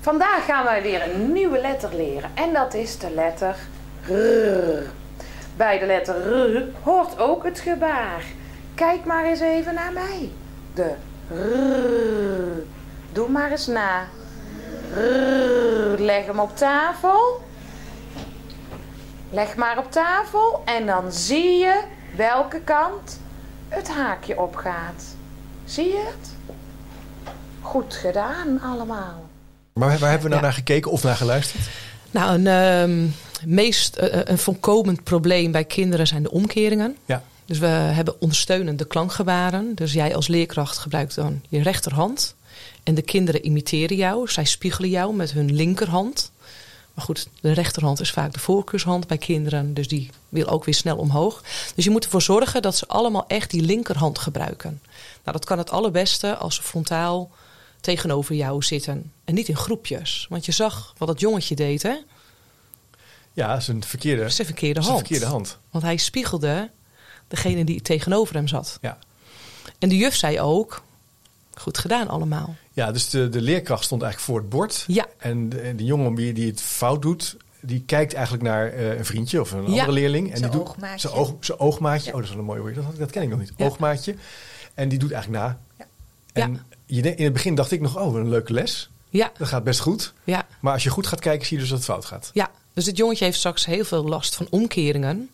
Vandaag 0.00 0.44
gaan 0.44 0.64
wij 0.64 0.82
weer 0.82 1.14
een 1.14 1.32
nieuwe 1.32 1.60
letter 1.60 1.94
leren 1.96 2.30
en 2.34 2.52
dat 2.52 2.74
is 2.74 2.98
de 2.98 3.10
letter 3.14 3.56
R. 4.06 4.82
Bij 5.56 5.78
de 5.78 5.86
letter 5.86 6.14
R 6.56 6.64
hoort 6.82 7.18
ook 7.18 7.44
het 7.44 7.58
gebaar. 7.58 8.24
Kijk 8.74 9.04
maar 9.04 9.24
eens 9.24 9.40
even 9.40 9.74
naar 9.74 9.92
mij. 9.92 10.30
De 10.74 10.94
R. 11.28 12.62
Doe 13.14 13.28
maar 13.28 13.50
eens 13.50 13.66
na. 13.66 14.06
Leg 15.98 16.26
hem 16.26 16.38
op 16.38 16.56
tafel. 16.56 17.42
Leg 19.30 19.56
maar 19.56 19.78
op 19.78 19.92
tafel 19.92 20.62
en 20.64 20.86
dan 20.86 21.12
zie 21.12 21.58
je 21.58 21.80
welke 22.16 22.60
kant 22.60 23.20
het 23.68 23.88
haakje 23.88 24.40
op 24.40 24.56
gaat. 24.56 25.04
Zie 25.64 25.84
je 25.84 26.12
het? 26.16 26.32
Goed 27.60 27.94
gedaan 27.94 28.60
allemaal. 28.60 29.28
Maar 29.72 29.98
waar 29.98 30.10
hebben 30.10 30.22
we 30.22 30.28
nou 30.28 30.34
Ja. 30.34 30.40
naar 30.40 30.52
gekeken 30.52 30.90
of 30.90 31.02
naar 31.02 31.16
geluisterd? 31.16 31.68
Nou, 32.10 32.34
een 32.34 32.46
ehm, 32.46 33.06
meest 33.54 33.96
eh, 33.96 34.20
een 34.24 34.38
voorkomend 34.38 35.02
probleem 35.04 35.52
bij 35.52 35.64
kinderen 35.64 36.06
zijn 36.06 36.22
de 36.22 36.30
omkeringen. 36.30 36.96
Ja. 37.04 37.22
Dus 37.44 37.58
we 37.58 37.66
hebben 37.66 38.20
ondersteunende 38.20 38.84
klankgebaren. 38.84 39.74
Dus 39.74 39.92
jij 39.92 40.14
als 40.14 40.28
leerkracht 40.28 40.78
gebruikt 40.78 41.14
dan 41.14 41.40
je 41.48 41.62
rechterhand. 41.62 42.34
En 42.84 42.94
de 42.94 43.02
kinderen 43.02 43.46
imiteren 43.46 43.96
jou. 43.96 44.28
Zij 44.28 44.44
spiegelen 44.44 44.90
jou 44.90 45.14
met 45.14 45.32
hun 45.32 45.54
linkerhand. 45.54 46.32
Maar 46.94 47.04
goed, 47.04 47.28
de 47.40 47.52
rechterhand 47.52 48.00
is 48.00 48.10
vaak 48.10 48.32
de 48.32 48.38
voorkeurshand 48.38 49.06
bij 49.06 49.18
kinderen. 49.18 49.74
Dus 49.74 49.88
die 49.88 50.10
wil 50.28 50.46
ook 50.46 50.64
weer 50.64 50.74
snel 50.74 50.96
omhoog. 50.96 51.42
Dus 51.74 51.84
je 51.84 51.90
moet 51.90 52.04
ervoor 52.04 52.22
zorgen 52.22 52.62
dat 52.62 52.76
ze 52.76 52.86
allemaal 52.86 53.24
echt 53.26 53.50
die 53.50 53.62
linkerhand 53.62 54.18
gebruiken. 54.18 54.80
Nou, 55.24 55.36
dat 55.36 55.44
kan 55.44 55.58
het 55.58 55.70
allerbeste 55.70 56.36
als 56.36 56.54
ze 56.54 56.62
frontaal 56.62 57.30
tegenover 57.80 58.34
jou 58.34 58.62
zitten. 58.62 59.12
En 59.24 59.34
niet 59.34 59.48
in 59.48 59.56
groepjes. 59.56 60.26
Want 60.28 60.44
je 60.44 60.52
zag 60.52 60.94
wat 60.98 61.08
dat 61.08 61.20
jongetje 61.20 61.54
deed, 61.54 61.82
hè? 61.82 61.96
Ja, 63.32 63.60
een 63.66 63.84
verkeerde, 63.84 64.24
de 64.24 64.44
verkeerde 64.44 64.80
hand. 64.80 64.98
verkeerde 64.98 65.26
hand. 65.26 65.58
Want 65.70 65.84
hij 65.84 65.96
spiegelde 65.96 66.70
degene 67.28 67.64
die 67.64 67.82
tegenover 67.82 68.34
hem 68.34 68.48
zat. 68.48 68.78
Ja. 68.80 68.98
En 69.78 69.88
de 69.88 69.96
juf 69.96 70.14
zei 70.14 70.40
ook, 70.40 70.82
goed 71.54 71.78
gedaan 71.78 72.08
allemaal. 72.08 72.56
Ja, 72.76 72.92
dus 72.92 73.10
de, 73.10 73.28
de 73.28 73.40
leerkracht 73.40 73.84
stond 73.84 74.02
eigenlijk 74.02 74.32
voor 74.32 74.40
het 74.40 74.50
bord. 74.50 74.84
Ja, 74.86 75.06
En 75.18 75.48
de, 75.48 75.74
de 75.76 75.84
jongen 75.84 76.14
die, 76.14 76.32
die 76.32 76.46
het 76.50 76.60
fout 76.60 77.02
doet, 77.02 77.36
die 77.60 77.82
kijkt 77.86 78.14
eigenlijk 78.14 78.44
naar 78.44 78.72
eh, 78.72 78.98
een 78.98 79.04
vriendje 79.04 79.40
of 79.40 79.52
een 79.52 79.60
Ja. 79.62 79.66
andere 79.68 79.92
leerling. 79.92 80.30
En 80.32 80.36
Zijn 80.38 80.50
die 80.50 80.58
doet 80.60 80.68
oogmaatje. 80.68 80.98
Zijn, 81.08 81.12
oog, 81.20 81.34
zijn 81.40 81.58
oogmaatje. 81.58 82.04
Ja. 82.10 82.10
Oh, 82.10 82.16
dat 82.16 82.24
is 82.24 82.30
wel 82.30 82.38
een 82.38 82.44
mooi 82.44 82.60
woord. 82.60 82.74
Dat, 82.74 82.84
dat 82.98 83.10
ken 83.10 83.22
ik 83.22 83.28
nog 83.28 83.38
niet. 83.38 83.52
Ja. 83.56 83.64
Oogmaatje. 83.66 84.14
En 84.74 84.88
die 84.88 84.98
doet 84.98 85.12
eigenlijk 85.12 85.42
na. 85.44 85.58
Ja. 85.78 85.86
En 86.32 86.62
je, 86.86 87.14
in 87.14 87.24
het 87.24 87.32
begin 87.32 87.54
dacht 87.54 87.70
ik 87.70 87.80
nog, 87.80 87.98
oh, 87.98 88.14
een 88.14 88.28
leuke 88.28 88.52
les. 88.52 88.90
ja, 89.08 89.32
Dat 89.38 89.48
gaat 89.48 89.64
best 89.64 89.80
goed. 89.80 90.12
ja, 90.24 90.46
Maar 90.60 90.72
als 90.72 90.82
je 90.82 90.90
goed 90.90 91.06
gaat 91.06 91.20
kijken, 91.20 91.46
zie 91.46 91.56
je 91.56 91.62
dus 91.62 91.70
dat 91.70 91.78
het 91.78 91.88
fout 91.88 92.04
gaat. 92.04 92.30
ja. 92.32 92.50
Dus 92.72 92.84
dit 92.84 92.96
jongetje 92.96 93.24
heeft 93.24 93.38
straks 93.38 93.64
heel 93.66 93.84
veel 93.84 94.04
last 94.04 94.34
van 94.34 94.46
omkeringen. 94.50 95.30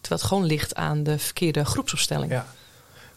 Terwijl 0.00 0.20
het 0.20 0.30
gewoon 0.30 0.44
ligt 0.44 0.74
aan 0.74 1.02
de 1.02 1.18
verkeerde 1.18 1.64
groepsopstelling. 1.64 2.30
Ja. 2.32 2.46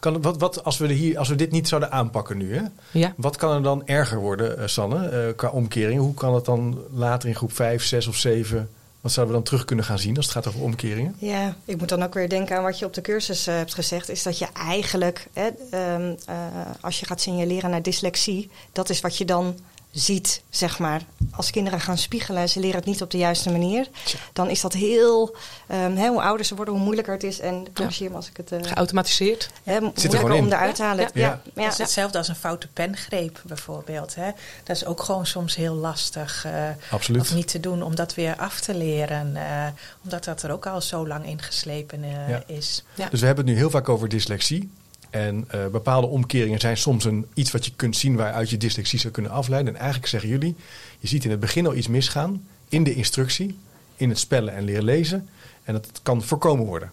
Kan, 0.04 0.22
wat, 0.22 0.38
wat, 0.38 0.64
als, 0.64 0.78
we 0.78 0.92
hier, 0.92 1.18
als 1.18 1.28
we 1.28 1.34
dit 1.34 1.50
niet 1.50 1.68
zouden 1.68 1.90
aanpakken 1.90 2.36
nu, 2.36 2.56
hè? 2.56 2.62
Ja. 2.90 3.14
wat 3.16 3.36
kan 3.36 3.54
er 3.54 3.62
dan 3.62 3.86
erger 3.86 4.18
worden, 4.18 4.58
eh, 4.58 4.66
Sanne, 4.66 5.08
eh, 5.08 5.36
qua 5.36 5.48
omkering? 5.48 6.00
Hoe 6.00 6.14
kan 6.14 6.34
het 6.34 6.44
dan 6.44 6.78
later 6.92 7.28
in 7.28 7.34
groep 7.34 7.52
5, 7.52 7.84
6 7.84 8.06
of 8.06 8.16
7, 8.16 8.68
wat 9.04 9.12
zouden 9.12 9.34
we 9.34 9.40
dan 9.40 9.50
terug 9.50 9.64
kunnen 9.64 9.84
gaan 9.84 9.98
zien 9.98 10.16
als 10.16 10.24
het 10.26 10.34
gaat 10.34 10.46
over 10.46 10.62
omkeringen? 10.62 11.16
Ja, 11.18 11.56
ik 11.64 11.78
moet 11.78 11.88
dan 11.88 12.02
ook 12.02 12.14
weer 12.14 12.28
denken 12.28 12.56
aan 12.56 12.62
wat 12.62 12.78
je 12.78 12.84
op 12.84 12.94
de 12.94 13.00
cursus 13.00 13.46
eh, 13.46 13.54
hebt 13.54 13.74
gezegd. 13.74 14.08
Is 14.08 14.22
dat 14.22 14.38
je 14.38 14.46
eigenlijk, 14.56 15.26
hè, 15.32 15.48
ehm, 15.70 16.14
eh, 16.26 16.36
als 16.80 17.00
je 17.00 17.06
gaat 17.06 17.20
signaleren 17.20 17.70
naar 17.70 17.82
dyslexie, 17.82 18.50
dat 18.72 18.88
is 18.88 19.00
wat 19.00 19.16
je 19.16 19.24
dan 19.24 19.54
ziet, 19.94 20.42
zeg 20.50 20.78
maar. 20.78 21.02
Als 21.30 21.50
kinderen 21.50 21.80
gaan 21.80 21.98
spiegelen, 21.98 22.48
ze 22.48 22.60
leren 22.60 22.76
het 22.76 22.84
niet 22.84 23.02
op 23.02 23.10
de 23.10 23.18
juiste 23.18 23.50
manier. 23.50 23.88
Tja. 24.04 24.18
Dan 24.32 24.50
is 24.50 24.60
dat 24.60 24.72
heel, 24.72 25.36
ehm, 25.66 25.96
hè, 25.96 26.08
hoe 26.08 26.22
ouder 26.22 26.46
ze 26.46 26.54
worden, 26.54 26.74
hoe 26.74 26.82
moeilijker 26.82 27.12
het 27.12 27.22
is. 27.22 27.40
En 27.40 27.66
corrigeer 27.74 28.10
me 28.10 28.16
als 28.16 28.28
ik 28.28 28.36
het... 28.36 28.52
eh 28.52 28.58
Geautomatiseerd. 28.62 29.50
hè, 29.62 29.80
moeilijker 29.80 30.10
gewoon 30.18 30.36
in. 30.36 30.42
om 30.44 30.46
eruit 30.52 30.74
te 30.74 30.82
halen. 30.82 31.04
Ja. 31.04 31.10
Ja, 31.14 31.26
Ja. 31.26 31.40
ja. 31.54 31.62
Dat 31.62 31.72
is 31.72 31.78
hetzelfde 31.78 32.18
als 32.18 32.28
een 32.28 32.34
foute 32.36 32.68
pengreep 32.68 33.40
bijvoorbeeld. 33.46 34.14
Hè? 34.14 34.30
Dat 34.64 34.76
is 34.76 34.84
ook 34.84 35.02
gewoon 35.02 35.26
soms 35.26 35.54
heel 35.56 35.74
lastig. 35.74 36.44
eh, 36.44 36.68
Absoluut. 36.90 37.20
Of 37.20 37.34
niet 37.34 37.48
te 37.48 37.60
doen 37.60 37.82
om 37.82 37.94
dat 37.94 38.14
weer 38.14 38.36
af 38.36 38.60
te 38.60 38.74
leren. 38.74 39.36
eh, 39.36 39.66
omdat 40.04 40.24
dat 40.24 40.42
er 40.42 40.50
ook 40.52 40.66
al 40.66 40.80
zo 40.80 41.06
lang 41.06 41.26
ingeslepen 41.26 42.02
eh, 42.04 42.28
Ja. 42.28 42.42
is. 42.46 42.84
Ja. 42.94 43.08
Dus 43.08 43.20
we 43.20 43.26
hebben 43.26 43.44
het 43.44 43.54
nu 43.54 43.60
heel 43.60 43.70
vaak 43.70 43.88
over 43.88 44.08
dyslexie. 44.08 44.70
En 45.14 45.44
eh, 45.48 45.66
bepaalde 45.66 46.06
omkeringen 46.06 46.60
zijn 46.60 46.76
soms 46.76 47.04
een, 47.04 47.26
iets 47.34 47.50
wat 47.50 47.64
je 47.64 47.72
kunt 47.76 47.96
zien 47.96 48.16
waaruit 48.16 48.50
je 48.50 48.56
dyslexie 48.56 48.98
zou 48.98 49.12
kunnen 49.12 49.32
afleiden. 49.32 49.74
En 49.74 49.80
eigenlijk 49.80 50.08
zeggen 50.10 50.28
jullie, 50.28 50.56
je 50.98 51.08
ziet 51.08 51.24
in 51.24 51.30
het 51.30 51.40
begin 51.40 51.66
al 51.66 51.74
iets 51.74 51.88
misgaan 51.88 52.46
in 52.68 52.84
de 52.84 52.94
instructie, 52.94 53.58
in 53.96 54.08
het 54.08 54.18
spellen 54.18 54.54
en 54.54 54.64
leren 54.64 54.84
lezen. 54.84 55.28
En 55.64 55.72
dat 55.72 55.88
kan 56.02 56.22
voorkomen 56.22 56.66
worden. 56.66 56.92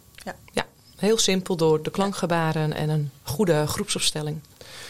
Ja, 0.53 0.65
heel 0.97 1.17
simpel 1.17 1.55
door 1.55 1.83
de 1.83 1.91
klankgebaren 1.91 2.73
en 2.73 2.89
een 2.89 3.09
goede 3.23 3.67
groepsopstelling. 3.67 4.39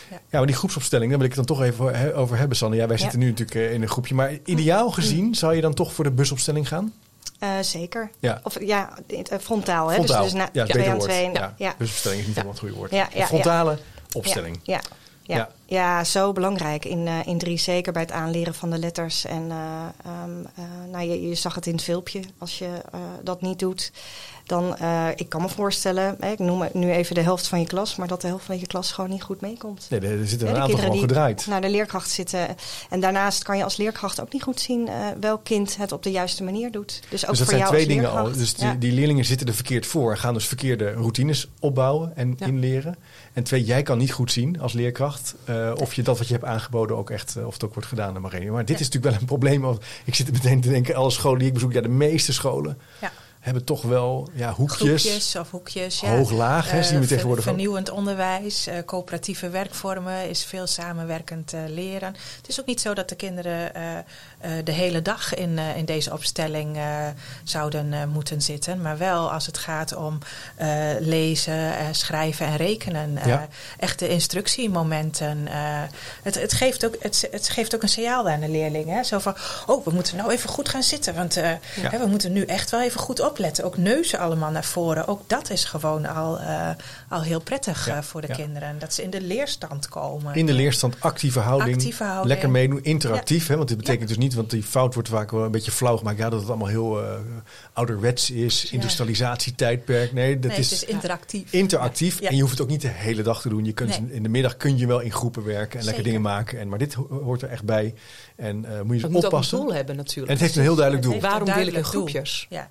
Ja, 0.10 0.20
maar 0.32 0.46
die 0.46 0.56
groepsopstelling, 0.56 1.10
daar 1.10 1.20
wil 1.20 1.30
ik 1.30 1.36
het 1.36 1.48
dan 1.48 1.58
toch 1.58 1.65
even 1.65 2.15
over 2.15 2.38
hebben, 2.38 2.58
Sanne. 2.58 2.76
Ja, 2.76 2.88
wij 2.88 2.96
Ja. 2.96 3.02
zitten 3.02 3.20
nu 3.20 3.26
natuurlijk 3.30 3.56
eh, 3.58 3.74
in 3.74 3.82
een 3.82 3.89
groepje. 3.89 4.15
Maar 4.15 4.38
ideaal 4.46 4.91
gezien 4.91 5.36
zou 5.36 5.56
je 5.56 5.62
dan 5.62 5.74
toch 5.74 5.94
voor 5.94 6.04
de 6.04 6.12
busopstelling 6.12 6.67
gaan? 6.67 6.94
Eh, 7.39 7.49
zeker. 7.62 8.12
Ja. 8.19 8.39
Of 8.43 8.63
ja, 8.63 8.97
eh, 9.07 9.39
frontaal. 9.39 9.88
Hè? 9.88 9.93
Frontaal. 9.93 10.23
Dus, 10.23 10.31
dus 10.31 10.41
na, 10.41 10.49
ja, 10.53 10.65
twee 10.65 10.89
aan 10.89 10.99
twee. 10.99 11.31
Ja. 11.34 11.53
ja. 11.57 11.75
Busopstelling 11.77 12.21
is 12.21 12.27
niet 12.27 12.36
helemaal 12.36 12.55
het 12.55 12.63
goede 12.63 12.75
woord. 12.75 12.91
Ja, 12.91 13.25
frontale 13.25 13.77
opstelling. 14.13 14.60
Ja, 14.63 14.81
ja, 15.21 15.49
Ja. 15.65 16.03
zo 16.03 16.31
belangrijk 16.31 16.86
in, 16.86 17.07
eh, 17.07 17.19
in 17.25 17.38
drie, 17.38 17.57
zeker 17.57 17.93
bij 17.93 18.01
het 18.01 18.12
aanleren 18.12 18.53
van 18.53 18.69
de 18.69 18.77
letters. 18.77 19.25
En 19.25 19.51
eh, 19.51 19.57
ehm, 20.05 20.45
eh, 20.55 20.63
nou, 20.91 21.10
je, 21.10 21.27
je 21.27 21.36
zag 21.36 21.55
het 21.55 21.65
in 21.65 21.73
het 21.73 21.84
filmpje, 21.84 22.21
als 22.38 22.57
je 22.60 22.81
dat 23.23 23.41
niet 23.41 23.60
doet. 23.60 23.91
Dan, 24.51 24.77
eh, 24.77 25.07
ik 25.15 25.29
kan 25.29 25.41
me 25.41 25.49
voorstellen, 25.49 26.17
ik 26.31 26.39
noem 26.39 26.67
nu 26.73 26.91
even 26.91 27.15
de 27.15 27.21
helft 27.21 27.47
van 27.47 27.59
je 27.59 27.65
klas, 27.65 27.95
maar 27.95 28.07
dat 28.07 28.21
de 28.21 28.27
helft 28.27 28.45
van 28.45 28.59
je 28.59 28.67
klas 28.67 28.91
gewoon 28.91 29.09
niet 29.09 29.23
goed 29.23 29.41
meekomt. 29.41 29.87
Nee, 29.89 29.99
er 29.99 30.27
zitten 30.27 30.47
een 30.49 30.55
aantal 30.61 30.77
gewoon 30.79 30.99
gedraaid. 30.99 31.45
naar 31.47 31.61
de 31.61 31.69
leerkracht 31.69 32.09
zitten. 32.09 32.47
En 32.89 32.99
daarnaast 32.99 33.43
kan 33.43 33.57
je 33.57 33.63
als 33.63 33.77
leerkracht 33.77 34.21
ook 34.21 34.33
niet 34.33 34.43
goed 34.43 34.59
zien 34.59 34.87
eh, 34.87 34.93
welk 35.19 35.43
kind 35.43 35.77
het 35.77 35.91
op 35.91 36.03
de 36.03 36.11
juiste 36.11 36.43
manier 36.43 36.71
doet. 36.71 36.87
Dus 36.87 37.01
ook 37.01 37.09
Dus 37.09 37.21
dat 37.21 37.37
voor 37.37 37.45
zijn 37.45 37.57
jou 37.59 37.71
twee 37.73 37.87
dingen 37.87 38.11
al. 38.11 38.31
Dus 38.31 38.53
die, 38.53 38.65
Ja. 38.65 38.73
die 38.79 38.91
leerlingen 38.91 39.25
zitten 39.25 39.47
er 39.47 39.53
verkeerd 39.53 39.85
voor. 39.85 40.17
Gaan 40.17 40.33
dus 40.33 40.47
verkeerde 40.47 40.91
routines 40.91 41.47
opbouwen 41.59 42.15
en 42.15 42.35
Ja. 42.37 42.45
inleren. 42.45 42.95
En 43.33 43.43
twee, 43.43 43.63
jij 43.63 43.83
kan 43.83 43.97
niet 43.97 44.11
goed 44.11 44.31
zien 44.31 44.59
als 44.59 44.73
leerkracht 44.73 45.35
eh, 45.45 45.71
of 45.81 45.93
je 45.93 46.01
dat 46.01 46.17
wat 46.17 46.27
je 46.27 46.33
hebt 46.33 46.45
aangeboden 46.45 46.97
ook 46.97 47.09
echt, 47.09 47.37
of 47.45 47.53
het 47.53 47.63
ook 47.63 47.73
wordt 47.73 47.89
gedaan. 47.89 48.21
Maar 48.21 48.31
dit 48.65 48.79
is 48.79 48.85
natuurlijk 48.89 49.03
wel 49.03 49.13
een 49.13 49.25
probleem. 49.25 49.61
want 49.61 49.83
Ik 50.05 50.15
zit 50.15 50.27
er 50.27 50.33
meteen 50.33 50.61
te 50.61 50.69
denken, 50.69 50.95
alle 50.95 51.09
scholen 51.11 51.39
die 51.39 51.47
ik 51.47 51.53
bezoek, 51.53 51.71
ja, 51.73 51.81
de 51.81 51.87
meeste 51.89 52.33
scholen 52.33 52.77
Ja. 53.01 53.11
Hebben 53.41 53.63
toch 53.63 53.82
wel 53.82 54.30
ja, 54.34 54.54
hoekjes. 54.54 55.01
Groepjes 55.01 55.36
of 55.36 55.51
hoekjes. 55.51 55.99
Ja. 55.99 56.15
Hoog-laag, 56.15 56.71
hè, 56.71 56.77
Eh, 56.77 56.84
zien 56.84 56.99
we 56.99 57.08
tegenwoordig. 57.08 57.43
Vernieuwend 57.43 57.89
onderwijs, 57.89 58.67
eh, 58.67 58.77
coöperatieve 58.86 59.49
werkvormen 59.49 60.30
is 60.30 60.43
veel 60.43 60.67
samenwerkend 60.67 61.54
eh, 61.54 61.62
leren. 61.67 62.15
Het 62.38 62.47
is 62.47 62.60
ook 62.60 62.65
niet 62.65 62.82
zo 62.82 62.93
dat 62.93 63.10
de 63.10 63.15
kinderen 63.15 63.71
de 64.63 64.71
hele 64.71 65.01
dag 65.01 65.34
in, 65.34 65.58
eh, 65.60 65.77
in 65.77 65.86
deze 65.86 66.12
opstelling 66.13 66.77
eh, 66.77 66.84
zouden 67.43 67.93
eh, 67.93 67.99
moeten 68.06 68.41
zitten. 68.41 68.82
Maar 68.82 68.97
wel 68.97 69.32
als 69.32 69.45
het 69.45 69.58
gaat 69.58 69.95
om 69.95 70.17
eh, 70.56 70.69
lezen, 70.99 71.77
eh, 71.77 71.86
schrijven 71.91 72.45
en 72.45 72.58
rekenen. 72.58 73.17
eh, 73.17 73.25
Ja. 73.27 73.47
Echte 73.80 74.08
instructiemomenten. 74.08 75.47
eh. 75.47 75.82
het, 76.23 76.36
het, 76.36 76.54
geeft 76.54 76.86
ook, 76.86 76.95
het, 76.99 77.27
het 77.32 77.49
geeft 77.49 77.75
ook 77.75 77.82
een 77.84 77.89
signaal 77.89 78.30
aan 78.30 78.39
de 78.39 78.49
leerling. 78.49 78.89
Hè? 78.89 79.04
Zo 79.04 79.19
van, 79.19 79.36
oh, 79.67 79.86
we 79.86 79.91
moeten 79.91 80.17
nou 80.17 80.32
even 80.32 80.49
goed 80.49 80.69
gaan 80.69 80.84
zitten. 80.84 81.15
Want 81.15 81.38
eh, 81.38 81.51
hè, 81.80 81.99
we 81.99 82.06
moeten 82.06 82.32
nu 82.32 82.45
echt 82.45 82.69
wel 82.69 82.82
even 82.82 82.99
goed 82.99 83.19
opletten. 83.19 83.63
Ook 83.63 83.77
neuzen 83.77 84.19
allemaal 84.19 84.51
naar 84.51 84.63
voren. 84.63 85.08
Ook 85.08 85.21
dat 85.27 85.49
is 85.49 85.63
gewoon 85.65 86.06
al, 86.06 86.39
eh, 86.39 86.69
al 87.12 87.21
heel 87.21 87.41
prettig 87.41 87.86
Ja, 87.86 87.95
eh, 87.97 88.02
voor 88.04 88.21
de 88.21 88.28
ja. 88.28 88.36
kinderen. 88.36 88.80
Dat 88.80 88.93
ze 88.93 89.04
in 89.04 89.10
de 89.10 89.21
leerstand 89.21 89.88
komen. 89.89 90.36
In 90.36 90.45
de 90.45 90.54
leerstand 90.54 90.95
actieve 91.00 91.39
houding. 91.39 91.76
Actieve 91.76 92.04
houding. 92.04 92.28
Lekker 92.28 92.50
meedoen, 92.50 92.84
interactief. 92.84 93.47
Hè, 93.47 93.56
want 93.56 93.67
dit 93.67 93.78
betekent 93.78 94.08
dus 94.08 94.17
niet, 94.17 94.34
want 94.34 94.50
die 94.50 94.63
fout 94.63 94.93
wordt 94.93 95.10
vaak 95.10 95.32
wel 95.32 95.43
een 95.43 95.52
beetje 95.52 95.71
flauw 95.71 95.97
gemaakt. 95.97 96.17
Ja, 96.17 96.30
dat 96.30 96.39
het 96.39 96.50
allemaal 96.50 96.67
heel 96.67 97.04
eh, 97.04 97.13
ouderwets 97.74 98.30
is. 98.30 98.71
Industrialisatietijdperk. 98.71 100.13
Nee, 100.13 100.39
dat 100.39 100.52
nee, 100.52 100.60
is, 100.60 100.69
het 100.71 100.82
is 100.82 100.88
interactief. 100.89 101.52
interactief. 101.54 102.19
Ja. 102.21 102.30
En 102.30 102.36
je 102.36 102.41
hoeft 102.41 102.54
het 102.54 102.62
ook 102.62 102.69
niet 102.69 102.82
de 102.82 102.88
hele 102.88 103.21
dag 103.21 103.41
te 103.41 103.50
doen. 103.50 103.65
Je 103.65 103.74
kunt 103.74 104.02
Nee. 104.02 104.12
in 104.13 104.24
de 104.24 104.30
middag 104.30 104.58
kun 104.58 104.78
je 104.78 104.88
wel 104.88 105.00
in 105.00 105.12
groepen 105.12 105.43
werken 105.43 105.80
en 105.80 105.86
lekker 105.86 106.04
Zeker. 106.04 106.04
dingen 106.04 106.21
maken. 106.21 106.60
En, 106.60 106.67
maar 106.69 106.80
dit 106.80 106.93
ho- 106.93 107.08
hoort 107.24 107.41
er 107.41 107.50
echt 107.50 107.63
bij. 107.63 107.93
En 108.36 108.65
eh, 108.65 108.71
moet 108.71 108.71
je 108.71 108.74
Het 108.78 108.88
dus 108.88 109.02
moet 109.02 109.10
ook 109.10 109.15
een 109.21 109.26
oppassen. 109.26 109.58
doel 109.58 109.74
hebben 109.74 109.91
en 109.91 110.02
natuurlijk. 110.02 110.30
het 110.32 110.39
heeft 110.39 110.56
een 110.56 110.62
heel 110.62 110.76
duidelijk 110.76 111.06
doel. 111.06 111.19
Waarom 111.19 111.54
wil 111.54 111.67
ik 111.67 111.74
in 111.74 111.84
groepjes? 111.84 112.45
Ja. 112.50 112.69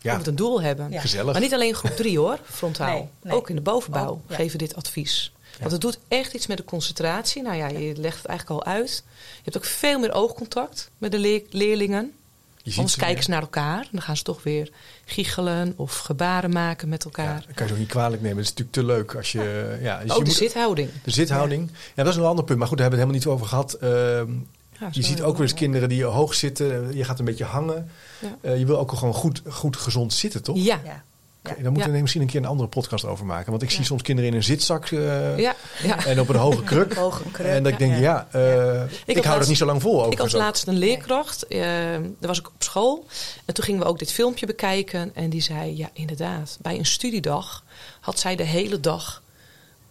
Je 0.00 0.08
Ja, 0.08 0.16
moet 0.16 0.26
een 0.26 0.36
doel 0.36 0.62
hebben. 0.62 0.90
Ja. 0.90 1.00
gezellig. 1.00 1.32
Maar 1.32 1.42
niet 1.42 1.54
alleen 1.54 1.74
groep 1.74 1.96
3 1.96 2.18
hoor, 2.18 2.38
frontaal. 2.44 2.88
Nee, 2.98 3.08
nee. 3.22 3.34
Ook 3.34 3.48
in 3.48 3.54
de 3.56 3.60
bovenbouw 3.62 4.10
Oh, 4.12 4.20
ja. 4.28 4.34
geven 4.34 4.52
we 4.58 4.64
dit 4.66 4.74
advies. 4.76 5.32
Want 5.60 5.72
het 5.72 5.80
doet 5.80 5.98
echt 6.08 6.32
iets 6.34 6.46
met 6.46 6.56
de 6.56 6.64
concentratie. 6.64 7.42
Nou 7.42 7.56
ja, 7.56 7.68
je 7.68 7.94
legt 7.96 8.16
het 8.16 8.26
eigenlijk 8.26 8.60
al 8.66 8.72
uit. 8.72 9.02
Je 9.36 9.40
hebt 9.44 9.56
ook 9.56 9.64
veel 9.64 9.98
meer 9.98 10.12
oogcontact 10.12 10.90
met 10.98 11.12
de 11.12 11.18
leer- 11.18 11.42
leerlingen. 11.50 12.12
je 12.56 12.70
ziet 12.70 12.74
Anders 12.76 12.92
ze 12.92 12.98
kijken 12.98 13.14
weer. 13.16 13.24
ze 13.24 13.30
naar 13.30 13.40
elkaar. 13.40 13.80
En 13.80 13.88
dan 13.92 14.02
gaan 14.02 14.16
ze 14.16 14.22
toch 14.22 14.42
weer 14.42 14.70
giechelen 15.04 15.72
of 15.76 15.98
gebaren 15.98 16.50
maken 16.50 16.88
met 16.88 17.02
Ja, 17.02 17.10
elkaar. 17.10 17.44
dat 17.46 17.54
kan 17.54 17.66
je 17.66 17.72
ook 17.72 17.78
niet 17.78 17.88
kwalijk 17.88 18.22
nemen. 18.22 18.36
Het 18.38 18.46
is 18.46 18.50
natuurlijk 18.54 18.76
te 18.76 18.84
leuk 18.94 19.14
als 19.16 19.32
je. 19.32 19.78
Ja, 19.82 20.00
dus 20.02 20.10
ook 20.10 20.18
je 20.18 20.22
de 20.24 20.28
moet- 20.30 20.38
zithouding. 20.38 20.90
de 21.04 21.10
zithouding. 21.10 21.70
Ja. 21.94 22.02
dat 22.02 22.12
is 22.12 22.18
een 22.18 22.24
ander 22.26 22.44
punt. 22.44 22.58
Maar 22.58 22.68
goed, 22.68 22.78
daar 22.78 22.90
hebben 22.90 23.06
we 23.08 23.14
het 23.14 23.24
helemaal 23.24 23.40
niet 23.40 23.54
over 23.60 23.76
gehad. 23.80 24.26
Ehm, 24.26 24.32
Ja, 24.80 24.88
je 24.90 25.02
ziet 25.02 25.22
ook 25.22 25.32
wel 25.32 25.42
eens 25.42 25.54
kinderen 25.54 25.88
die 25.88 26.04
hoog 26.04 26.34
zitten. 26.34 26.96
Je 26.96 27.04
gaat 27.04 27.18
een 27.18 27.24
beetje 27.24 27.44
hangen. 27.44 27.90
Ja. 28.18 28.36
Eh, 28.40 28.58
je 28.58 28.66
wil 28.66 28.78
ook 28.78 28.92
gewoon 28.92 29.14
goed, 29.14 29.42
goed 29.48 29.76
gezond 29.76 30.12
zitten, 30.12 30.42
toch? 30.42 30.56
Ja, 30.56 30.80
Ja. 30.84 31.02
Oké, 31.44 31.62
Daar 31.62 31.72
moeten 31.72 31.90
Ja. 31.90 31.94
we 31.96 32.00
misschien 32.00 32.22
een 32.22 32.28
keer 32.28 32.40
een 32.40 32.46
andere 32.46 32.68
podcast 32.68 33.04
over 33.04 33.26
maken. 33.26 33.50
Want 33.50 33.62
ik 33.62 33.70
zie 33.70 33.84
soms 33.84 34.02
kinderen 34.02 34.30
in 34.30 34.36
een 34.36 34.44
zitzak 34.44 34.86
eh, 34.86 35.38
ja, 35.38 35.54
ja. 35.82 36.04
en 36.06 36.20
op 36.20 36.28
een 36.28 36.36
hoge 36.36 36.62
kruk. 36.62 36.94
Hoge 37.04 37.22
kruk, 37.32 37.46
en 37.46 37.62
dat 37.62 37.72
ik 37.72 37.78
denk, 37.78 37.92
ja. 37.94 38.00
ja, 38.00 38.28
eh, 38.30 38.82
ik, 38.82 38.90
hou 39.06 39.14
dat 39.14 39.24
laatst- 39.24 39.48
niet 39.48 39.58
zo 39.58 39.66
lang 39.66 39.80
vol. 39.82 40.10
Ik 40.12 40.18
had 40.18 40.26
ook. 40.26 40.32
laatst 40.40 40.66
een 40.66 40.76
leerkracht. 40.78 41.44
daar 41.48 42.00
was 42.20 42.38
ik 42.38 42.46
op 42.46 42.62
school. 42.62 43.06
En 43.44 43.54
toen 43.54 43.64
gingen 43.64 43.80
we 43.80 43.86
ook 43.86 43.98
dit 43.98 44.12
filmpje 44.12 44.46
bekijken. 44.46 45.10
En 45.14 45.30
die 45.30 45.40
zei, 45.42 45.76
ja 45.76 45.88
inderdaad, 45.92 46.58
bij 46.62 46.78
een 46.78 46.86
studiedag 46.86 47.64
had 48.00 48.18
zij 48.18 48.36
de 48.36 48.44
hele 48.44 48.80
dag 48.80 49.22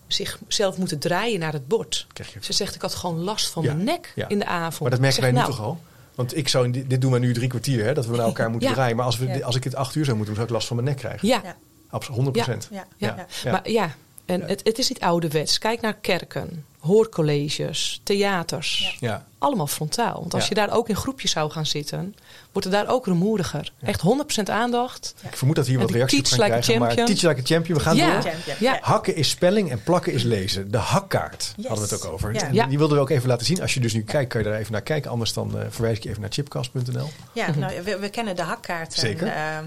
zichzelf 0.07 0.77
moeten 0.77 0.99
draaien 0.99 1.39
naar 1.39 1.53
het 1.53 1.67
bord. 1.67 2.07
Ze 2.39 2.53
zegt, 2.53 2.75
ik 2.75 2.81
had 2.81 2.95
gewoon 2.95 3.19
last 3.19 3.49
van 3.49 3.63
Ja, 3.63 3.73
mijn 3.73 3.85
nek 3.85 4.11
ja. 4.15 4.27
in 4.27 4.39
de 4.39 4.45
avond. 4.45 4.81
Maar 4.81 4.89
dat 4.89 4.99
merken 4.99 5.21
wij 5.21 5.31
nu 5.31 5.37
nou, 5.37 5.49
toch 5.51 5.61
al? 5.61 5.81
Want 6.15 6.37
ik 6.37 6.47
zou 6.47 6.65
in 6.65 6.87
dit, 6.87 7.01
doen 7.01 7.11
we 7.11 7.19
nu 7.19 7.33
drie 7.33 7.47
kwartier, 7.47 7.83
hè, 7.85 7.93
dat 7.93 8.05
we 8.05 8.15
naar 8.15 8.25
elkaar 8.25 8.49
moeten 8.49 8.69
Ja. 8.69 8.75
draaien. 8.75 8.95
Maar 8.95 9.05
als, 9.05 9.17
we, 9.17 9.27
Ja. 9.27 9.39
als 9.39 9.55
ik 9.55 9.63
het 9.63 9.75
acht 9.75 9.95
uur 9.95 10.05
zou 10.05 10.17
moeten 10.17 10.35
doen, 10.35 10.35
zou 10.35 10.47
ik 10.47 10.53
last 10.53 10.67
van 10.67 10.75
mijn 10.75 10.87
nek 10.87 10.97
krijgen. 10.97 11.27
Ja, 11.27 11.41
Ja. 11.43 11.55
Absoluut, 11.89 12.15
100 12.15 12.35
procent. 12.35 12.67
Ja. 12.71 12.87
Ja. 12.97 13.07
Ja. 13.15 13.25
Ja. 13.43 13.51
Maar 13.51 13.69
ja, 13.69 13.95
en 14.25 14.41
het, 14.41 14.61
het 14.63 14.77
is 14.79 14.89
niet 14.89 14.99
ouderwets. 14.99 15.57
Kijk 15.57 15.81
naar 15.81 15.93
kerken, 15.93 16.65
hoorcolleges, 16.79 17.99
theaters. 18.03 18.97
Ja. 18.99 19.25
Allemaal 19.39 19.67
frontaal. 19.67 20.19
Want 20.19 20.33
als 20.33 20.43
Ja. 20.43 20.49
je 20.49 20.55
daar 20.55 20.77
ook 20.77 20.89
in 20.89 20.95
groepjes 20.95 21.31
zou 21.31 21.51
gaan 21.51 21.65
zitten, 21.65 22.15
wordt 22.51 22.67
het 22.67 22.77
daar 22.77 22.87
ook 22.93 23.05
rumoeriger. 23.05 23.71
Echt 23.83 24.01
100% 24.01 24.49
aandacht. 24.49 25.13
Ik 25.29 25.37
vermoed 25.37 25.55
dat 25.55 25.67
hier 25.67 25.79
wat 25.79 25.91
reacties 25.91 26.19
op 26.19 26.25
gaan 26.25 26.39
like 26.39 26.51
a 26.53 26.59
krijgen. 26.59 26.79
Maar 26.79 26.87
champion. 26.87 27.17
teach 27.17 27.29
like 27.35 27.41
a 27.41 27.55
champion, 27.55 27.77
we 27.77 27.83
gaan 27.83 27.95
Ja. 27.95 28.11
door. 28.11 28.21
Champion. 28.31 28.55
Ja. 28.59 28.77
Hakken 28.81 29.15
is 29.15 29.29
spelling 29.29 29.71
en 29.71 29.83
plakken 29.83 30.13
is 30.13 30.23
lezen. 30.23 30.71
De 30.71 30.77
hakkaart 30.77 31.53
Yes. 31.57 31.67
hadden 31.67 31.87
we 31.87 31.93
het 31.95 32.03
ook 32.05 32.11
over. 32.13 32.33
Ja. 32.33 32.41
En 32.41 32.53
Ja. 32.53 32.65
Die 32.65 32.77
wilden 32.77 32.95
we 32.97 33.03
ook 33.03 33.09
even 33.09 33.27
laten 33.29 33.45
zien. 33.45 33.61
Als 33.61 33.73
je 33.73 33.79
dus 33.79 33.93
nu 33.93 34.03
kijkt, 34.03 34.29
kan 34.31 34.41
je 34.43 34.47
daar 34.49 34.57
even 34.59 34.71
naar 34.71 34.81
kijken. 34.81 35.11
Anders 35.11 35.33
dan 35.33 35.59
eh, 35.59 35.65
verwijs 35.69 35.97
ik 35.97 36.03
je 36.03 36.09
even 36.09 36.21
naar 36.21 36.31
chipcast.nl. 36.31 37.09
Ja, 37.31 37.55
nou, 37.55 37.81
we, 37.83 37.97
we 37.97 38.09
kennen 38.09 38.35
de 38.35 38.41
hakkaarten 38.41 38.99
Zeker. 38.99 39.27
eh, 39.27 39.57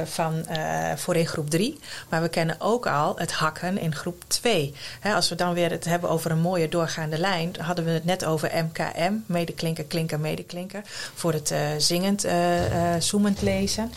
eh, 0.00 0.06
van, 0.06 0.46
eh, 0.46 0.96
voor 0.96 1.16
in 1.16 1.26
groep 1.26 1.50
3. 1.50 1.78
Maar 2.08 2.22
we 2.22 2.28
kennen 2.28 2.56
ook 2.58 2.86
al 2.86 3.12
het 3.16 3.32
hakken 3.32 3.78
in 3.78 3.94
groep 3.94 4.22
2. 4.26 4.74
Hè, 5.00 5.14
als 5.14 5.28
we 5.28 5.34
dan 5.34 5.54
weer 5.54 5.70
het 5.70 5.84
hebben 5.84 6.10
over 6.10 6.30
een 6.30 6.40
mooie 6.40 6.68
doorgaande 6.68 7.18
lijn, 7.18 7.54
hadden 7.60 7.84
we 7.84 7.90
het 7.90 8.04
net 8.04 8.24
over 8.24 8.50
MKM, 8.92 9.14
medeklinker, 9.26 9.84
klinker, 9.84 10.20
medeklinker. 10.20 10.82
Voor 11.14 11.32
het 11.32 11.50
eh, 11.50 11.60
zingend, 11.78 12.24
eh, 12.24 12.94
eh, 12.94 13.00
zoemend 13.00 13.42
lezen. 13.42 13.92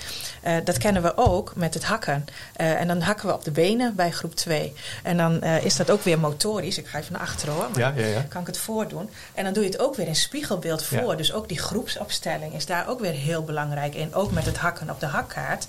Dat 0.63 0.77
kennen 0.77 1.01
we 1.01 1.17
ook 1.17 1.55
met 1.55 1.73
het 1.73 1.83
hakken. 1.83 2.25
En 2.55 2.87
dan 2.87 3.01
hakken 3.01 3.27
we 3.27 3.33
op 3.33 3.43
de 3.43 3.51
benen 3.51 3.95
bij 3.95 4.11
groep 4.11 4.35
2. 4.35 4.73
En 5.03 5.17
dan 5.17 5.43
is 5.43 5.75
dat 5.75 5.89
ook 5.91 6.03
weer 6.03 6.19
motorisch. 6.19 6.77
Ik 6.77 6.87
ga 6.87 6.99
even 6.99 7.13
naar 7.13 7.21
achteren 7.21 7.53
hoor. 7.53 7.69
maar 7.69 7.79
Ja, 7.79 7.93
ja, 7.95 8.05
ja. 8.05 8.21
kan 8.21 8.41
ik 8.41 8.47
het 8.47 8.57
voordoen. 8.57 9.09
En 9.33 9.43
dan 9.43 9.53
doe 9.53 9.63
je 9.63 9.69
het 9.69 9.79
ook 9.79 9.95
weer 9.95 10.07
in 10.07 10.15
spiegelbeeld 10.15 10.83
voor. 10.83 11.17
Dus 11.17 11.33
ook 11.33 11.47
die 11.47 11.59
groepsopstelling 11.59 12.53
is 12.53 12.65
daar 12.65 12.87
ook 12.87 12.99
weer 12.99 13.11
heel 13.11 13.43
belangrijk 13.43 13.95
in. 13.95 14.13
Ook 14.13 14.31
met 14.31 14.45
het 14.45 14.57
hakken 14.57 14.89
op 14.89 14.99
de 14.99 15.05
hakkaart. 15.05 15.67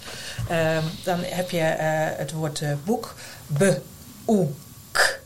Ehm, 0.48 0.82
dan 1.04 1.18
heb 1.22 1.50
je 1.50 1.62
het 2.16 2.32
woord 2.32 2.62
boek. 2.84 3.14
Be, 3.46 3.80
oe, 4.26 4.48
k, 4.92 5.20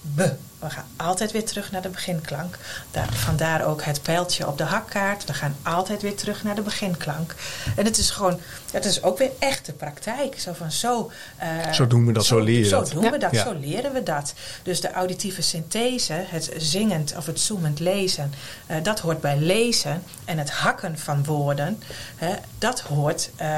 be. 0.00 0.36
We 0.58 0.70
gaan 0.70 0.84
altijd 0.96 1.32
weer 1.32 1.44
terug 1.44 1.70
naar 1.72 1.82
de 1.82 1.88
beginklank. 1.88 2.58
Daar, 2.90 3.12
vandaar 3.12 3.64
ook 3.64 3.82
het 3.82 4.02
pijltje 4.02 4.46
op 4.46 4.58
de 4.58 4.64
hakkaart. 4.64 5.24
We 5.24 5.34
gaan 5.34 5.56
altijd 5.62 6.02
weer 6.02 6.14
terug 6.16 6.42
naar 6.42 6.54
de 6.54 6.62
beginklank. 6.62 7.34
En 7.76 7.84
het 7.84 7.98
is 7.98 8.10
gewoon, 8.10 8.40
het 8.72 8.84
is 8.84 9.02
ook 9.02 9.18
weer 9.18 9.30
echte 9.38 9.72
praktijk. 9.72 10.38
Zo 10.40 10.52
van 10.52 10.70
zo. 10.72 11.10
eh, 11.36 11.72
Zo 11.72 11.86
doen 11.86 12.06
we 12.06 12.12
dat, 12.12 12.24
zo 12.24 12.38
leer 12.38 12.58
je 12.58 12.64
zo 12.64 12.78
dat. 12.80 12.90
doen 12.90 13.02
Ja. 13.02 13.10
we 13.10 13.18
dat, 13.18 13.30
Ja. 13.32 13.42
zo 13.44 13.52
leren 13.58 13.92
we 13.92 14.02
dat. 14.02 14.34
Dus 14.62 14.80
de 14.80 14.92
auditieve 14.92 15.42
synthese, 15.42 16.12
het 16.26 16.50
zingend 16.56 17.14
of 17.16 17.26
het 17.26 17.40
zoemend 17.40 17.80
lezen, 17.80 18.32
eh, 18.66 18.76
dat 18.82 19.00
hoort 19.00 19.20
bij 19.20 19.38
lezen. 19.38 20.02
En 20.24 20.38
het 20.38 20.50
hakken 20.50 20.98
van 20.98 21.24
woorden, 21.24 21.82
hè, 22.16 22.34
dat 22.58 22.80
hoort, 22.80 23.30
eh, 23.36 23.56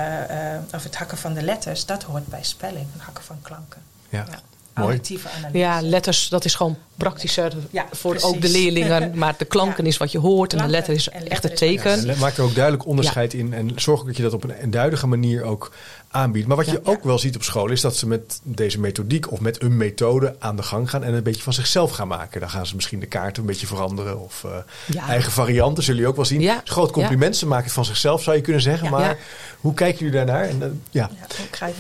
of 0.75 0.83
het 0.83 0.97
hakken 0.97 1.19
van 1.19 1.35
de 1.35 1.43
letters, 1.43 1.87
dat 1.87 2.03
hoort 2.03 2.27
bij 2.27 2.43
spelling, 2.45 2.87
het 2.93 3.03
hakken 3.03 3.25
van 3.25 3.39
klanken. 3.43 3.83
Ja. 4.09 4.25
Ja. 4.31 4.39
Mooi. 4.79 4.89
Auditieve 4.91 5.29
analyse. 5.29 5.59
Ja, 5.59 5.81
letters, 5.83 6.29
dat 6.29 6.45
is 6.45 6.55
gewoon 6.55 6.77
praktischer 6.97 7.53
Ja, 7.71 7.87
voor 7.93 8.11
precies. 8.11 8.29
ook 8.29 8.41
de 8.41 8.49
leerlingen. 8.59 9.13
Maar 9.19 9.35
de 9.39 9.45
klanken 9.45 9.85
Ja. 9.85 9.91
is 9.91 9.97
wat 9.97 10.13
je 10.13 10.19
hoort 10.19 10.53
en 10.53 10.59
de 10.59 10.69
letter 10.69 10.95
is 10.95 11.09
en 11.09 11.29
echt 11.29 11.43
het 11.43 11.53
Ja, 11.53 11.59
teken. 11.59 12.09
en 12.09 12.19
maak 12.19 12.37
er 12.37 12.43
ook 12.43 12.55
duidelijk 12.55 12.87
onderscheid 12.87 13.35
in. 13.35 13.55
En 13.55 13.73
zorg 13.77 14.01
ook 14.01 14.07
dat 14.07 14.17
je 14.17 14.23
dat 14.23 14.33
op 14.33 14.45
een 14.45 14.51
eenduidige 14.51 15.07
manier 15.07 15.43
ook 15.43 15.73
aanbiedt. 16.11 16.47
Maar 16.47 16.57
wat 16.57 16.71
je 16.71 16.81
ook 16.85 17.05
wel 17.05 17.19
ziet 17.19 17.37
op 17.37 17.43
school 17.43 17.71
is 17.71 17.81
dat 17.81 17.97
ze 17.97 18.07
met 18.07 18.41
deze 18.43 18.81
methodiek 18.81 19.33
of 19.33 19.41
met 19.41 19.63
een 19.63 19.77
methode 19.77 20.37
aan 20.39 20.57
de 20.57 20.63
gang 20.63 20.91
gaan 20.91 21.05
en 21.05 21.15
een 21.15 21.23
beetje 21.23 21.43
van 21.43 21.53
zichzelf 21.53 21.91
gaan 21.91 22.09
maken. 22.09 22.41
Dan 22.41 22.51
gaan 22.51 22.67
ze 22.67 22.75
misschien 22.75 23.01
de 23.01 23.07
kaarten 23.07 23.43
een 23.43 23.49
beetje 23.49 23.67
veranderen 23.67 24.21
of 24.21 24.45
eh, 24.45 25.09
eigen 25.09 25.33
varianten, 25.33 25.83
zullen 25.83 26.01
jullie 26.01 26.11
ook 26.11 26.17
wel 26.17 26.31
zien. 26.31 26.41
Ja. 26.41 26.55
Een 26.55 26.61
groot 26.65 26.91
compliment, 26.91 27.37
ze 27.37 27.47
maken 27.47 27.65
het 27.65 27.73
van 27.73 27.85
zichzelf 27.85 28.23
zou 28.23 28.37
je 28.37 28.43
kunnen 28.43 28.63
zeggen. 28.63 28.91
Maar 28.91 29.19
hoe 29.61 29.75
kijken 29.75 29.99
jullie 29.99 30.15
daarnaar? 30.15 30.49
En, 30.49 30.63
eh, 30.63 30.69
ja. 30.91 31.11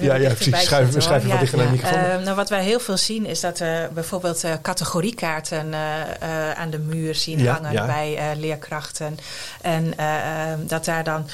Ja, 0.00 0.14
Ja, 0.14 0.34
precies. 0.34 0.58
Zitten, 0.58 0.76
hoor. 0.76 1.16
even 1.16 1.28
wat 1.28 1.40
dichter 1.40 1.58
naar 1.58 1.66
de 1.66 1.72
microfoon. 1.72 1.98
Eh, 1.98 2.24
nou, 2.24 2.36
wat 2.36 2.48
wij 2.48 2.64
heel 2.64 2.80
veel 2.80 2.96
zien 2.96 3.26
is 3.26 3.40
dat 3.40 3.58
we 3.58 3.88
bijvoorbeeld 3.94 4.44
eh, 4.44 4.52
categoriekaarten 4.62 5.74
aan 6.56 6.70
de 6.70 6.78
muur 6.78 7.14
zien 7.14 7.46
hangen 7.46 7.86
bij 7.86 8.36
leerkrachten. 8.36 9.18
En 9.60 9.96
eh, 9.96 10.52
eh, 10.52 10.58
dat 10.66 10.84
daar 10.84 11.04
dan 11.04 11.26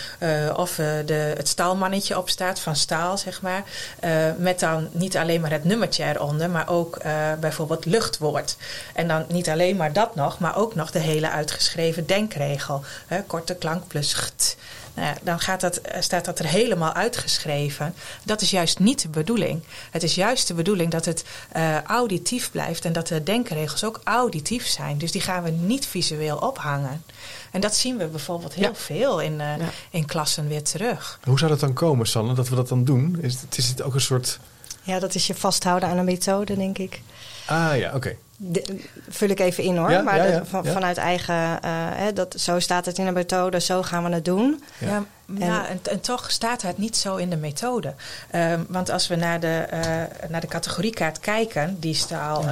of 0.57 0.75
de, 0.75 1.35
het 1.37 1.49
staalmannetje 1.49 2.19
op 2.19 2.29
staat 2.29 2.61
van 2.61 2.77
staal, 2.85 3.19
zeg 3.19 3.43
maar. 3.43 3.63
eh, 4.01 4.11
met 4.39 4.61
dan 4.61 4.89
niet 4.93 5.17
alleen 5.17 5.41
maar 5.41 5.51
het 5.51 5.65
nummertje 5.65 6.05
eronder, 6.05 6.51
maar 6.51 6.69
ook 6.69 6.97
eh, 6.97 7.13
bijvoorbeeld 7.41 7.85
luchtwoord. 7.85 8.57
En 8.95 9.09
dan 9.09 9.25
niet 9.29 9.49
alleen 9.49 9.77
maar 9.77 9.93
dat 9.93 10.15
nog, 10.15 10.39
maar 10.39 10.57
ook 10.57 10.75
nog 10.75 10.91
de 10.91 10.99
hele 10.99 11.31
uitgeschreven 11.31 12.07
denkregel. 12.07 12.83
Hè, 13.07 13.23
korte 13.23 13.55
klank 13.55 13.87
plus 13.87 14.13
cht. 14.13 14.57
Nou 14.95 15.07
ja, 15.09 15.15
dan 15.23 15.41
gaat 15.41 15.61
dat, 15.61 15.77
eh, 15.77 16.01
staat 16.01 16.25
dat 16.25 16.39
er 16.39 16.47
helemaal 16.47 16.93
uitgeschreven. 16.93 17.95
Dat 18.23 18.41
is 18.41 18.51
juist 18.51 18.79
niet 18.79 19.03
de 19.03 19.09
bedoeling. 19.09 19.63
Het 19.91 20.03
is 20.03 20.15
juist 20.15 20.47
de 20.47 20.55
bedoeling 20.55 20.91
dat 20.91 21.05
het 21.05 21.25
eh, 21.53 21.83
auditief 21.83 22.51
blijft 22.51 22.85
en 22.85 22.93
dat 22.93 23.07
de 23.09 23.23
denkregels 23.23 23.85
ook 23.85 24.01
auditief 24.05 24.67
zijn. 24.67 24.99
Dus 24.99 25.13
die 25.13 25.21
gaan 25.21 25.43
we 25.43 25.51
niet 25.51 25.87
visueel 25.87 26.37
ophangen. 26.37 27.05
En 27.51 27.61
dat 27.61 27.75
zien 27.75 27.97
we 27.97 28.07
bijvoorbeeld 28.07 28.55
heel 28.55 28.65
Ja. 28.69 28.75
veel 28.75 29.21
in, 29.21 29.41
eh, 29.41 29.57
Ja. 29.59 29.69
in 29.91 30.07
klassen 30.07 30.49
weer 30.49 30.63
terug. 30.63 31.19
Hoe 31.25 31.39
zou 31.39 31.51
dat 31.51 31.61
dan 31.61 31.73
komen, 31.73 32.07
Sanne, 32.07 32.35
dat 32.35 32.49
we 32.49 32.55
dat 32.55 32.69
dan 32.69 32.85
doen? 32.85 33.19
Is 33.21 33.41
het, 33.41 33.59
is 33.59 33.69
het 33.69 33.83
ook 33.83 33.95
een 33.95 34.01
soort... 34.01 34.39
Ja, 34.83 34.99
dat 34.99 35.15
is 35.15 35.27
je 35.27 35.35
vasthouden 35.35 35.89
aan 35.89 35.99
een 35.99 36.05
methode, 36.05 36.57
denk 36.57 36.79
ik. 36.79 37.01
Ah 37.47 37.77
ja, 37.79 37.95
oké. 37.95 38.17
De- 38.37 38.81
vul 39.09 39.29
ik 39.29 39.41
even 39.41 39.65
in 39.65 39.77
hoor. 39.77 39.91
Ja, 39.91 40.03
maar 40.03 40.17
ja, 40.17 40.23
dat- 40.25 40.33
ja, 40.33 40.45
van, 40.45 40.65
ja. 40.65 40.73
vanuit 40.73 40.97
eigen, 40.97 41.35
eh, 41.63 41.71
hè, 41.73 42.13
dat, 42.13 42.35
zo 42.39 42.59
staat 42.61 42.87
het 42.87 42.99
in 42.99 43.05
de 43.05 43.11
methode, 43.13 43.61
zo 43.61 43.83
gaan 43.83 44.05
we 44.05 44.11
het 44.15 44.25
doen. 44.25 44.63
Ja. 44.79 45.03
Ja, 45.39 45.47
ja, 45.47 45.69
en, 45.69 45.81
en 45.91 46.01
toch 46.01 46.31
staat 46.31 46.63
het 46.63 46.79
niet 46.79 46.97
zo 46.97 47.17
in 47.17 47.31
de 47.31 47.37
methode. 47.37 47.95
Ehm, 48.31 48.61
want 48.69 48.91
als 48.91 49.07
we 49.09 49.17
naar 49.17 49.41
de, 49.41 49.57
eh, 49.71 49.81
naar 50.29 50.41
de 50.41 50.47
categoriekaart 50.47 51.21
kijken, 51.21 51.77
die 51.81 51.95
staal. 51.95 52.41
eh, 52.43 52.49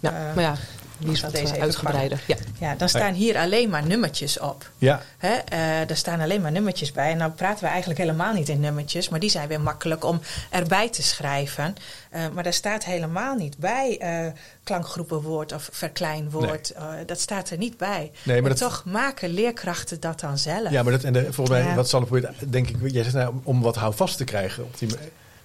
Ja, 0.00 0.10
eh, 0.12 0.34
maar 0.34 0.44
ja, 0.44 0.54
die 0.98 1.12
is 1.12 1.20
zal 1.20 1.30
wat 1.30 1.40
deze 1.40 1.54
eh, 1.54 1.62
uitgebreider. 1.62 2.20
Ja. 2.26 2.36
ja, 2.60 2.74
dan 2.74 2.88
staan 2.88 3.14
hier 3.14 3.36
alleen 3.36 3.68
maar 3.70 3.86
nummertjes 3.86 4.38
op. 4.38 4.70
Ja, 4.78 5.02
Hè, 5.18 5.28
eh, 5.34 5.90
er 5.90 5.96
staan 5.96 6.20
alleen 6.20 6.40
maar 6.40 6.52
nummertjes 6.52 6.92
bij. 6.92 7.10
En 7.10 7.16
nou 7.16 7.30
praten 7.30 7.62
we 7.64 7.68
eigenlijk 7.70 8.00
helemaal 8.00 8.32
niet 8.32 8.48
in 8.48 8.60
nummertjes. 8.60 9.08
Maar 9.08 9.20
die 9.20 9.30
zijn 9.30 9.48
weer 9.48 9.60
makkelijk 9.60 10.04
om 10.04 10.20
erbij 10.50 10.88
te 10.90 11.02
schrijven. 11.02 11.74
Eh, 12.10 12.22
maar 12.34 12.42
daar 12.42 12.52
staat 12.52 12.84
helemaal 12.84 13.34
niet 13.34 13.58
bij 13.58 13.98
eh, 14.00 14.32
klankgroepenwoord 14.64 15.52
of 15.52 15.68
verkleinwoord. 15.72 16.70
Eh, 16.70 16.84
dat 17.06 17.20
staat 17.20 17.50
er 17.50 17.58
niet 17.58 17.76
bij. 17.76 18.10
Nee, 18.22 18.42
maar 18.42 18.50
en 18.50 18.56
dat- 18.56 18.68
toch 18.70 18.82
maken 18.84 19.28
leerkrachten 19.30 20.00
dat 20.00 20.20
dan 20.20 20.38
zelf. 20.38 20.70
ja 20.70 20.82
maar 20.82 20.92
dat, 20.92 21.02
en 21.04 21.12
de, 21.12 21.22
volgens 21.32 21.58
mij, 21.58 21.68
Ja. 21.68 21.74
wat 21.74 21.88
Sanne 21.88 22.06
probeert, 22.06 22.52
denk 22.52 22.68
ik, 22.68 22.76
jij 22.90 23.02
zegt 23.02 23.14
nou, 23.14 23.28
om, 23.30 23.40
om 23.44 23.62
wat 23.62 23.76
houvast 23.76 24.16
te 24.16 24.24
krijgen. 24.24 24.64
Op 24.64 24.78
die, 24.78 24.88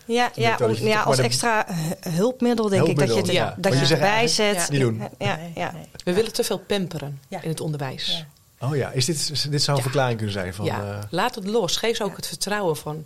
Ja, 0.06 0.32
ja, 0.36 0.58
om- 0.62 0.74
ja 0.76 1.02
als 1.02 1.18
extra 1.18 1.68
eh, 1.68 1.76
hulpmiddel 2.14 2.70
denk 2.70 2.88
ik 2.88 2.98
dat 3.00 3.08
je 3.08 3.16
het, 3.16 3.28
Hulpmiddel, 3.28 3.46
ja. 3.46 3.56
dat 3.58 3.74
je 3.74 3.80
je 3.88 3.94
erbij 3.94 4.10
eigenlijk- 4.10 4.60
zet. 4.60 4.70
Niet 4.70 4.80
doen. 4.82 5.04
Ja, 5.20 5.40
ja. 5.56 5.72
nee. 5.72 5.84
We 6.04 6.14
willen 6.14 6.34
te 6.34 6.44
veel 6.44 6.58
pamperen 6.58 7.20
Ja. 7.28 7.42
in 7.42 7.50
het 7.50 7.62
onderwijs. 7.62 8.26
Ja. 8.60 8.68
oh 8.68 8.76
ja, 8.76 8.92
is 8.92 9.06
dit, 9.06 9.52
dit 9.52 9.62
zou 9.62 9.78
een 9.78 9.84
Ja. 9.84 9.90
verklaring 9.90 10.18
kunnen 10.18 10.34
zijn 10.36 10.54
van... 10.54 10.66
ja, 10.66 10.82
eh, 10.84 10.98
laat 11.10 11.36
het 11.36 11.46
los. 11.46 11.78
Geef 11.78 11.96
ze 11.98 12.04
ook 12.04 12.16
het 12.16 12.28
vertrouwen 12.28 12.78
van, 12.78 13.06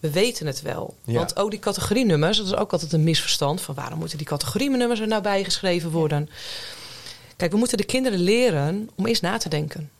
we 0.00 0.10
weten 0.10 0.46
het 0.46 0.62
wel. 0.62 0.94
Ja. 1.04 1.14
Want 1.18 1.36
ook 1.36 1.50
die 1.50 1.60
categorienummers, 1.60 2.36
dat 2.36 2.46
is 2.46 2.54
ook 2.54 2.72
altijd 2.72 2.92
een 2.92 3.04
misverstand. 3.04 3.60
Van 3.60 3.74
waarom 3.74 3.98
moeten 3.98 4.18
die 4.18 4.26
categorienummers 4.26 5.00
er 5.00 5.06
nou 5.08 5.22
bijgeschreven 5.22 5.90
worden? 5.90 6.28
Kijk, 7.36 7.50
we 7.52 7.58
moeten 7.58 7.76
de 7.76 7.84
kinderen 7.84 8.18
leren 8.18 8.90
om 8.94 9.06
eerst 9.06 9.22
na 9.22 9.36
te 9.36 9.48
denken. 9.48 9.90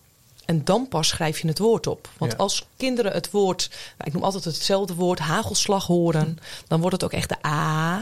En 0.47 0.65
dan 0.65 0.89
pas 0.89 1.09
schrijf 1.09 1.39
je 1.41 1.49
het 1.49 1.59
woord 1.59 1.87
op. 1.87 2.09
Want 2.19 2.33
Ja. 2.33 2.39
als 2.39 2.67
kinderen 2.77 3.13
het 3.13 3.31
woord, 3.31 3.69
nou, 3.71 4.05
ik 4.05 4.13
noem 4.13 4.23
altijd 4.25 4.45
hetzelfde 4.45 4.95
woord, 4.95 5.19
hagelslag 5.19 5.87
horen, 5.87 6.39
dan 6.69 6.81
wordt 6.81 6.95
het 6.95 7.05
ook 7.05 7.13
echt 7.19 7.29
de 7.29 7.47
A. 7.47 7.97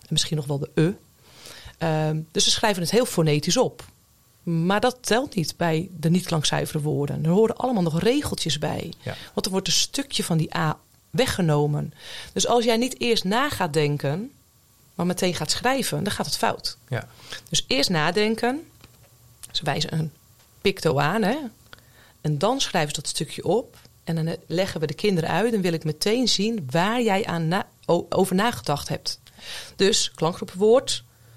En 0.00 0.08
misschien 0.08 0.36
nog 0.36 0.46
wel 0.46 0.58
de 0.58 0.70
E. 0.74 0.90
Ehm, 1.78 2.20
dus 2.32 2.44
ze 2.44 2.50
schrijven 2.50 2.82
het 2.82 2.90
heel 2.90 3.06
fonetisch 3.06 3.56
op. 3.56 3.84
Maar 4.42 4.80
dat 4.80 4.96
telt 5.00 5.34
niet 5.34 5.54
bij 5.56 5.88
de 6.00 6.10
niet-klankzuivere 6.10 6.80
woorden. 6.80 7.24
Er 7.24 7.30
horen 7.30 7.56
allemaal 7.56 7.82
nog 7.82 8.00
regeltjes 8.00 8.58
bij. 8.58 8.92
Ja. 9.02 9.14
Want 9.34 9.46
er 9.46 9.52
wordt 9.52 9.66
een 9.66 9.72
stukje 9.72 10.24
van 10.24 10.36
die 10.36 10.56
A 10.56 10.78
weggenomen. 11.10 11.92
Dus 12.32 12.46
als 12.46 12.64
jij 12.64 12.76
niet 12.76 13.00
eerst 13.00 13.24
na 13.24 13.48
gaat 13.50 13.72
denken, 13.72 14.30
maar 14.94 15.06
meteen 15.06 15.34
gaat 15.34 15.50
schrijven, 15.50 16.04
dan 16.04 16.12
gaat 16.12 16.26
het 16.26 16.36
fout. 16.36 16.76
ja. 16.88 17.08
Dus 17.48 17.64
eerst 17.66 17.90
nadenken. 17.90 18.66
Ze 19.52 19.64
wijzen 19.64 19.92
een 19.98 20.12
picto 20.60 20.98
aan, 20.98 21.22
hè? 21.22 21.36
En 22.28 22.38
dan 22.38 22.60
schrijven 22.60 22.94
ze 22.94 23.00
dat 23.00 23.10
stukje 23.10 23.44
op. 23.44 23.76
En 24.04 24.14
dan 24.14 24.36
leggen 24.46 24.80
we 24.80 24.86
de 24.86 24.94
kinderen 24.94 25.30
uit. 25.30 25.54
En 25.54 25.60
wil 25.60 25.72
ik 25.72 25.84
meteen 25.84 26.28
zien 26.28 26.68
waar 26.70 27.02
jij 27.02 27.26
aan 27.26 27.48
na- 27.48 27.66
over 28.08 28.34
nagedacht 28.34 28.88
hebt. 28.88 29.20
Dus 29.76 30.10
klankgroepenwoord. 30.14 30.90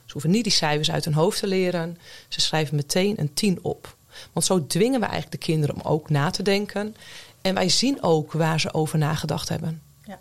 Ze 0.05 0.11
hoeven 0.11 0.31
niet 0.31 0.43
die 0.43 0.53
cijfers 0.53 0.91
uit 0.91 1.05
hun 1.05 1.13
hoofd 1.13 1.39
te 1.39 1.47
leren. 1.47 1.97
Ze 2.27 2.41
schrijven 2.41 2.75
meteen 2.75 3.19
een 3.19 3.33
10 3.33 3.59
op. 3.61 3.95
Want 4.33 4.45
zo 4.45 4.67
dwingen 4.67 4.99
we 4.99 5.05
eigenlijk 5.05 5.31
de 5.31 5.47
kinderen 5.51 5.75
om 5.75 5.81
ook 5.81 6.09
na 6.09 6.29
te 6.29 6.43
denken. 6.43 6.95
En 7.41 7.53
wij 7.53 7.69
zien 7.69 8.03
ook 8.03 8.31
waar 8.31 8.59
ze 8.59 8.73
over 8.73 8.97
nagedacht 8.97 9.49
hebben. 9.49 9.81
Ja. 10.05 10.19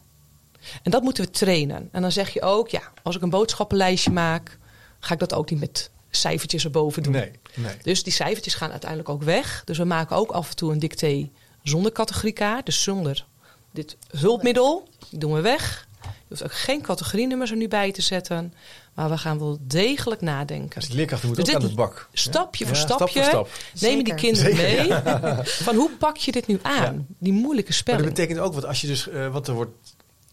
En 0.82 0.90
dat 0.90 1.02
moeten 1.02 1.24
we 1.24 1.30
trainen. 1.30 1.88
En 1.92 2.02
dan 2.02 2.12
zeg 2.12 2.32
je 2.32 2.42
ook, 2.42 2.68
ja, 2.68 2.82
als 3.02 3.16
ik 3.16 3.22
een 3.22 3.30
boodschappenlijstje 3.30 4.10
maak, 4.10 4.58
ga 5.00 5.12
ik 5.14 5.20
dat 5.20 5.34
ook 5.34 5.50
niet 5.50 5.60
met 5.60 5.90
cijfertjes 6.10 6.64
erboven 6.64 7.02
doen. 7.02 7.12
Nee, 7.12 7.30
nee. 7.54 7.74
Dus 7.82 8.02
die 8.02 8.12
cijfertjes 8.12 8.54
gaan 8.54 8.70
uiteindelijk 8.70 9.08
ook 9.10 9.22
weg. 9.22 9.62
Dus 9.64 9.78
we 9.78 9.84
maken 9.84 10.16
ook 10.16 10.30
af 10.30 10.50
en 10.50 10.56
toe 10.56 10.72
een 10.72 10.78
dicté 10.78 11.28
zonder 11.62 11.92
categoriekaart. 11.92 12.66
Dus 12.66 12.82
zonder 12.82 13.26
dit 13.72 13.96
hulpmiddel. 14.16 14.88
Die 15.10 15.18
doen 15.18 15.32
we 15.32 15.40
weg. 15.40 15.88
Je 16.02 16.08
hoeft 16.28 16.42
ook 16.44 16.54
geen 16.54 16.82
categorienummers 16.82 17.50
er 17.50 17.56
nu 17.56 17.68
bij 17.68 17.92
te 17.92 18.02
zetten. 18.02 18.54
Maar 18.94 19.10
we 19.10 19.18
gaan 19.18 19.38
wel 19.38 19.58
degelijk 19.60 20.20
nadenken. 20.20 20.80
Dus 20.80 20.88
leerkrachten 20.90 21.26
moeten 21.28 21.44
Dus 21.46 21.54
ook 21.54 21.62
aan 21.62 21.68
de 21.68 21.74
bak. 21.74 22.08
Stapje 22.12 22.64
Ja, 22.64 22.70
voor 22.70 22.80
stapje 22.80 23.22
Stap 23.22 23.34
voor 23.34 23.46
stap. 23.48 23.80
neem 23.82 23.96
je 23.96 24.04
die 24.04 24.18
Zeker. 24.18 24.48
kinderen 24.48 24.56
mee. 24.56 25.44
Van 25.44 25.74
hoe 25.76 25.90
pak 25.98 26.16
je 26.16 26.32
dit 26.32 26.46
nu 26.46 26.58
aan? 26.62 26.94
Ja. 27.08 27.14
Die 27.18 27.32
moeilijke 27.32 27.70
Maar 27.70 27.78
spelling. 27.78 28.04
dat 28.04 28.14
betekent 28.14 28.38
ook, 28.38 28.54
wat 28.54 28.64
als 28.64 28.80
je 28.80 28.86
dus, 28.86 29.08
eh, 29.08 29.32
want 29.32 29.46
er 29.48 29.54
wordt 29.54 29.70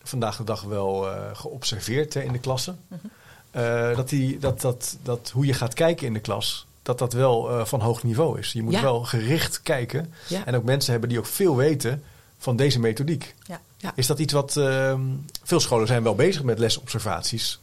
vandaag 0.04 0.38
de 0.38 0.44
dag 0.44 0.62
wel 0.62 1.12
eh, 1.12 1.22
geobserveerd 1.34 2.14
hè, 2.14 2.22
in 2.22 2.32
de 2.32 2.40
klassen, 2.40 2.80
Mhm. 2.88 3.08
Eh, 3.52 3.96
dat, 3.96 4.10
die, 4.10 4.40
dat, 4.40 4.62
dat, 4.62 4.98
dat 5.04 5.30
hoe 5.34 5.46
je 5.46 5.54
gaat 5.54 5.74
kijken 5.74 6.08
in 6.08 6.14
de 6.14 6.20
klas, 6.20 6.66
dat 6.84 7.00
dat 7.00 7.14
wel 7.14 7.50
eh, 7.50 7.66
van 7.66 7.82
hoog 7.82 8.04
niveau 8.04 8.40
is. 8.40 8.52
Je 8.52 8.64
moet 8.64 8.74
Ja. 8.74 8.82
wel 8.82 9.04
gericht 9.04 9.62
kijken 9.62 10.14
Ja. 10.28 10.46
en 10.46 10.56
ook 10.56 10.64
mensen 10.64 10.92
hebben 10.92 11.10
die 11.10 11.18
ook 11.20 11.26
veel 11.26 11.56
weten 11.56 12.04
van 12.38 12.56
deze 12.56 12.80
methodiek. 12.80 13.36
Ja. 13.44 13.62
Ja. 13.78 13.92
Is 13.96 14.08
dat 14.08 14.20
iets 14.20 14.34
wat, 14.34 14.58
ehm, 14.58 15.02
veel 15.44 15.60
scholen 15.60 15.88
zijn 15.88 16.04
wel 16.04 16.16
bezig 16.16 16.44
met 16.44 16.60
lesobservaties. 16.60 17.60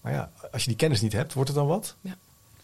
Maar 0.00 0.12
ja, 0.12 0.30
als 0.52 0.62
je 0.62 0.68
die 0.68 0.76
kennis 0.78 1.00
niet 1.00 1.12
hebt, 1.12 1.32
wordt 1.32 1.48
het 1.48 1.58
dan 1.58 1.66
wat? 1.68 1.94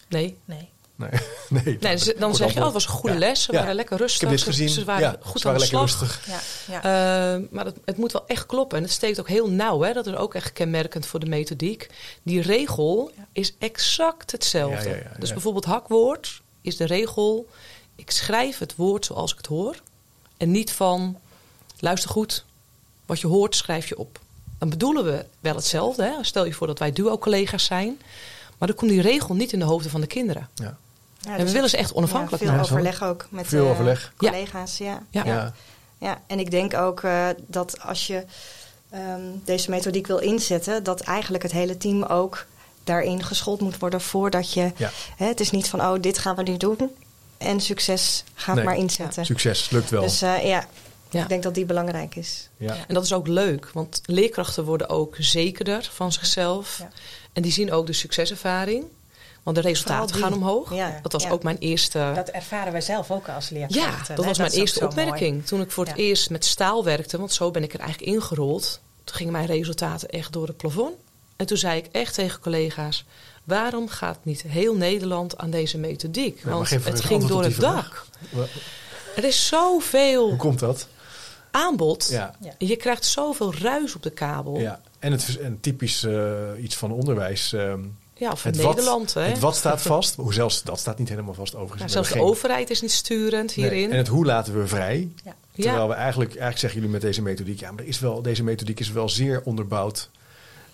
Nee. 0.08 0.36
Nee. 0.44 0.68
Nee, 1.02 1.10
nee, 1.48 1.76
Nee, 1.80 1.96
dus 1.96 2.12
dan 2.18 2.34
zeg 2.34 2.52
je, 2.52 2.58
oh, 2.58 2.64
het 2.64 2.72
was 2.72 2.84
een 2.84 2.90
goede 2.90 3.12
Ja. 3.14 3.18
les. 3.18 3.42
Ze 3.42 3.52
Ja. 3.52 3.58
waren 3.58 3.74
lekker 3.74 3.94
Ik 3.94 4.00
rustig. 4.00 4.20
heb 4.20 4.30
dit 4.30 4.38
ze- 4.40 4.44
gezien. 4.44 4.68
Ze 4.68 4.84
waren 4.84 5.02
ja, 5.02 5.16
goed 5.20 5.40
ze 5.40 5.48
aan 5.48 5.52
waren 5.54 5.68
de 5.70 5.74
lekker 5.76 5.96
slag. 5.98 6.10
rustig. 6.10 6.26
Ja. 6.66 6.80
Ja. 6.82 7.34
Eh, 7.36 7.42
maar 7.50 7.64
het, 7.64 7.76
het 7.84 7.96
moet 7.96 8.12
wel 8.12 8.26
echt 8.26 8.46
kloppen. 8.46 8.76
En 8.78 8.84
het 8.84 8.92
steekt 8.92 9.20
ook 9.20 9.28
heel 9.28 9.50
nauw. 9.50 9.80
Hè? 9.80 9.92
Dat 9.92 10.06
is 10.06 10.14
ook 10.14 10.34
echt 10.34 10.52
kenmerkend 10.52 11.06
voor 11.06 11.20
de 11.20 11.26
methodiek. 11.26 11.90
Die 12.22 12.40
regel 12.42 13.12
is 13.32 13.54
exact 13.58 14.32
hetzelfde. 14.32 14.88
Ja, 14.88 14.94
ja, 14.96 15.02
ja, 15.02 15.12
dus 15.18 15.28
ja. 15.28 15.34
bijvoorbeeld 15.34 15.64
hakwoord 15.64 16.40
is 16.60 16.76
de 16.76 16.86
regel... 16.86 17.48
ik 17.96 18.10
schrijf 18.10 18.58
het 18.58 18.76
woord 18.76 19.04
zoals 19.06 19.30
ik 19.32 19.36
het 19.36 19.46
hoor. 19.46 19.76
En 20.36 20.50
niet 20.50 20.72
van, 20.72 21.18
luister 21.78 22.10
goed, 22.10 22.44
wat 23.06 23.20
je 23.20 23.26
hoort 23.26 23.56
schrijf 23.56 23.88
je 23.88 23.98
op. 23.98 24.18
Dan 24.58 24.68
bedoelen 24.70 25.04
we 25.04 25.24
wel 25.40 25.54
hetzelfde. 25.54 26.02
Hè? 26.02 26.12
Stel 26.24 26.44
je 26.44 26.52
voor 26.52 26.66
dat 26.66 26.78
wij 26.78 26.92
duo-collega's 26.92 27.64
zijn. 27.64 28.00
Maar 28.62 28.70
dan 28.70 28.80
komt 28.80 28.90
die 28.90 29.00
regel 29.00 29.34
niet 29.34 29.52
in 29.52 29.58
de 29.58 29.64
hoofden 29.64 29.90
van 29.90 30.00
de 30.00 30.06
kinderen. 30.06 30.48
Ja. 30.54 30.76
Ja, 31.18 31.30
en 31.30 31.36
we 31.36 31.42
dus 31.42 31.52
willen 31.52 31.70
ze 31.70 31.76
echt 31.76 31.92
onafhankelijk 31.92 32.42
ja, 32.42 32.48
veel 32.48 32.56
maken. 32.58 32.72
overleg 32.74 33.02
ook 33.02 33.26
met 33.30 33.46
Veel 33.46 33.64
eh, 33.64 33.70
overleg. 33.70 34.12
Collega's. 34.16 34.78
Ja. 34.78 35.02
Ja. 35.10 35.24
Ja. 35.24 35.34
Ja. 35.34 35.52
Ja. 35.98 36.20
en 36.26 36.38
ik 36.38 36.50
denk 36.50 36.74
ook 36.74 37.02
eh, 37.02 37.28
dat 37.46 37.80
als 37.80 38.06
je 38.06 38.24
ehm, 38.90 39.20
deze 39.44 39.70
methodiek 39.70 40.06
wil 40.06 40.18
inzetten, 40.18 40.82
dat 40.82 41.00
eigenlijk 41.00 41.42
het 41.42 41.52
hele 41.52 41.76
team 41.76 42.02
ook 42.02 42.46
daarin 42.84 43.22
geschoold 43.22 43.60
moet 43.60 43.78
worden 43.78 44.00
voordat 44.00 44.52
je. 44.52 44.72
Ja. 44.76 44.90
Hè, 45.16 45.26
het 45.26 45.40
is 45.40 45.50
niet 45.50 45.68
van 45.68 45.80
oh, 45.80 45.94
dit 46.00 46.18
gaan 46.18 46.36
we 46.36 46.42
nu 46.42 46.56
doen 46.56 46.90
en 47.38 47.60
succes, 47.60 48.24
ga 48.34 48.46
het 48.46 48.54
Nee. 48.54 48.64
maar 48.64 48.76
inzetten. 48.76 49.24
Succes, 49.24 49.70
lukt 49.70 49.90
wel. 49.90 50.02
Dus 50.02 50.22
eh, 50.22 50.44
ja, 50.46 50.66
Ja. 51.10 51.22
ik 51.22 51.28
denk 51.28 51.42
dat 51.42 51.54
die 51.54 51.64
belangrijk 51.64 52.14
is. 52.16 52.48
ja. 52.56 52.74
En 52.88 52.94
dat 52.94 53.04
is 53.04 53.12
ook 53.12 53.26
leuk, 53.26 53.70
want 53.72 54.00
leerkrachten 54.04 54.64
worden 54.64 54.88
ook 54.88 55.16
zekerder 55.18 55.88
van 55.92 56.12
zichzelf. 56.12 56.78
Ja. 56.78 56.88
En 57.32 57.42
die 57.42 57.52
zien 57.52 57.72
ook 57.72 57.86
de 57.86 57.92
succeservaring. 57.92 58.84
Want 59.42 59.56
de 59.56 59.62
resultaten 59.62 60.16
gaan 60.16 60.32
omhoog. 60.32 60.74
Ja, 60.74 60.98
Dat 61.02 61.12
was 61.12 61.22
ja. 61.22 61.30
ook 61.30 61.42
mijn 61.42 61.58
eerste. 61.58 62.12
Dat 62.14 62.28
ervaren 62.28 62.72
wij 62.72 62.80
zelf 62.80 63.10
ook 63.10 63.28
als 63.28 63.48
ja, 63.48 63.54
leerkrachten. 63.56 64.14
dat 64.14 64.24
hè. 64.24 64.30
was 64.30 64.38
mijn 64.38 64.50
eerste 64.50 64.80
mooi. 64.84 64.90
opmerking. 64.90 65.46
Toen 65.46 65.60
ik 65.60 65.70
voor 65.70 65.84
het 65.86 65.96
Ja. 65.96 66.02
eerst 66.02 66.30
met 66.30 66.44
staal 66.44 66.84
werkte, 66.84 67.18
want 67.18 67.32
zo 67.32 67.50
ben 67.50 67.62
ik 67.62 67.72
er 67.74 67.80
eigenlijk 67.80 68.12
ingerold. 68.12 68.80
Toen 69.04 69.16
gingen 69.16 69.32
mijn 69.32 69.46
resultaten 69.46 70.08
echt 70.08 70.32
door 70.32 70.46
het 70.46 70.56
plafond. 70.56 70.94
En 71.36 71.46
toen 71.46 71.56
zei 71.56 71.78
ik 71.78 71.86
echt 71.92 72.14
tegen 72.14 72.40
collega's: 72.40 73.04
waarom 73.44 73.88
gaat 73.88 74.18
niet 74.22 74.42
heel 74.42 74.74
Nederland 74.74 75.38
aan 75.38 75.50
deze 75.50 75.78
methodiek? 75.78 76.40
Ja, 76.44 76.50
Want 76.50 76.70
het 76.70 77.00
ging 77.00 77.26
door 77.26 77.42
het 77.42 77.60
dak. 77.60 78.04
Er 79.16 79.24
is 79.24 79.46
zoveel 79.46 80.28
Hoe 80.28 80.36
komt 80.36 80.58
dat? 80.58 80.86
aanbod. 81.50 82.08
Ja. 82.10 82.34
Ja. 82.40 82.52
Je 82.58 82.76
krijgt 82.76 83.04
zoveel 83.04 83.54
ruis 83.54 83.94
op 83.94 84.02
de 84.02 84.10
kabel. 84.10 84.58
Ja, 84.58 84.80
en, 85.02 85.12
het, 85.12 85.38
en 85.38 85.60
typisch 85.60 86.04
eh, 86.04 86.32
iets 86.60 86.76
van 86.76 86.92
onderwijs. 86.92 87.52
ehm, 87.52 87.80
Ja, 88.14 88.30
of 88.30 88.42
het 88.42 88.56
wat, 88.56 88.74
Nederland. 88.74 89.14
hè? 89.14 89.20
Het 89.22 89.38
wat 89.38 89.56
staat 89.56 89.82
vast. 89.92 90.14
Hoe 90.16 90.34
zelfs 90.34 90.62
dat 90.62 90.78
staat 90.78 90.98
niet 90.98 91.08
helemaal 91.08 91.34
vast 91.34 91.54
overigens. 91.54 91.80
Ja, 91.80 91.86
We 91.86 91.92
zelfs 91.92 92.08
de 92.08 92.14
geen- 92.14 92.24
overheid 92.24 92.70
is 92.70 92.80
niet 92.80 92.92
sturend 92.92 93.56
Nee, 93.56 93.68
hierin. 93.68 93.90
En 93.90 93.96
het 93.96 94.08
hoe 94.08 94.24
laten 94.24 94.60
we 94.60 94.66
vrij. 94.66 95.08
Ja. 95.24 95.34
Terwijl 95.54 95.76
ja. 95.82 95.88
we 95.88 95.94
eigenlijk, 95.94 96.30
eigenlijk 96.30 96.58
zeggen 96.58 96.78
jullie 96.80 96.94
met 96.94 97.00
deze 97.04 97.22
methodiek, 97.22 97.60
ja, 97.60 97.70
maar 97.70 97.80
er 97.82 97.88
is 97.88 97.98
wel, 97.98 98.22
deze 98.22 98.42
methodiek 98.44 98.80
is 98.80 98.90
wel 98.90 99.08
zeer 99.08 99.42
onderbouwd. 99.44 100.10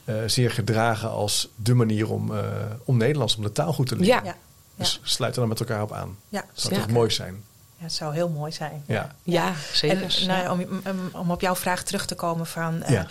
eh, 0.04 0.14
zeer 0.26 0.50
gedragen 0.50 1.10
als 1.10 1.48
de 1.54 1.74
manier 1.74 2.10
om, 2.10 2.36
eh, 2.36 2.44
om 2.84 2.96
Nederlands, 2.96 3.36
om 3.36 3.42
de 3.42 3.52
taal 3.52 3.72
goed 3.72 3.86
te 3.86 3.96
leren. 3.96 4.14
Ja. 4.14 4.22
Ja. 4.24 4.36
Dus 4.74 5.00
sluit 5.02 5.34
er 5.34 5.40
dan 5.40 5.48
met 5.48 5.60
elkaar 5.60 5.82
op 5.82 5.92
aan. 5.92 6.16
Ja, 6.28 6.40
Dat 6.40 6.48
zou 6.62 6.74
Ja. 6.74 6.80
toch 6.80 6.90
mooi 6.90 7.10
zijn? 7.10 7.44
Ja, 7.80 7.84
het 7.84 7.92
zou 7.92 8.14
heel 8.14 8.28
mooi 8.28 8.52
zijn. 8.52 8.82
Ja. 8.86 9.10
ja, 9.22 9.52
zeker. 9.72 10.02
En 10.20 10.26
nou, 10.26 10.48
om, 10.50 10.80
om, 10.90 11.10
om 11.12 11.30
op 11.30 11.40
jouw 11.40 11.56
vraag 11.56 11.82
terug 11.82 12.06
te 12.06 12.14
komen 12.14 12.46
van... 12.46 12.82
eh, 12.82 12.90
Ja. 12.92 13.06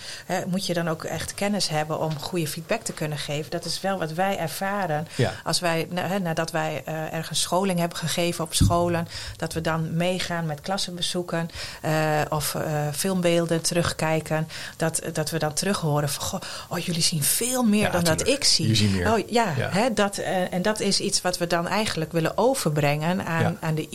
moet 0.48 0.66
je 0.66 0.74
dan 0.74 0.88
ook 0.90 1.04
echt 1.04 1.34
kennis 1.34 1.68
hebben 1.70 2.00
om 2.00 2.20
goede 2.20 2.48
feedback 2.48 2.82
te 2.82 2.94
kunnen 2.94 3.18
geven? 3.18 3.52
Dat 3.52 3.66
is 3.66 3.82
wel 3.82 3.98
wat 4.00 4.14
wij 4.14 4.38
ervaren. 4.38 5.08
Ja. 5.16 5.32
Als 5.44 5.60
wij, 5.60 5.88
nadat 6.22 6.52
wij 6.52 6.82
eh, 6.86 7.14
ergens 7.14 7.42
scholing 7.42 7.80
hebben 7.80 7.98
gegeven 7.98 8.44
op 8.44 8.54
scholen... 8.54 9.08
dat 9.38 9.54
we 9.54 9.62
dan 9.62 9.96
meegaan 9.98 10.46
met 10.46 10.62
klassenbezoeken... 10.62 11.50
eh, 11.82 12.22
of 12.30 12.56
eh, 12.56 12.88
filmbeelden 12.94 13.62
terugkijken... 13.62 14.48
Dat, 14.78 15.02
dat 15.14 15.30
we 15.30 15.40
dan 15.40 15.54
terug 15.54 15.80
horen 15.80 16.10
van... 16.10 16.24
Goh, 16.28 16.40
oh, 16.70 16.78
jullie 16.80 17.02
zien 17.02 17.24
veel 17.24 17.64
meer 17.64 17.82
Ja, 17.84 17.90
dan 17.90 18.04
dat 18.04 18.28
ik 18.28 18.44
zie. 18.44 18.68
Je 18.68 18.76
ziet 18.76 18.92
meer. 18.92 19.12
Oh, 19.14 19.30
ja, 19.30 19.54
Ja. 19.58 19.70
Hè, 19.70 19.94
dat, 19.94 20.18
eh, 20.18 20.54
en 20.54 20.62
dat 20.62 20.80
is 20.80 21.00
iets 21.00 21.22
wat 21.22 21.38
we 21.38 21.48
dan 21.48 21.68
eigenlijk 21.68 22.12
willen 22.12 22.38
overbrengen... 22.38 23.26
aan, 23.26 23.42
Ja. 23.42 23.56
aan 23.60 23.76
de 23.76 23.88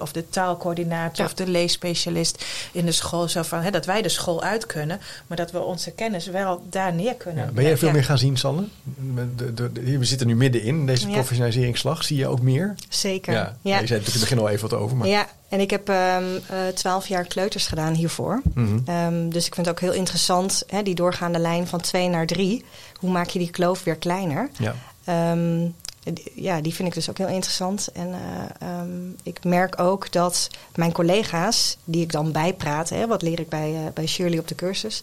Of 0.00 0.12
de 0.12 0.28
taalcoördinator 0.28 1.18
Ja. 1.18 1.24
of 1.24 1.34
de 1.34 1.46
leesspecialist 1.46 2.44
in 2.72 2.84
de 2.84 2.92
school. 2.92 3.28
Zo 3.28 3.42
van, 3.42 3.60
hè, 3.60 3.70
dat 3.70 3.86
wij 3.86 4.02
de 4.02 4.08
school 4.08 4.42
uit 4.42 4.66
kunnen, 4.66 5.00
maar 5.26 5.36
dat 5.36 5.50
we 5.50 5.60
onze 5.60 5.90
kennis 5.90 6.26
wel 6.26 6.62
daar 6.70 6.94
neer 6.94 7.14
kunnen. 7.14 7.44
Ja. 7.44 7.50
Ben 7.52 7.64
jij 7.64 7.76
veel 7.76 7.88
Ja. 7.88 7.94
meer 7.94 8.04
gaan 8.04 8.18
zien, 8.18 8.36
Sanne? 8.36 8.64
Met 9.14 9.38
de- 9.38 9.54
de- 9.54 9.72
de- 9.72 9.98
we 9.98 10.04
zitten 10.04 10.26
nu 10.26 10.36
middenin 10.36 10.66
in 10.68 10.86
deze 10.86 11.06
Ja. 11.06 11.12
professionaliseringsslag. 11.12 12.04
Zie 12.04 12.16
je 12.16 12.26
ook 12.26 12.40
meer? 12.40 12.74
Zeker. 12.88 13.32
Ja. 13.32 13.56
Je 13.62 13.70
zei 13.70 13.80
natuurlijk 13.80 14.06
in 14.06 14.12
het 14.12 14.20
begin 14.20 14.38
al 14.38 14.48
even 14.48 14.68
wat 14.68 14.78
over. 14.78 14.96
Maar... 14.96 15.08
Ja, 15.08 15.26
en 15.48 15.60
ik 15.60 15.70
heb 15.70 15.92
twaalf 16.74 17.06
jaar 17.08 17.24
kleuters 17.24 17.66
gedaan 17.66 17.94
hiervoor. 17.94 18.40
Mhm. 18.54 18.78
Ehm, 18.84 19.28
dus 19.28 19.46
ik 19.46 19.54
vind 19.54 19.66
het 19.66 19.74
ook 19.74 19.80
heel 19.80 19.92
interessant, 19.98 20.62
hè, 20.66 20.82
die 20.82 20.94
doorgaande 20.94 21.38
lijn 21.38 21.66
van 21.66 21.80
twee 21.80 22.08
naar 22.08 22.26
drie. 22.26 22.64
Hoe 22.94 23.10
maak 23.10 23.28
je 23.28 23.38
die 23.38 23.50
kloof 23.50 23.84
weer 23.84 23.96
kleiner? 23.96 24.50
ja. 24.58 24.74
Ehm, 25.04 25.66
ja, 26.34 26.60
die 26.60 26.74
vind 26.74 26.88
ik 26.88 26.94
dus 26.94 27.10
ook 27.10 27.18
heel 27.18 27.28
interessant. 27.28 27.88
En 27.92 28.12
eh, 28.12 28.68
ehm, 28.68 29.10
ik 29.22 29.44
merk 29.44 29.80
ook 29.80 30.12
dat 30.12 30.48
mijn 30.74 30.92
collega's, 30.92 31.76
die 31.84 32.02
ik 32.02 32.12
dan 32.12 32.32
bijpraat, 32.32 32.88
hè, 32.88 33.06
wat 33.06 33.22
leer 33.22 33.40
ik 33.40 33.48
bij, 33.48 33.74
eh, 33.74 33.92
bij 33.94 34.06
Shirley 34.06 34.38
op 34.38 34.48
de 34.48 34.54
cursus, 34.54 35.02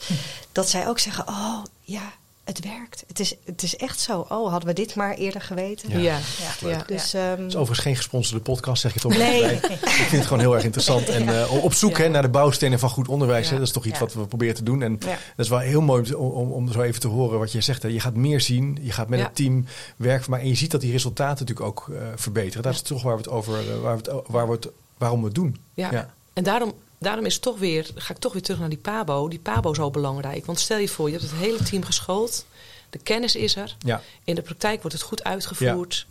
dat 0.52 0.70
zij 0.70 0.88
ook 0.88 1.00
zeggen: 1.00 1.28
Oh 1.28 1.64
ja, 1.82 2.14
het 2.50 2.64
werkt. 2.64 3.04
Het 3.08 3.20
is, 3.20 3.36
het 3.46 3.64
is 3.64 3.76
echt 3.76 4.00
zo. 4.00 4.26
Oh, 4.30 4.50
hadden 4.50 4.68
we 4.70 4.74
dit 4.76 4.96
maar 4.96 5.14
eerder 5.14 5.42
geweten. 5.42 5.90
Ja. 5.90 5.98
ja. 6.00 6.18
Ja. 6.62 6.70
Ja. 6.70 6.84
Dus, 6.88 7.14
ehm, 7.14 7.24
Het 7.30 7.40
is 7.40 7.56
overigens 7.56 7.80
geen 7.80 7.96
gesponsorde 7.96 8.44
podcast, 8.44 8.82
zeg 8.82 8.94
je 8.94 9.00
toch 9.00 9.18
Nee. 9.18 9.42
bij. 9.42 9.54
Ik 9.54 9.88
vind 9.88 10.12
het 10.12 10.24
gewoon 10.24 10.40
heel 10.40 10.54
erg 10.56 10.64
interessant. 10.64 11.10
En 11.10 11.30
eh, 11.42 11.64
op 11.64 11.74
zoek 11.74 11.98
Ja. 11.98 12.04
hè, 12.04 12.10
naar 12.10 12.22
de 12.22 12.30
bouwstenen 12.30 12.80
van 12.80 12.90
goed 12.90 13.08
onderwijs. 13.08 13.46
Ja. 13.46 13.52
Hè, 13.52 13.58
dat 13.58 13.68
is 13.68 13.74
toch 13.74 13.86
iets 13.86 14.00
Ja. 14.00 14.06
wat 14.06 14.14
we 14.14 14.26
proberen 14.28 14.56
te 14.56 14.64
doen. 14.64 14.82
En 14.82 14.96
Ja. 15.00 15.08
dat 15.08 15.46
is 15.46 15.50
wel 15.50 15.60
heel 15.60 15.82
mooi 15.82 16.14
om, 16.14 16.30
om, 16.32 16.52
om 16.52 16.72
zo 16.72 16.82
even 16.82 17.00
te 17.00 17.08
horen 17.08 17.40
wat 17.40 17.52
je 17.52 17.62
zegt. 17.62 17.82
Hè. 17.82 17.88
Je 17.90 18.00
gaat 18.00 18.16
meer 18.16 18.42
zien. 18.42 18.78
Je 18.82 18.92
gaat 18.92 19.10
met 19.10 19.20
Ja. 19.20 19.26
het 19.26 19.36
team 19.36 19.66
werken. 19.98 20.30
Maar 20.32 20.40
en 20.40 20.48
je 20.48 20.56
ziet 20.56 20.72
dat 20.72 20.82
die 20.82 20.92
resultaten 20.92 21.46
natuurlijk 21.46 21.68
ook 21.68 21.90
eh, 21.96 22.02
verbeteren. 22.16 22.64
Dat 22.64 22.74
is 22.74 22.82
toch 22.82 23.04
waar 23.04 23.14
we 23.16 23.22
het 23.22 23.30
over, 23.30 23.54
eh, 23.60 23.82
waar 23.82 23.98
we 23.98 24.12
het, 24.12 24.22
waar 24.28 24.46
we 24.48 24.54
het, 24.54 24.68
waarom 24.98 25.20
we 25.20 25.26
het 25.26 25.36
doen. 25.36 25.58
Ja. 25.74 25.92
Ja. 25.92 26.14
En 26.34 26.44
daarom, 26.44 26.74
daarom 27.00 27.26
is 27.26 27.40
toch 27.40 27.60
weer, 27.60 27.90
ga 27.96 28.14
ik 28.14 28.20
toch 28.20 28.34
weer 28.34 28.42
terug 28.42 28.60
naar 28.60 28.70
die 28.70 28.78
Pabo. 28.78 29.28
Die 29.28 29.40
Pabo 29.40 29.74
zo 29.74 29.90
belangrijk. 29.90 30.46
Want 30.46 30.60
stel 30.60 30.78
je 30.78 30.88
voor, 30.88 31.10
je 31.10 31.18
hebt 31.18 31.30
het 31.30 31.40
hele 31.40 31.64
team 31.64 31.84
geschoold. 31.84 32.46
De 32.90 33.00
kennis 33.00 33.36
is 33.36 33.56
er. 33.56 33.76
Ja. 33.80 34.02
In 34.24 34.36
de 34.36 34.42
praktijk 34.42 34.82
wordt 34.82 34.96
het 34.98 35.06
goed 35.06 35.24
uitgevoerd. 35.24 36.08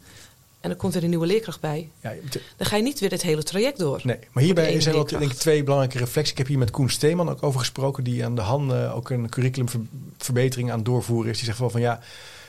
En 0.60 0.68
dan 0.68 0.78
komt 0.78 0.94
er 0.94 1.02
een 1.02 1.08
nieuwe 1.08 1.26
leerkracht 1.26 1.60
bij. 1.60 1.90
Ja, 2.00 2.12
Dan 2.56 2.66
ga 2.66 2.76
je 2.76 2.82
niet 2.82 3.00
weer 3.00 3.10
het 3.10 3.22
hele 3.22 3.42
traject 3.42 3.78
door. 3.78 4.00
Nee, 4.04 4.18
maar 4.32 4.42
hierbij 4.42 4.80
zijn 4.80 4.94
wel 4.94 5.04
denk 5.04 5.22
ik 5.22 5.32
twee 5.32 5.62
belangrijke 5.62 5.98
reflexen. 5.98 6.32
Ik 6.32 6.38
heb 6.38 6.46
hier 6.46 6.58
met 6.58 6.70
Koen 6.70 6.90
Steeman 6.90 7.30
ook 7.30 7.42
over 7.42 7.60
gesproken, 7.60 8.04
die 8.04 8.24
aan 8.24 8.34
de 8.34 8.40
hand 8.40 8.72
eh, 8.72 8.96
ook 8.96 9.10
een 9.10 9.28
curriculumverbetering 9.28 10.70
aan 10.70 10.76
het 10.76 10.84
doorvoeren 10.84 11.30
is. 11.30 11.36
Die 11.36 11.46
zegt 11.46 11.58
wel 11.58 11.70
van 11.70 11.80
ja, 11.80 12.00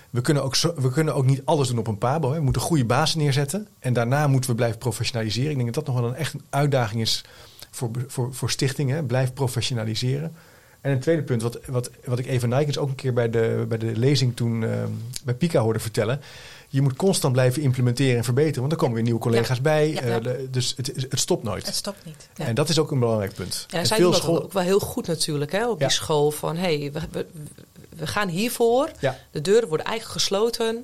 we 0.09 0.21
kunnen 0.21 0.43
ook, 0.43 0.55
zo, 0.55 0.73
we 0.75 0.91
kunnen 0.91 1.15
ook 1.15 1.25
niet 1.25 1.41
alles 1.45 1.67
doen 1.67 1.77
op 1.77 1.87
een 1.87 1.97
pabo. 1.97 2.29
Hè. 2.29 2.35
We 2.35 2.43
moeten 2.43 2.61
een 2.61 2.67
goede 2.67 2.85
basis 2.85 3.15
neerzetten 3.15 3.67
en 3.79 3.93
daarna 3.93 4.27
moeten 4.27 4.49
we 4.49 4.55
blijven 4.55 4.77
professionaliseren. 4.77 5.49
Ik 5.49 5.57
denk 5.57 5.73
dat 5.73 5.85
dat 5.85 5.93
nog 5.93 6.03
wel 6.03 6.11
een 6.11 6.17
echt 6.17 6.33
een 6.33 6.45
uitdaging 6.49 7.01
is 7.01 7.23
voor, 7.71 7.89
voor, 8.07 8.33
voor 8.33 8.49
stichtingen. 8.49 9.05
Blijf 9.05 9.33
professionaliseren. 9.33 10.33
En 10.81 10.91
een 10.91 10.99
tweede 10.99 11.23
punt, 11.23 11.41
wat, 11.41 11.59
wat, 11.65 11.89
wat 12.05 12.19
ik 12.19 12.27
Eva 12.27 12.47
Nijkens 12.47 12.77
ook 12.77 12.89
een 12.89 12.95
keer 12.95 13.13
bij 13.13 13.29
de, 13.29 13.65
bij 13.69 13.77
de 13.77 13.91
lezing 13.95 14.35
toen 14.35 14.63
eh, 14.63 14.83
bij 15.23 15.33
Pika 15.33 15.59
hoorde 15.61 15.79
vertellen. 15.79 16.21
Je 16.69 16.81
moet 16.81 16.95
constant 16.95 17.33
blijven 17.33 17.61
implementeren 17.61 18.17
en 18.17 18.23
verbeteren, 18.23 18.59
want 18.59 18.71
er 18.71 18.77
komen 18.77 18.93
weer 18.95 19.03
nieuwe 19.03 19.19
collega's 19.19 19.61
bij. 19.61 19.89
Ja. 19.89 20.01
eh, 20.01 20.33
dus 20.49 20.73
het, 20.77 20.87
het 21.09 21.19
stopt 21.19 21.43
nooit. 21.43 21.65
Het 21.65 21.75
stopt 21.75 22.05
niet. 22.05 22.29
En 22.35 22.55
dat 22.55 22.69
is 22.69 22.79
ook 22.79 22.91
een 22.91 22.99
belangrijk 22.99 23.33
punt. 23.33 23.65
Ja, 23.67 23.79
En 23.79 23.85
zij 23.85 23.97
veel 23.97 24.13
school- 24.13 24.43
ook 24.43 24.53
wel 24.53 24.63
heel 24.63 24.79
goed 24.79 25.07
natuurlijk 25.07 25.51
hè, 25.51 25.69
op 25.69 25.79
die 25.79 25.89
school. 25.89 26.31
Van 26.31 26.55
hé, 26.55 26.79
hey, 26.79 26.91
we, 26.91 26.99
we, 27.11 27.25
we 27.89 28.07
gaan 28.07 28.27
hiervoor. 28.27 28.89
De 29.31 29.41
deuren 29.41 29.67
worden 29.67 29.87
eigenlijk 29.87 30.19
gesloten. 30.19 30.83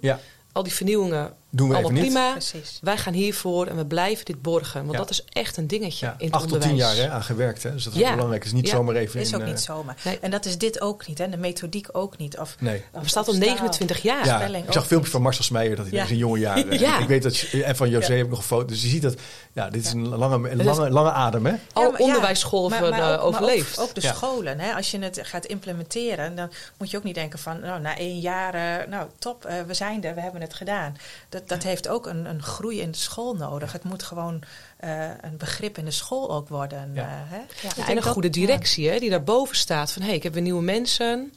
Al 0.52 0.64
die 0.64 0.74
vernieuwingen 0.74 1.34
Doen 1.56 1.70
we 1.70 1.74
allemaal 1.74 1.92
even 1.92 2.04
niet. 2.04 2.14
prima. 2.14 2.32
Precies. 2.32 2.80
Wij 2.82 2.98
gaan 2.98 3.14
hiervoor 3.14 3.68
en 3.68 3.76
we 3.76 3.86
blijven 3.86 4.26
dit 4.26 4.42
borgen. 4.42 4.80
Want 4.80 4.92
Ja. 4.92 4.98
dat 4.98 5.10
is 5.10 5.24
echt 5.30 5.58
een 5.58 5.68
dingetje 5.68 6.06
Ja, 6.06 6.16
in 6.18 6.26
het 6.26 6.36
acht 6.36 6.48
tot 6.48 6.62
tien 6.62 6.76
jaar 6.76 6.96
hè, 6.96 7.10
aan 7.10 7.24
gewerkt. 7.24 7.64
Hè? 7.64 7.72
Dus 7.72 7.84
dat 7.84 7.94
is 7.94 8.00
Ja. 8.00 8.12
belangrijk. 8.12 8.44
Het 8.44 8.52
is 8.54 8.58
niet 8.60 8.68
Ja. 8.70 8.76
zomaar 8.76 8.96
even 8.96 9.20
is 9.20 9.30
in... 9.30 9.36
ook 9.36 9.42
eh, 9.42 9.48
niet 9.48 9.60
zomaar. 9.60 9.96
Nee. 10.04 10.20
En 10.20 10.32
dat 10.32 10.46
is 10.46 10.58
dit 10.58 10.82
ook 10.82 11.08
niet, 11.08 11.18
hè? 11.18 11.30
de 11.30 11.38
methodiek 11.38 11.88
ook 11.92 12.18
niet. 12.18 12.38
Of, 12.38 12.56
Nee. 12.60 12.84
Het 12.92 13.02
bestaat 13.02 13.28
al 13.28 13.34
29 13.34 14.02
jaar. 14.02 14.26
Ja, 14.26 14.38
spelling 14.40 14.66
ik 14.66 14.74
zag 14.74 14.82
ook 14.82 14.88
filmpjes 14.88 15.12
van 15.14 15.22
Marcel 15.22 15.44
Smeijer 15.44 15.76
dat 15.76 15.86
hij 15.86 15.94
Ja. 15.96 16.02
in 16.02 16.08
zijn 16.08 16.20
jonge 16.20 16.40
jaren. 16.40 16.80
Ja. 16.86 17.00
Ik 17.00 17.08
weet 17.08 17.24
dat 17.24 17.38
je- 17.38 17.64
en 17.64 17.76
van 17.76 17.90
José 17.90 18.12
Ja. 18.12 18.16
heb 18.18 18.24
ik 18.26 18.30
nog 18.32 18.40
een 18.40 18.46
foto. 18.46 18.66
Dus 18.66 18.82
je 18.82 18.88
ziet 18.88 19.02
dat. 19.02 19.16
Ja, 19.54 19.70
dit 19.70 19.86
is 19.86 19.92
een 19.92 20.08
lange, 20.08 20.50
een 20.50 20.64
lange, 20.64 20.90
lange 20.90 21.12
adem, 21.12 21.46
hè? 21.46 21.52
Eh, 21.52 21.58
maar 21.74 21.86
ook- 21.86 21.94
overleefd. 23.22 23.80
Ook, 23.80 23.94
de 23.96 24.02
scholen. 24.02 24.60
Hè? 24.60 24.74
Als 24.74 24.92
je 24.92 25.00
het 25.00 25.20
gaat 25.24 25.46
implementeren, 25.46 26.36
dan 26.36 26.52
moet 26.78 26.92
je 26.92 26.98
ook 26.98 27.04
niet 27.04 27.16
denken 27.16 27.40
van, 27.40 27.60
nou, 27.60 27.82
na 27.82 27.98
één 27.98 28.20
jaar, 28.20 28.54
eh, 28.54 28.88
nou, 28.88 29.08
top, 29.20 29.46
eh, 29.46 29.56
we 29.68 29.74
zijn 29.74 30.04
er, 30.04 30.16
we 30.16 30.22
hebben 30.22 30.42
het 30.42 30.54
gedaan. 30.54 30.98
Dat, 31.30 31.45
dat 31.48 31.64
heeft 31.64 31.88
ook 31.88 32.06
een, 32.08 32.26
een 32.26 32.42
groei 32.44 32.82
in 32.82 32.92
de 32.92 32.98
school 32.98 33.36
nodig. 33.36 33.72
Het 33.72 33.84
moet 33.84 34.04
gewoon 34.04 34.42
eh, 34.78 35.10
een 35.22 35.38
begrip 35.38 35.78
in 35.78 35.86
de 35.86 35.92
school 35.92 36.32
ook 36.32 36.50
worden. 36.50 36.92
Ja. 36.94 37.02
eh, 37.02 37.08
hè? 37.32 37.38
Ja. 37.38 37.86
En 37.88 37.98
een 37.98 38.04
dat- 38.04 38.14
goede 38.14 38.30
directie 38.30 38.90
hè, 38.90 39.00
die 39.00 39.10
daarboven 39.10 39.56
staat. 39.56 39.92
Van 39.92 40.02
hé, 40.02 40.12
ik 40.12 40.24
heb 40.24 40.34
weer 40.34 40.42
nieuwe 40.42 40.62
mensen. 40.64 41.34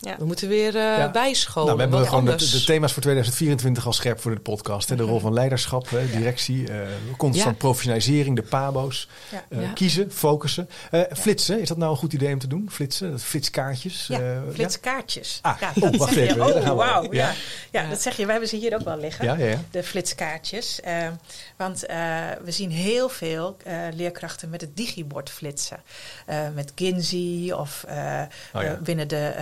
Ja. 0.00 0.14
We 0.18 0.24
moeten 0.24 0.48
weer 0.48 0.68
eh, 0.76 0.82
Ja. 0.98 1.10
bijscholen. 1.10 1.66
Nou, 1.66 1.76
we 1.76 1.82
hebben 1.96 2.08
gewoon 2.08 2.24
de, 2.36 2.50
de 2.50 2.64
thema's 2.64 2.92
voor 2.92 3.02
2024 3.02 3.86
al 3.86 3.92
scherp 3.92 4.20
voor 4.20 4.34
de 4.34 4.40
podcast. 4.40 4.88
Hè? 4.88 4.96
De 4.96 5.02
rol 5.02 5.20
van 5.20 5.32
leiderschap, 5.32 5.90
hè? 5.90 6.10
directie, 6.10 6.72
eh 6.72 6.78
constant 7.16 7.50
Ja. 7.54 7.58
professionalisering, 7.58 8.36
de 8.36 8.42
PABO's. 8.42 9.08
Ja. 9.32 9.44
Eh, 9.48 9.62
Ja. 9.62 9.72
Kiezen, 9.72 10.12
focussen. 10.12 10.68
Eh, 10.90 11.00
flitsen, 11.16 11.60
is 11.60 11.68
dat 11.68 11.76
nou 11.76 11.90
een 11.90 11.96
goed 11.96 12.12
idee 12.12 12.32
om 12.32 12.38
te 12.38 12.46
doen? 12.46 12.68
Flitsen, 12.70 13.10
dat 13.10 13.22
flitskaartjes. 13.22 14.06
Ja, 14.06 14.42
flitskaartjes. 14.52 15.38
Ah, 15.42 15.60
ja, 15.60 15.72
oh, 15.74 15.82
dat 15.82 15.96
wacht 15.96 16.12
zeg 16.14 16.24
je. 16.24 16.30
even, 16.30 16.38
daar 16.38 16.62
gaan 16.62 16.62
Oh, 16.62 16.68
we. 16.78 16.84
wauw. 16.84 17.02
Ja. 17.02 17.10
Ja. 17.12 17.32
Ja. 17.72 17.82
Ja. 17.82 17.88
dat 17.88 18.02
zeg 18.02 18.16
je. 18.16 18.24
We 18.24 18.30
hebben 18.30 18.48
ze 18.48 18.56
hier 18.56 18.74
ook 18.74 18.84
wel 18.84 18.98
liggen. 18.98 19.24
Ja, 19.24 19.34
ja, 19.36 19.46
ja. 19.46 19.60
De 19.70 19.82
flitskaartjes. 19.82 20.80
Want 21.56 21.86
eh, 21.86 21.96
we 22.44 22.50
zien 22.50 22.70
heel 22.70 23.08
veel 23.08 23.56
eh, 23.64 23.74
leerkrachten 23.94 24.50
met 24.50 24.60
het 24.60 24.76
digibord 24.76 25.30
flitsen. 25.30 25.80
Eh, 26.26 26.38
met 26.54 26.72
Ginzy 26.74 27.50
of 27.54 27.84
eh, 27.88 27.94
Oh, 28.54 28.62
ja. 28.62 28.68
eh, 28.68 28.78
binnen 28.78 29.08
de 29.08 29.32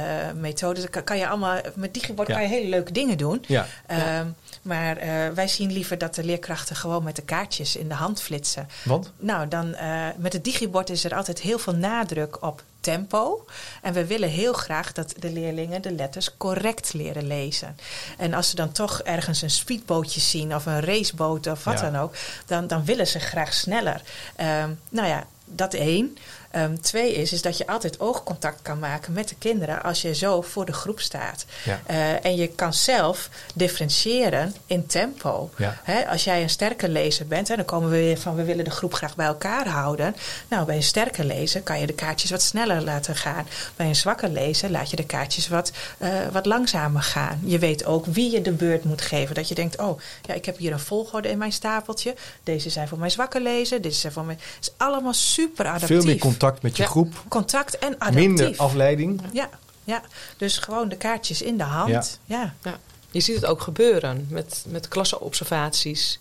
methodes. 0.55 0.91
Dan 0.91 1.05
kan, 1.05 1.19
je 1.19 1.29
allemaal, 1.29 1.61
met 1.75 1.95
digibord 1.95 2.29
Ja. 2.29 2.35
kan 2.35 2.43
je 2.43 2.49
hele 2.49 2.69
leuke 2.69 2.93
dingen 2.93 3.17
doen. 3.19 3.45
Ja, 3.47 3.67
Ehm, 3.87 4.27
maar 4.63 4.97
eh, 4.97 5.29
wij 5.35 5.49
zien 5.49 5.73
liever 5.73 5.99
dat 5.99 6.15
de 6.15 6.25
leerkrachten 6.25 6.77
gewoon 6.77 7.03
met 7.03 7.17
de 7.17 7.23
kaartjes 7.23 7.77
in 7.77 7.89
de 7.89 7.95
hand 7.95 8.23
flitsen. 8.23 8.69
want? 8.85 9.11
Nou, 9.19 9.49
dan 9.49 9.75
eh, 9.75 10.07
met 10.17 10.33
het 10.33 10.45
digibord 10.45 10.91
is 10.91 11.05
er 11.05 11.15
altijd 11.15 11.41
heel 11.41 11.59
veel 11.59 11.75
nadruk 11.75 12.43
op 12.43 12.63
tempo. 12.81 13.45
En 13.83 13.93
we 13.93 14.07
willen 14.07 14.29
heel 14.29 14.53
graag 14.53 14.93
dat 14.93 15.15
de 15.19 15.31
leerlingen 15.33 15.83
de 15.83 15.93
letters 15.93 16.37
correct 16.37 16.93
leren 16.93 17.27
lezen. 17.27 17.77
En 18.19 18.35
als 18.35 18.49
ze 18.51 18.57
dan 18.57 18.73
toch 18.73 19.01
ergens 19.03 19.43
een 19.43 19.51
speedbootje 19.51 20.21
zien 20.21 20.55
of 20.55 20.67
een 20.67 20.81
raceboot 20.81 21.47
of 21.47 21.65
wat 21.65 21.81
Ja. 21.81 21.91
dan 21.91 22.01
ook, 22.01 22.15
dan, 22.47 22.67
dan 22.67 22.85
willen 22.85 23.07
ze 23.07 23.19
graag 23.19 23.53
sneller. 23.53 24.03
Ehm, 24.37 24.71
nou 24.89 25.09
ja, 25.09 25.27
dat 25.45 25.75
één. 25.75 26.17
Ehm, 26.55 26.77
twee 26.81 27.15
is, 27.15 27.33
is 27.33 27.43
dat 27.43 27.59
je 27.59 27.67
altijd 27.67 28.01
oogcontact 28.01 28.63
kan 28.63 28.79
maken 28.79 29.13
met 29.13 29.29
de 29.29 29.35
kinderen 29.39 29.83
als 29.83 30.03
je 30.03 30.15
zo 30.15 30.43
voor 30.43 30.65
de 30.65 30.73
groep 30.73 31.01
staat. 31.01 31.45
Ja. 31.65 31.81
Eh, 31.87 32.25
en 32.25 32.37
je 32.37 32.49
kan 32.49 32.75
zelf 32.75 33.29
differentiëren 33.55 34.55
in 34.67 34.87
tempo. 34.87 35.51
Ja. 35.57 36.05
Als 36.09 36.25
jij 36.25 36.43
een 36.43 36.51
sterke 36.51 36.89
lezer 36.89 37.27
bent, 37.27 37.49
hè, 37.49 37.57
dan 37.57 37.65
komen 37.65 37.91
we 37.91 37.97
weer 37.97 38.19
van 38.19 38.35
we 38.35 38.45
willen 38.45 38.65
de 38.65 38.71
groep 38.71 38.95
graag 38.95 39.17
bij 39.17 39.27
elkaar 39.27 39.69
houden. 39.69 40.17
Nou, 40.49 40.67
bij 40.67 40.77
een 40.77 40.83
sterke 40.83 41.25
lezer 41.25 41.63
kan 41.63 41.81
je 41.81 41.87
de 41.87 41.93
kaartjes 41.93 42.31
wat 42.31 42.43
sneller 42.43 42.83
laten 42.83 43.17
gaan. 43.17 43.47
Bij 43.77 43.87
een 43.87 43.97
zwakke 43.97 44.29
lezer 44.29 44.71
laat 44.71 44.91
je 44.91 44.97
de 44.97 45.07
kaartjes 45.07 45.49
wat, 45.49 45.73
eh, 45.99 46.09
wat 46.33 46.47
langzamer 46.47 47.03
gaan. 47.03 47.41
Je 47.45 47.59
weet 47.59 47.85
ook 47.85 48.07
wie 48.07 48.31
je 48.31 48.43
de 48.43 48.53
beurt 48.53 48.85
moet 48.85 49.03
geven. 49.03 49.35
Dat 49.35 49.49
je 49.49 49.55
denkt, 49.55 49.79
oh, 49.79 50.01
ja, 50.23 50.35
ik 50.35 50.45
heb 50.45 50.59
hier 50.59 50.73
een 50.73 50.81
volgorde 50.81 51.29
in 51.29 51.39
mijn 51.39 51.53
stapeltje. 51.53 52.15
Deze 52.43 52.71
zijn 52.71 52.89
voor 52.89 52.99
mijn 52.99 53.11
zwakke 53.11 53.41
lezer, 53.41 53.83
deze 53.83 54.01
zijn 54.01 54.13
voor 54.13 54.25
mijn... 54.25 54.39
Het 54.39 54.67
is 54.67 54.73
allemaal 54.77 55.13
super 55.13 55.67
adaptief. 55.67 55.89
Veel 55.89 56.05
meer 56.05 56.19
contact 56.19 56.43
met 56.62 56.76
je 56.76 56.82
Ja. 56.82 56.88
groep. 56.88 57.22
Contact 57.28 57.78
en 57.78 57.95
adaptief. 58.01 58.26
Minder 58.26 58.55
afleiding. 58.57 59.20
Ja, 59.32 59.49
ja, 59.84 60.03
dus 60.36 60.59
gewoon 60.59 60.88
de 60.88 60.97
kaartjes 60.97 61.42
in 61.42 61.57
de 61.57 61.62
hand. 61.64 62.20
Ja. 62.24 62.55
Ja. 62.62 62.78
Je 63.11 63.20
ziet 63.20 63.34
het 63.34 63.47
ook 63.47 63.61
gebeuren 63.61 64.26
met, 64.30 64.64
met 64.68 64.88
klassenobservaties. 64.88 66.20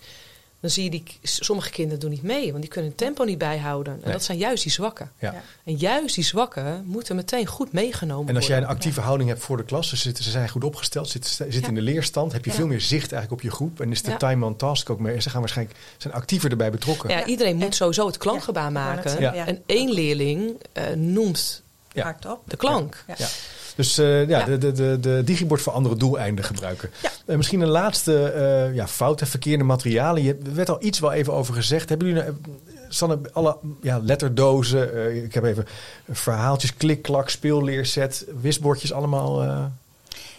Dan 0.63 0.71
zie 0.71 0.83
je 0.83 0.89
die 0.89 1.03
sommige 1.23 1.69
kinderen 1.69 1.99
doen 1.99 2.09
niet 2.09 2.23
mee, 2.23 2.49
want 2.49 2.61
die 2.63 2.71
kunnen 2.71 2.89
het 2.89 2.99
tempo 2.99 3.23
niet 3.23 3.37
bijhouden. 3.37 3.93
En 3.93 3.99
Nee. 4.03 4.11
dat 4.13 4.23
zijn 4.23 4.37
juist 4.37 4.63
die 4.63 4.71
zwakken. 4.71 5.11
Ja. 5.19 5.35
En 5.63 5.75
juist 5.75 6.15
die 6.15 6.23
zwakken 6.23 6.83
moeten 6.85 7.15
meteen 7.15 7.45
goed 7.45 7.71
meegenomen 7.71 8.29
En 8.29 8.35
als 8.35 8.45
jij 8.47 8.55
een 8.57 8.61
worden. 8.61 8.77
actieve 8.79 9.01
houding 9.01 9.29
hebt 9.29 9.41
voor 9.43 9.57
de 9.57 9.63
klas, 9.63 9.89
ze, 9.89 9.95
zitten, 9.95 10.23
ze 10.23 10.29
zijn 10.31 10.49
goed 10.49 10.63
opgesteld, 10.63 11.09
zitten, 11.09 11.31
zitten 11.31 11.61
Ja. 11.61 11.67
in 11.67 11.73
de 11.75 11.81
leerstand, 11.81 12.31
heb 12.31 12.45
je 12.45 12.51
Ja. 12.51 12.55
veel 12.57 12.67
meer 12.67 12.81
zicht 12.81 13.11
eigenlijk 13.11 13.31
op 13.31 13.41
je 13.49 13.55
groep. 13.55 13.81
En 13.81 13.91
is 13.91 14.01
de 14.01 14.11
Ja. 14.11 14.17
time 14.17 14.45
on 14.45 14.55
task 14.55 14.89
ook 14.89 14.99
meer. 14.99 15.21
Ze 15.21 15.29
gaan 15.29 15.39
waarschijnlijk 15.39 15.77
zijn 15.97 16.13
actiever 16.13 16.51
erbij 16.51 16.71
betrokken. 16.71 17.09
Ja, 17.09 17.17
Ja. 17.17 17.25
iedereen 17.25 17.55
moet 17.55 17.65
En- 17.65 17.73
sowieso 17.73 18.05
het 18.07 18.17
klankgebaar 18.17 18.71
maken. 18.71 19.09
zeggen, 19.09 19.21
Ja. 19.27 19.33
ja. 19.33 19.47
En 19.47 19.61
één 19.65 19.91
leerling 19.91 20.55
eh, 20.73 20.83
noemt 20.95 21.61
de 22.45 22.57
klank. 22.57 23.03
Ja. 23.07 23.27
Dus 23.75 23.97
eh, 23.97 24.27
ja, 24.27 24.39
Ja. 24.39 24.45
De, 24.45 24.57
de, 24.57 24.71
de, 24.71 24.97
de 24.99 25.21
digibord 25.25 25.61
voor 25.61 25.73
andere 25.73 25.95
doeleinden 25.95 26.45
gebruiken. 26.45 26.89
Ja. 27.01 27.11
Eh, 27.25 27.35
misschien 27.35 27.61
een 27.61 27.67
laatste 27.67 28.31
eh, 28.31 28.75
ja, 28.75 28.87
fout, 28.87 29.19
hè, 29.19 29.25
verkeerde 29.25 29.63
materialen. 29.63 30.23
Je, 30.23 30.37
er 30.45 30.55
werd 30.55 30.69
al 30.69 30.83
iets 30.83 30.99
wel 30.99 31.11
even 31.11 31.33
over 31.33 31.53
gezegd. 31.53 31.89
Hebben 31.89 32.07
jullie 32.07 32.23
nou, 32.23 32.35
Sanne, 32.89 33.19
alle 33.33 33.57
ja, 33.81 33.99
letterdozen, 34.03 35.15
ik 35.23 35.33
heb 35.33 35.43
even 35.43 35.65
verhaaltjes, 36.11 36.73
klik, 36.73 37.01
klak, 37.01 37.29
speelleerset, 37.29 38.25
wisbordjes 38.41 38.93
allemaal 38.93 39.43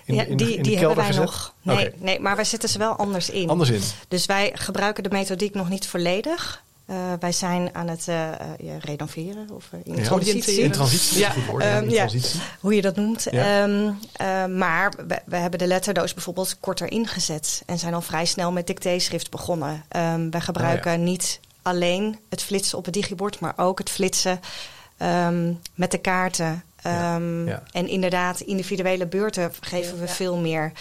in, 0.05 0.15
ja, 0.15 0.25
in, 0.25 0.37
die 0.37 0.47
de, 0.47 0.55
in 0.55 0.63
die 0.63 0.73
de 0.73 0.79
hebben 0.79 0.97
wij 0.97 1.07
gezet? 1.07 1.25
nog. 1.25 1.55
Nee, 1.63 1.91
nee, 1.97 2.21
maar 2.21 2.37
wij 2.37 2.45
zetten 2.45 2.69
ze 2.69 2.79
wel 2.79 2.97
anders 2.97 3.31
in. 3.31 3.49
Anders 3.49 3.71
in. 3.71 3.81
Dus 4.09 4.27
wij 4.27 4.51
gebruiken 4.55 5.03
de 5.03 5.09
methodiek 5.09 5.55
nog 5.55 5.69
niet 5.69 5.87
volledig. 5.87 6.63
Eh, 6.87 6.97
wij 7.21 7.33
zijn 7.33 7.75
aan 7.75 7.89
het 7.89 8.09
eh, 8.09 8.33
eh, 8.33 8.37
ja, 8.59 8.73
renoveren 8.81 9.51
of 9.51 9.71
in 9.85 9.97
Ja. 9.97 10.03
transitie. 10.03 10.61
In 10.63 10.71
transitie, 10.71 11.19
Ja. 11.19 11.27
ja. 11.27 11.33
goed 11.33 11.47
woord. 11.47 11.63
ja, 11.63 11.71
Ehm, 11.77 11.85
in 11.85 11.91
ja. 11.91 11.97
transitie. 12.07 12.41
Hoe 12.61 12.75
je 12.75 12.83
dat 12.83 12.97
noemt. 12.97 13.27
Ja. 13.31 13.63
Ehm, 13.63 13.91
eh, 14.13 14.45
maar 14.47 14.93
we, 15.09 15.19
we 15.27 15.37
hebben 15.37 15.59
de 15.59 15.67
letterdoos 15.67 16.15
bijvoorbeeld 16.15 16.57
korter 16.61 16.91
ingezet. 16.91 17.63
En 17.67 17.79
zijn 17.79 17.95
al 17.95 18.01
vrij 18.01 18.25
snel 18.25 18.53
met 18.53 18.67
dictéschrift 18.67 19.31
begonnen. 19.31 19.85
Ehm 19.89 20.31
wij 20.31 20.41
gebruiken 20.41 20.93
Ah, 20.93 20.99
niet 20.99 21.41
alleen 21.63 22.19
het 22.29 22.43
flitsen 22.43 22.79
op 22.79 22.85
het 22.85 22.95
digibord, 22.95 23.41
maar 23.41 23.53
ook 23.57 23.79
het 23.79 23.91
flitsen 23.91 24.41
ehm, 24.97 25.53
met 25.75 25.91
de 25.91 25.99
kaarten. 25.99 26.63
Ja, 26.83 27.15
Ehm, 27.15 27.47
ja. 27.49 27.63
En 27.73 27.89
inderdaad, 27.89 28.41
individuele 28.41 29.07
beurten 29.07 29.53
geven 29.61 29.99
we 29.99 30.07
Ja. 30.07 30.13
veel 30.13 30.37
meer. 30.37 30.73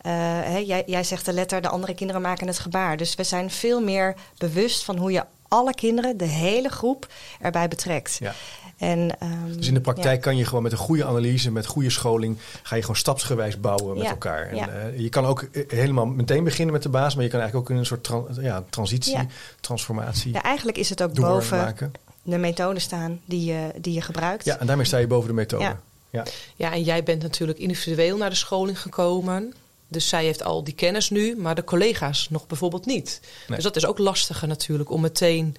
Eh, 0.00 0.12
hè, 0.42 0.56
jij, 0.58 0.82
jij 0.86 1.04
zegt 1.04 1.24
de 1.24 1.32
letter, 1.32 1.60
de 1.62 1.68
andere 1.68 1.94
kinderen 1.94 2.22
maken 2.22 2.46
het 2.46 2.58
gebaar. 2.58 2.96
Dus 2.96 3.14
we 3.14 3.24
zijn 3.24 3.50
veel 3.50 3.80
meer 3.82 4.14
bewust 4.38 4.84
van 4.84 4.96
hoe 4.96 5.12
je 5.12 5.24
alle 5.56 5.74
kinderen, 5.74 6.16
de 6.16 6.24
hele 6.24 6.68
groep, 6.68 7.06
erbij 7.40 7.68
betrekt. 7.68 8.16
Ja. 8.20 8.34
En, 8.76 9.18
ehm, 9.20 9.52
Dus 9.56 9.68
in 9.68 9.74
de 9.74 9.80
praktijk 9.80 10.14
ja. 10.16 10.20
kan 10.20 10.36
je 10.36 10.44
gewoon 10.44 10.62
met 10.62 10.72
een 10.72 10.78
goede 10.78 11.04
analyse, 11.04 11.50
met 11.50 11.66
goede 11.66 11.90
scholing, 11.90 12.36
ga 12.62 12.74
je 12.74 12.80
gewoon 12.80 12.96
stapsgewijs 12.96 13.60
bouwen 13.60 13.94
met 13.94 14.04
Ja, 14.04 14.10
elkaar. 14.10 14.46
En, 14.48 14.56
ja. 14.56 14.68
eh, 14.68 14.98
je 14.98 15.08
kan 15.08 15.24
ook 15.24 15.42
eh, 15.42 15.62
helemaal 15.68 16.06
meteen 16.06 16.44
beginnen 16.44 16.72
met 16.74 16.82
de 16.82 16.88
baas, 16.88 17.14
maar 17.14 17.24
je 17.24 17.30
kan 17.30 17.40
eigenlijk 17.40 17.68
ook 17.70 17.74
in 17.76 17.80
een 17.80 17.86
soort 17.88 18.04
tran- 18.04 18.28
ja, 18.40 18.64
transitie, 18.70 19.12
Ja. 19.12 19.26
transformatie 19.60 20.32
Ja, 20.32 20.42
eigenlijk 20.42 20.78
is 20.78 20.88
het 20.90 21.02
ook 21.02 21.14
boven 21.14 21.56
doormaken. 21.56 21.92
de 22.22 22.38
methode 22.38 22.80
staan 22.80 23.20
die 23.24 23.44
je, 23.44 23.70
die 23.80 23.92
je 23.94 24.00
gebruikt. 24.00 24.44
Ja, 24.44 24.58
en 24.58 24.66
daarmee 24.66 24.86
sta 24.86 24.96
je 24.98 25.06
boven 25.06 25.28
de 25.28 25.34
methode. 25.34 25.64
Ja. 25.64 25.80
Ja. 26.10 26.24
Ja, 26.56 26.72
en 26.72 26.82
jij 26.82 27.02
bent 27.02 27.22
natuurlijk 27.22 27.58
individueel 27.58 28.16
naar 28.16 28.30
de 28.30 28.36
scholing 28.36 28.80
gekomen. 28.80 29.54
Dus 29.88 30.08
zij 30.08 30.24
heeft 30.24 30.42
al 30.42 30.64
die 30.64 30.74
kennis 30.74 31.10
nu, 31.10 31.36
maar 31.36 31.54
de 31.54 31.64
collega's 31.64 32.28
nog 32.30 32.46
bijvoorbeeld 32.46 32.86
niet. 32.86 33.20
Nee. 33.46 33.56
Dus 33.56 33.64
dat 33.64 33.76
is 33.76 33.86
ook 33.86 33.98
lastiger 33.98 34.48
natuurlijk 34.48 34.90
om 34.90 35.00
meteen 35.00 35.56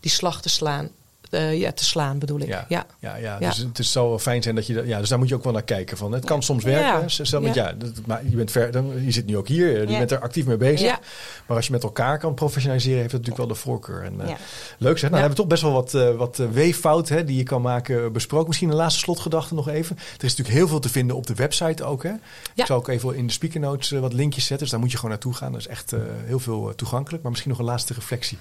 die 0.00 0.10
slag 0.10 0.42
te 0.42 0.48
slaan. 0.48 0.90
Eh, 1.34 1.58
ja, 1.60 1.72
te 1.72 1.84
slaan 1.84 2.18
bedoel 2.18 2.40
ik. 2.40 2.46
Ja. 2.46 2.64
Ja. 2.68 2.86
Ja, 2.98 3.16
ja, 3.16 3.36
Ja. 3.40 3.48
dus 3.48 3.56
het 3.58 3.78
is 3.78 3.94
wel 3.94 4.18
fijn 4.18 4.42
zijn 4.42 4.54
dat 4.54 4.66
je 4.66 4.74
dat. 4.74 4.86
Ja, 4.86 4.98
dus 4.98 5.08
daar 5.08 5.18
moet 5.18 5.28
je 5.28 5.34
ook 5.34 5.44
wel 5.44 5.52
naar 5.52 5.62
kijken. 5.62 5.96
Van, 5.96 6.12
het 6.12 6.24
kan 6.24 6.42
soms 6.42 6.64
werken. 6.64 7.10
Zelf 7.10 7.42
met- 7.44 7.54
Ja. 7.54 7.72
dat, 7.72 7.90
maar 8.06 8.22
je, 8.28 8.36
bent 8.36 8.50
ver, 8.50 8.70
dan, 8.72 9.04
je 9.04 9.10
zit 9.10 9.26
nu 9.26 9.36
ook 9.36 9.48
hier. 9.48 9.80
Je 9.80 9.88
Ja. 9.92 9.98
bent 9.98 10.10
er 10.10 10.20
actief 10.20 10.46
mee 10.46 10.56
bezig. 10.56 10.98
Maar 11.46 11.56
als 11.56 11.66
je 11.66 11.72
met 11.72 11.82
elkaar 11.82 12.18
kan 12.18 12.34
professionaliseren, 12.34 12.98
heeft 12.98 13.10
dat 13.10 13.20
natuurlijk 13.20 13.46
wel 13.48 13.56
de 13.56 13.62
voorkeur. 13.62 14.02
En, 14.02 14.20
eh, 14.20 14.28
Ja. 14.28 14.36
Leuk 14.78 14.98
zeg. 14.98 15.10
Nou, 15.10 15.22
Ja. 15.22 15.28
hebben 15.28 15.30
we 15.30 15.36
toch 15.36 15.46
best 15.46 15.62
wel 15.62 15.72
wat, 15.72 15.94
eh 15.94 16.16
wat 16.16 16.38
eh, 16.38 16.46
weeffouten 16.50 17.16
hè, 17.16 17.24
die 17.24 17.36
je 17.36 17.42
kan 17.42 17.62
maken 17.62 18.12
besproken. 18.12 18.46
Misschien 18.48 18.68
een 18.70 18.74
laatste 18.76 19.00
slotgedachte 19.00 19.54
nog 19.54 19.68
even. 19.68 19.96
Er 19.96 20.02
is 20.24 20.36
natuurlijk 20.36 20.56
heel 20.56 20.68
veel 20.68 20.78
te 20.80 20.88
vinden 20.88 21.16
op 21.16 21.26
de 21.26 21.34
website 21.34 21.84
ook. 21.84 22.02
Hè? 22.02 22.12
Ik 22.54 22.66
zal 22.66 22.76
ook 22.76 22.88
even 22.88 23.14
in 23.16 23.26
de 23.26 23.32
speaker 23.32 23.60
notes 23.60 23.92
eh, 23.92 24.00
wat 24.00 24.12
linkjes 24.12 24.42
zetten. 24.46 24.58
Dus 24.58 24.70
daar 24.70 24.80
moet 24.80 24.90
je 24.90 24.96
gewoon 24.96 25.10
naartoe 25.10 25.34
gaan. 25.34 25.52
Dat 25.52 25.60
is 25.60 25.66
echt 25.66 25.92
eh, 25.92 26.00
heel 26.24 26.38
veel 26.38 26.68
eh, 26.68 26.74
toegankelijk. 26.74 27.22
Maar 27.22 27.30
misschien 27.30 27.50
nog 27.52 27.60
een 27.60 27.66
laatste 27.66 27.94
reflectie. 27.94 28.38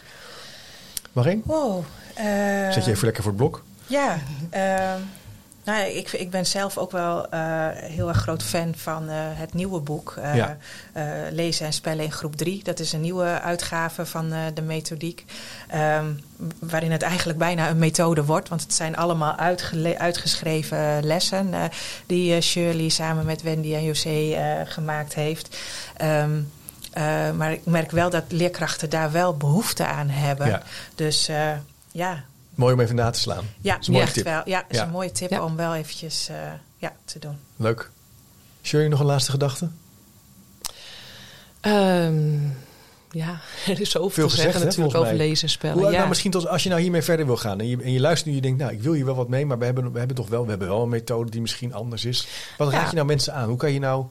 Waarheen? 1.14 1.42
Wow. 1.46 1.84
eh, 2.16 2.72
Zet 2.72 2.86
je 2.86 2.92
even 2.92 3.06
lekker 3.06 3.24
voor 3.24 3.32
het 3.32 3.42
blok. 3.42 3.64
Ja, 3.88 4.18
ehm, 4.50 5.00
nou, 5.66 5.80
ja, 5.80 5.84
ik, 5.86 6.12
ik 6.12 6.30
ben 6.30 6.46
zelf 6.46 6.78
ook 6.78 6.92
wel 6.92 7.30
eh, 7.30 7.68
heel 7.72 8.08
erg 8.08 8.18
groot 8.18 8.44
fan 8.44 8.74
van 8.76 9.04
het 9.10 9.54
nieuwe 9.54 9.80
boek. 9.80 10.14
Ja. 10.34 10.58
Lezen 11.32 11.66
en 11.66 11.74
spellen 11.74 12.04
in 12.06 12.12
groep 12.12 12.36
3. 12.36 12.64
Dat 12.64 12.80
is 12.80 12.94
een 12.94 13.02
nieuwe 13.02 13.42
uitgave 13.42 14.06
van 14.06 14.34
de 14.54 14.62
methodiek. 14.62 15.26
ehm, 15.70 16.06
waarin 16.60 16.92
het 16.92 17.02
eigenlijk 17.02 17.40
bijna 17.40 17.70
een 17.70 17.78
methode 17.78 18.26
wordt. 18.26 18.50
Want 18.50 18.62
het 18.62 18.74
zijn 18.74 18.96
allemaal 18.98 19.36
uitgeschreven 19.98 21.04
lessen. 21.06 21.54
die 22.06 22.42
Shirley 22.42 22.90
samen 22.90 23.26
met 23.26 23.42
Wendy 23.42 23.74
en 23.74 23.84
José 23.84 24.38
gemaakt 24.66 25.14
heeft. 25.14 25.58
Ehm, 25.98 26.40
Eh, 26.94 27.32
maar 27.32 27.52
ik 27.52 27.66
merk 27.66 27.92
wel 27.92 28.10
dat 28.10 28.24
leerkrachten 28.28 28.90
daar 28.90 29.12
wel 29.12 29.38
behoefte 29.38 29.86
aan 29.86 30.10
hebben. 30.10 30.48
Ja. 30.48 30.62
Dus 30.96 31.28
eh, 31.28 31.52
ja, 31.92 32.24
Mooi 32.56 32.74
om 32.74 32.80
even 32.80 32.96
na 32.96 33.10
te 33.10 33.20
slaan. 33.20 33.46
ja, 33.62 33.72
Dat 33.74 33.82
is 33.82 33.88
een 33.88 33.94
mooie 33.94 34.06
echt 34.06 34.14
tip. 34.14 34.24
wel. 34.26 34.42
Ja, 34.46 34.64
is 34.70 34.78
Ja. 34.78 34.84
een 34.84 34.90
mooie 34.90 35.12
tip 35.12 35.30
Ja. 35.30 35.44
om 35.44 35.56
wel 35.56 35.76
eventjes 35.76 36.30
eh, 36.30 36.36
ja, 36.78 36.94
te 37.06 37.20
doen. 37.20 37.38
Leuk. 37.56 37.90
Shirley, 38.64 38.88
nog 38.88 39.00
een 39.00 39.06
laatste 39.06 39.32
gedachte? 39.32 39.70
Ehm, 41.62 42.40
ja, 43.12 43.40
er 43.68 43.82
is 43.82 43.90
zoveel 43.92 44.10
Veel 44.10 44.24
te 44.28 44.30
gezegd, 44.30 44.42
zeggen 44.52 44.60
hè, 44.60 44.66
natuurlijk 44.66 44.96
over 44.98 45.14
lezen 45.14 45.44
en 45.44 45.50
spellen. 45.54 45.78
Hoe, 45.84 45.92
nou, 45.92 46.08
misschien 46.08 46.32
tot, 46.32 46.48
als 46.48 46.64
je 46.64 46.70
nou 46.70 46.82
hiermee 46.82 47.02
verder 47.02 47.26
wil 47.26 47.38
gaan 47.38 47.60
en 47.60 47.68
je, 47.68 47.78
en 47.84 47.92
je 47.92 48.00
luistert 48.00 48.30
nu, 48.30 48.36
je 48.36 48.42
denkt, 48.42 48.60
nou, 48.60 48.72
ik 48.72 48.82
wil 48.82 48.94
hier 48.94 49.06
wel 49.06 49.16
wat 49.16 49.28
mee, 49.30 49.46
maar 49.46 49.58
we 49.60 49.66
hebben, 49.66 49.92
we 49.92 49.98
hebben 49.98 50.16
toch 50.18 50.30
wel, 50.30 50.44
we 50.44 50.50
hebben 50.50 50.68
wel 50.68 50.82
een 50.84 50.90
methode 50.90 51.32
die 51.32 51.42
misschien 51.42 51.74
anders 51.74 52.06
is. 52.06 52.28
Wat 52.58 52.72
Ja. 52.72 52.78
raad 52.78 52.90
je 52.90 52.96
nou 52.96 53.08
mensen 53.08 53.34
aan? 53.34 53.48
Hoe 53.48 53.58
kan 53.58 53.74
je 53.74 53.80
nou 53.80 54.06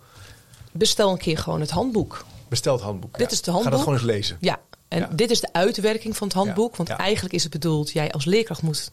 Bestel 0.73 1.11
een 1.11 1.19
keer 1.19 1.39
gewoon 1.39 1.61
het 1.61 1.71
handboek. 1.71 2.25
Besteld 2.53 2.81
handboek? 2.81 3.19
Dit 3.19 3.31
is 3.31 3.37
het 3.37 3.47
Ga 3.47 3.53
handboek. 3.53 3.73
dat 3.73 3.83
gewoon 3.83 3.99
eens 3.99 4.07
lezen. 4.07 4.37
Ja, 4.41 4.61
en 4.89 4.99
Ja. 4.99 5.09
dit 5.13 5.31
is 5.31 5.41
de 5.41 5.53
uitwerking 5.53 6.17
van 6.17 6.27
het 6.29 6.37
handboek. 6.37 6.77
Want 6.77 6.89
eigenlijk 6.89 7.35
is 7.35 7.43
het 7.43 7.53
bedoeld, 7.53 7.93
jij 7.93 8.13
als 8.13 8.25
leerkracht 8.25 8.63
moet 8.63 8.91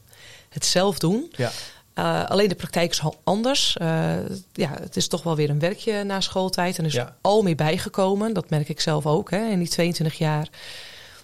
het 0.49 0.65
zelf 0.65 0.99
doen. 0.99 1.31
Ja. 1.35 1.51
Eh, 1.93 2.25
alleen 2.29 2.47
de 2.47 2.55
praktijk 2.55 2.91
is 2.91 3.01
anders. 3.23 3.77
Eh, 3.77 4.15
ja, 4.53 4.69
het 4.79 4.95
is 4.95 5.07
toch 5.07 5.23
wel 5.23 5.35
weer 5.35 5.49
een 5.49 5.59
werkje 5.59 6.03
na 6.03 6.21
schooltijd. 6.21 6.77
En 6.77 6.83
er 6.83 6.89
is 6.89 6.95
Ja. 6.95 7.15
al 7.21 7.41
meer 7.41 7.55
bijgekomen. 7.55 8.33
Dat 8.33 8.49
merk 8.49 8.69
ik 8.69 8.79
zelf 8.81 9.05
ook 9.05 9.31
hè, 9.31 9.49
in 9.49 9.59
die 9.59 9.67
22 9.67 10.17
jaar. 10.17 10.47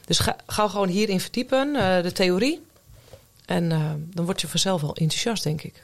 Dus 0.06 0.20
ga, 0.20 0.36
ga 0.48 0.68
gewoon 0.68 0.88
hierin 0.88 1.20
verdiepen, 1.20 1.76
eh, 1.76 2.04
de 2.04 2.12
theorie. 2.12 2.62
En 3.46 3.70
dan 4.14 4.26
word 4.26 4.42
je 4.42 4.48
vanzelf 4.48 4.82
wel 4.82 4.96
enthousiast, 4.96 5.44
denk 5.44 5.62
ik. 5.62 5.84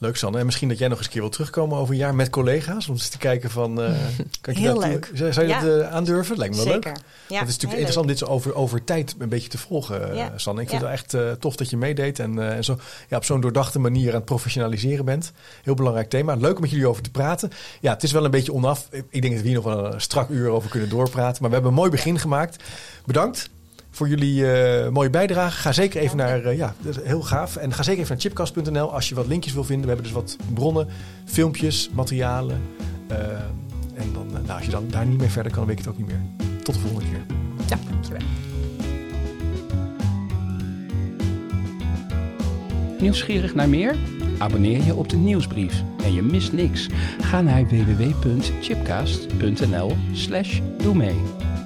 Leuk, 0.00 0.16
Sanne. 0.16 0.38
En 0.38 0.44
misschien 0.44 0.68
dat 0.68 0.78
jij 0.78 0.88
nog 0.88 0.96
eens 0.96 1.06
een 1.06 1.12
keer 1.12 1.20
wil 1.20 1.30
terugkomen 1.30 1.78
over 1.78 1.92
een 1.94 2.00
jaar 2.00 2.14
met 2.14 2.30
collega's. 2.30 2.88
Om 2.88 2.94
eens 2.94 3.08
te 3.08 3.18
kijken 3.18 3.50
van... 3.50 3.82
eh, 3.82 3.90
kan 4.40 4.54
je 4.54 4.60
Heel 4.60 4.74
dat, 4.80 4.84
leuk. 4.88 5.10
Zou 5.14 5.40
je 5.40 5.46
Ja. 5.46 5.60
dat 5.60 5.80
eh, 5.82 5.92
aandurven? 5.94 6.36
Lijkt 6.38 6.56
me 6.56 6.64
wel 6.64 6.72
Zeker. 6.72 6.90
leuk. 6.92 7.02
Ja, 7.28 7.38
het 7.38 7.48
is 7.48 7.54
natuurlijk 7.54 7.62
heel 7.62 7.70
interessant 7.70 8.08
dit 8.08 8.18
zo 8.18 8.24
over, 8.24 8.54
over 8.54 8.84
tijd 8.84 9.14
een 9.18 9.28
beetje 9.28 9.48
te 9.48 9.58
volgen, 9.58 10.10
eh, 10.10 10.16
Ja. 10.16 10.32
Sanne. 10.36 10.62
Ik 10.62 10.68
vind 10.68 10.80
het 10.80 10.90
wel 10.90 10.98
echt 10.98 11.14
eh, 11.14 11.32
tof 11.40 11.56
dat 11.56 11.70
je 11.70 11.76
meedeed. 11.76 12.18
En, 12.18 12.38
eh, 12.38 12.56
en 12.56 12.64
zo, 12.64 12.78
ja, 13.08 13.16
op 13.16 13.24
zo'n 13.24 13.40
doordachte 13.40 13.78
manier 13.78 14.08
aan 14.08 14.14
het 14.14 14.24
professionaliseren 14.24 15.04
bent. 15.04 15.32
Heel 15.62 15.74
belangrijk 15.74 16.10
thema. 16.10 16.34
Leuk 16.34 16.54
om 16.54 16.60
met 16.60 16.70
jullie 16.70 16.86
over 16.88 17.02
te 17.02 17.10
praten. 17.10 17.50
Ja, 17.80 17.92
het 17.92 18.02
is 18.02 18.12
wel 18.12 18.24
een 18.24 18.30
beetje 18.30 18.52
onaf. 18.52 18.88
Ik 18.90 19.22
denk 19.22 19.32
dat 19.34 19.42
we 19.42 19.48
hier 19.48 19.56
nog 19.62 19.64
wel 19.74 19.92
een 19.94 20.00
strak 20.00 20.28
uur 20.28 20.48
over 20.48 20.70
kunnen 20.70 20.88
doorpraten. 20.88 21.36
Maar 21.40 21.48
we 21.48 21.54
hebben 21.54 21.72
een 21.72 21.78
mooi 21.78 21.90
begin 21.90 22.18
gemaakt. 22.18 22.62
Bedankt 23.04 23.50
voor 23.98 24.08
jullie 24.08 24.52
eh, 24.52 24.88
mooie 24.88 25.10
bijdrage. 25.10 25.56
Ga 25.56 25.72
zeker 25.72 26.00
even 26.00 26.16
naar, 26.16 26.44
eh, 26.44 26.56
ja, 26.56 26.74
dat 26.80 26.96
is 26.96 27.02
heel 27.04 27.22
gaaf. 27.22 27.56
En 27.56 27.72
ga 27.72 27.82
zeker 27.82 28.00
even 28.00 28.12
naar 28.12 28.22
chipcast.nl 28.22 28.92
als 28.92 29.08
je 29.08 29.14
wat 29.14 29.26
linkjes 29.26 29.52
wil 29.52 29.64
vinden. 29.64 29.86
We 29.86 29.92
hebben 29.92 30.06
dus 30.06 30.14
wat 30.14 30.36
bronnen, 30.54 30.88
filmpjes, 31.24 31.90
materialen. 31.92 32.62
Eh, 33.06 33.18
en 33.94 34.12
dan, 34.12 34.26
nou, 34.32 34.48
als 34.48 34.64
je 34.64 34.70
dan 34.70 34.84
daar 34.90 35.06
niet 35.06 35.18
mee 35.18 35.28
verder 35.28 35.52
kan, 35.52 35.60
dan 35.60 35.68
weet 35.68 35.78
ik 35.78 35.84
het 35.84 35.94
ook 35.94 36.00
niet 36.00 36.06
meer. 36.06 36.20
Tot 36.62 36.74
de 36.74 36.80
volgende 36.80 37.10
keer. 37.10 37.20
Ja, 37.68 37.78
dankjewel. 37.90 38.22
Nieuwsgierig 42.98 43.54
naar 43.54 43.68
meer? 43.68 43.96
Abonneer 44.38 44.84
je 44.84 44.94
op 44.94 45.08
de 45.08 45.16
nieuwsbrief 45.16 45.82
en 46.02 46.12
je 46.12 46.22
mist 46.22 46.52
niks. 46.52 46.86
Ga 47.20 47.40
naar 47.40 47.66
www.chipcast.nl 47.66 49.96
slash 50.12 50.60
doe 50.78 50.94
mee. 50.94 51.16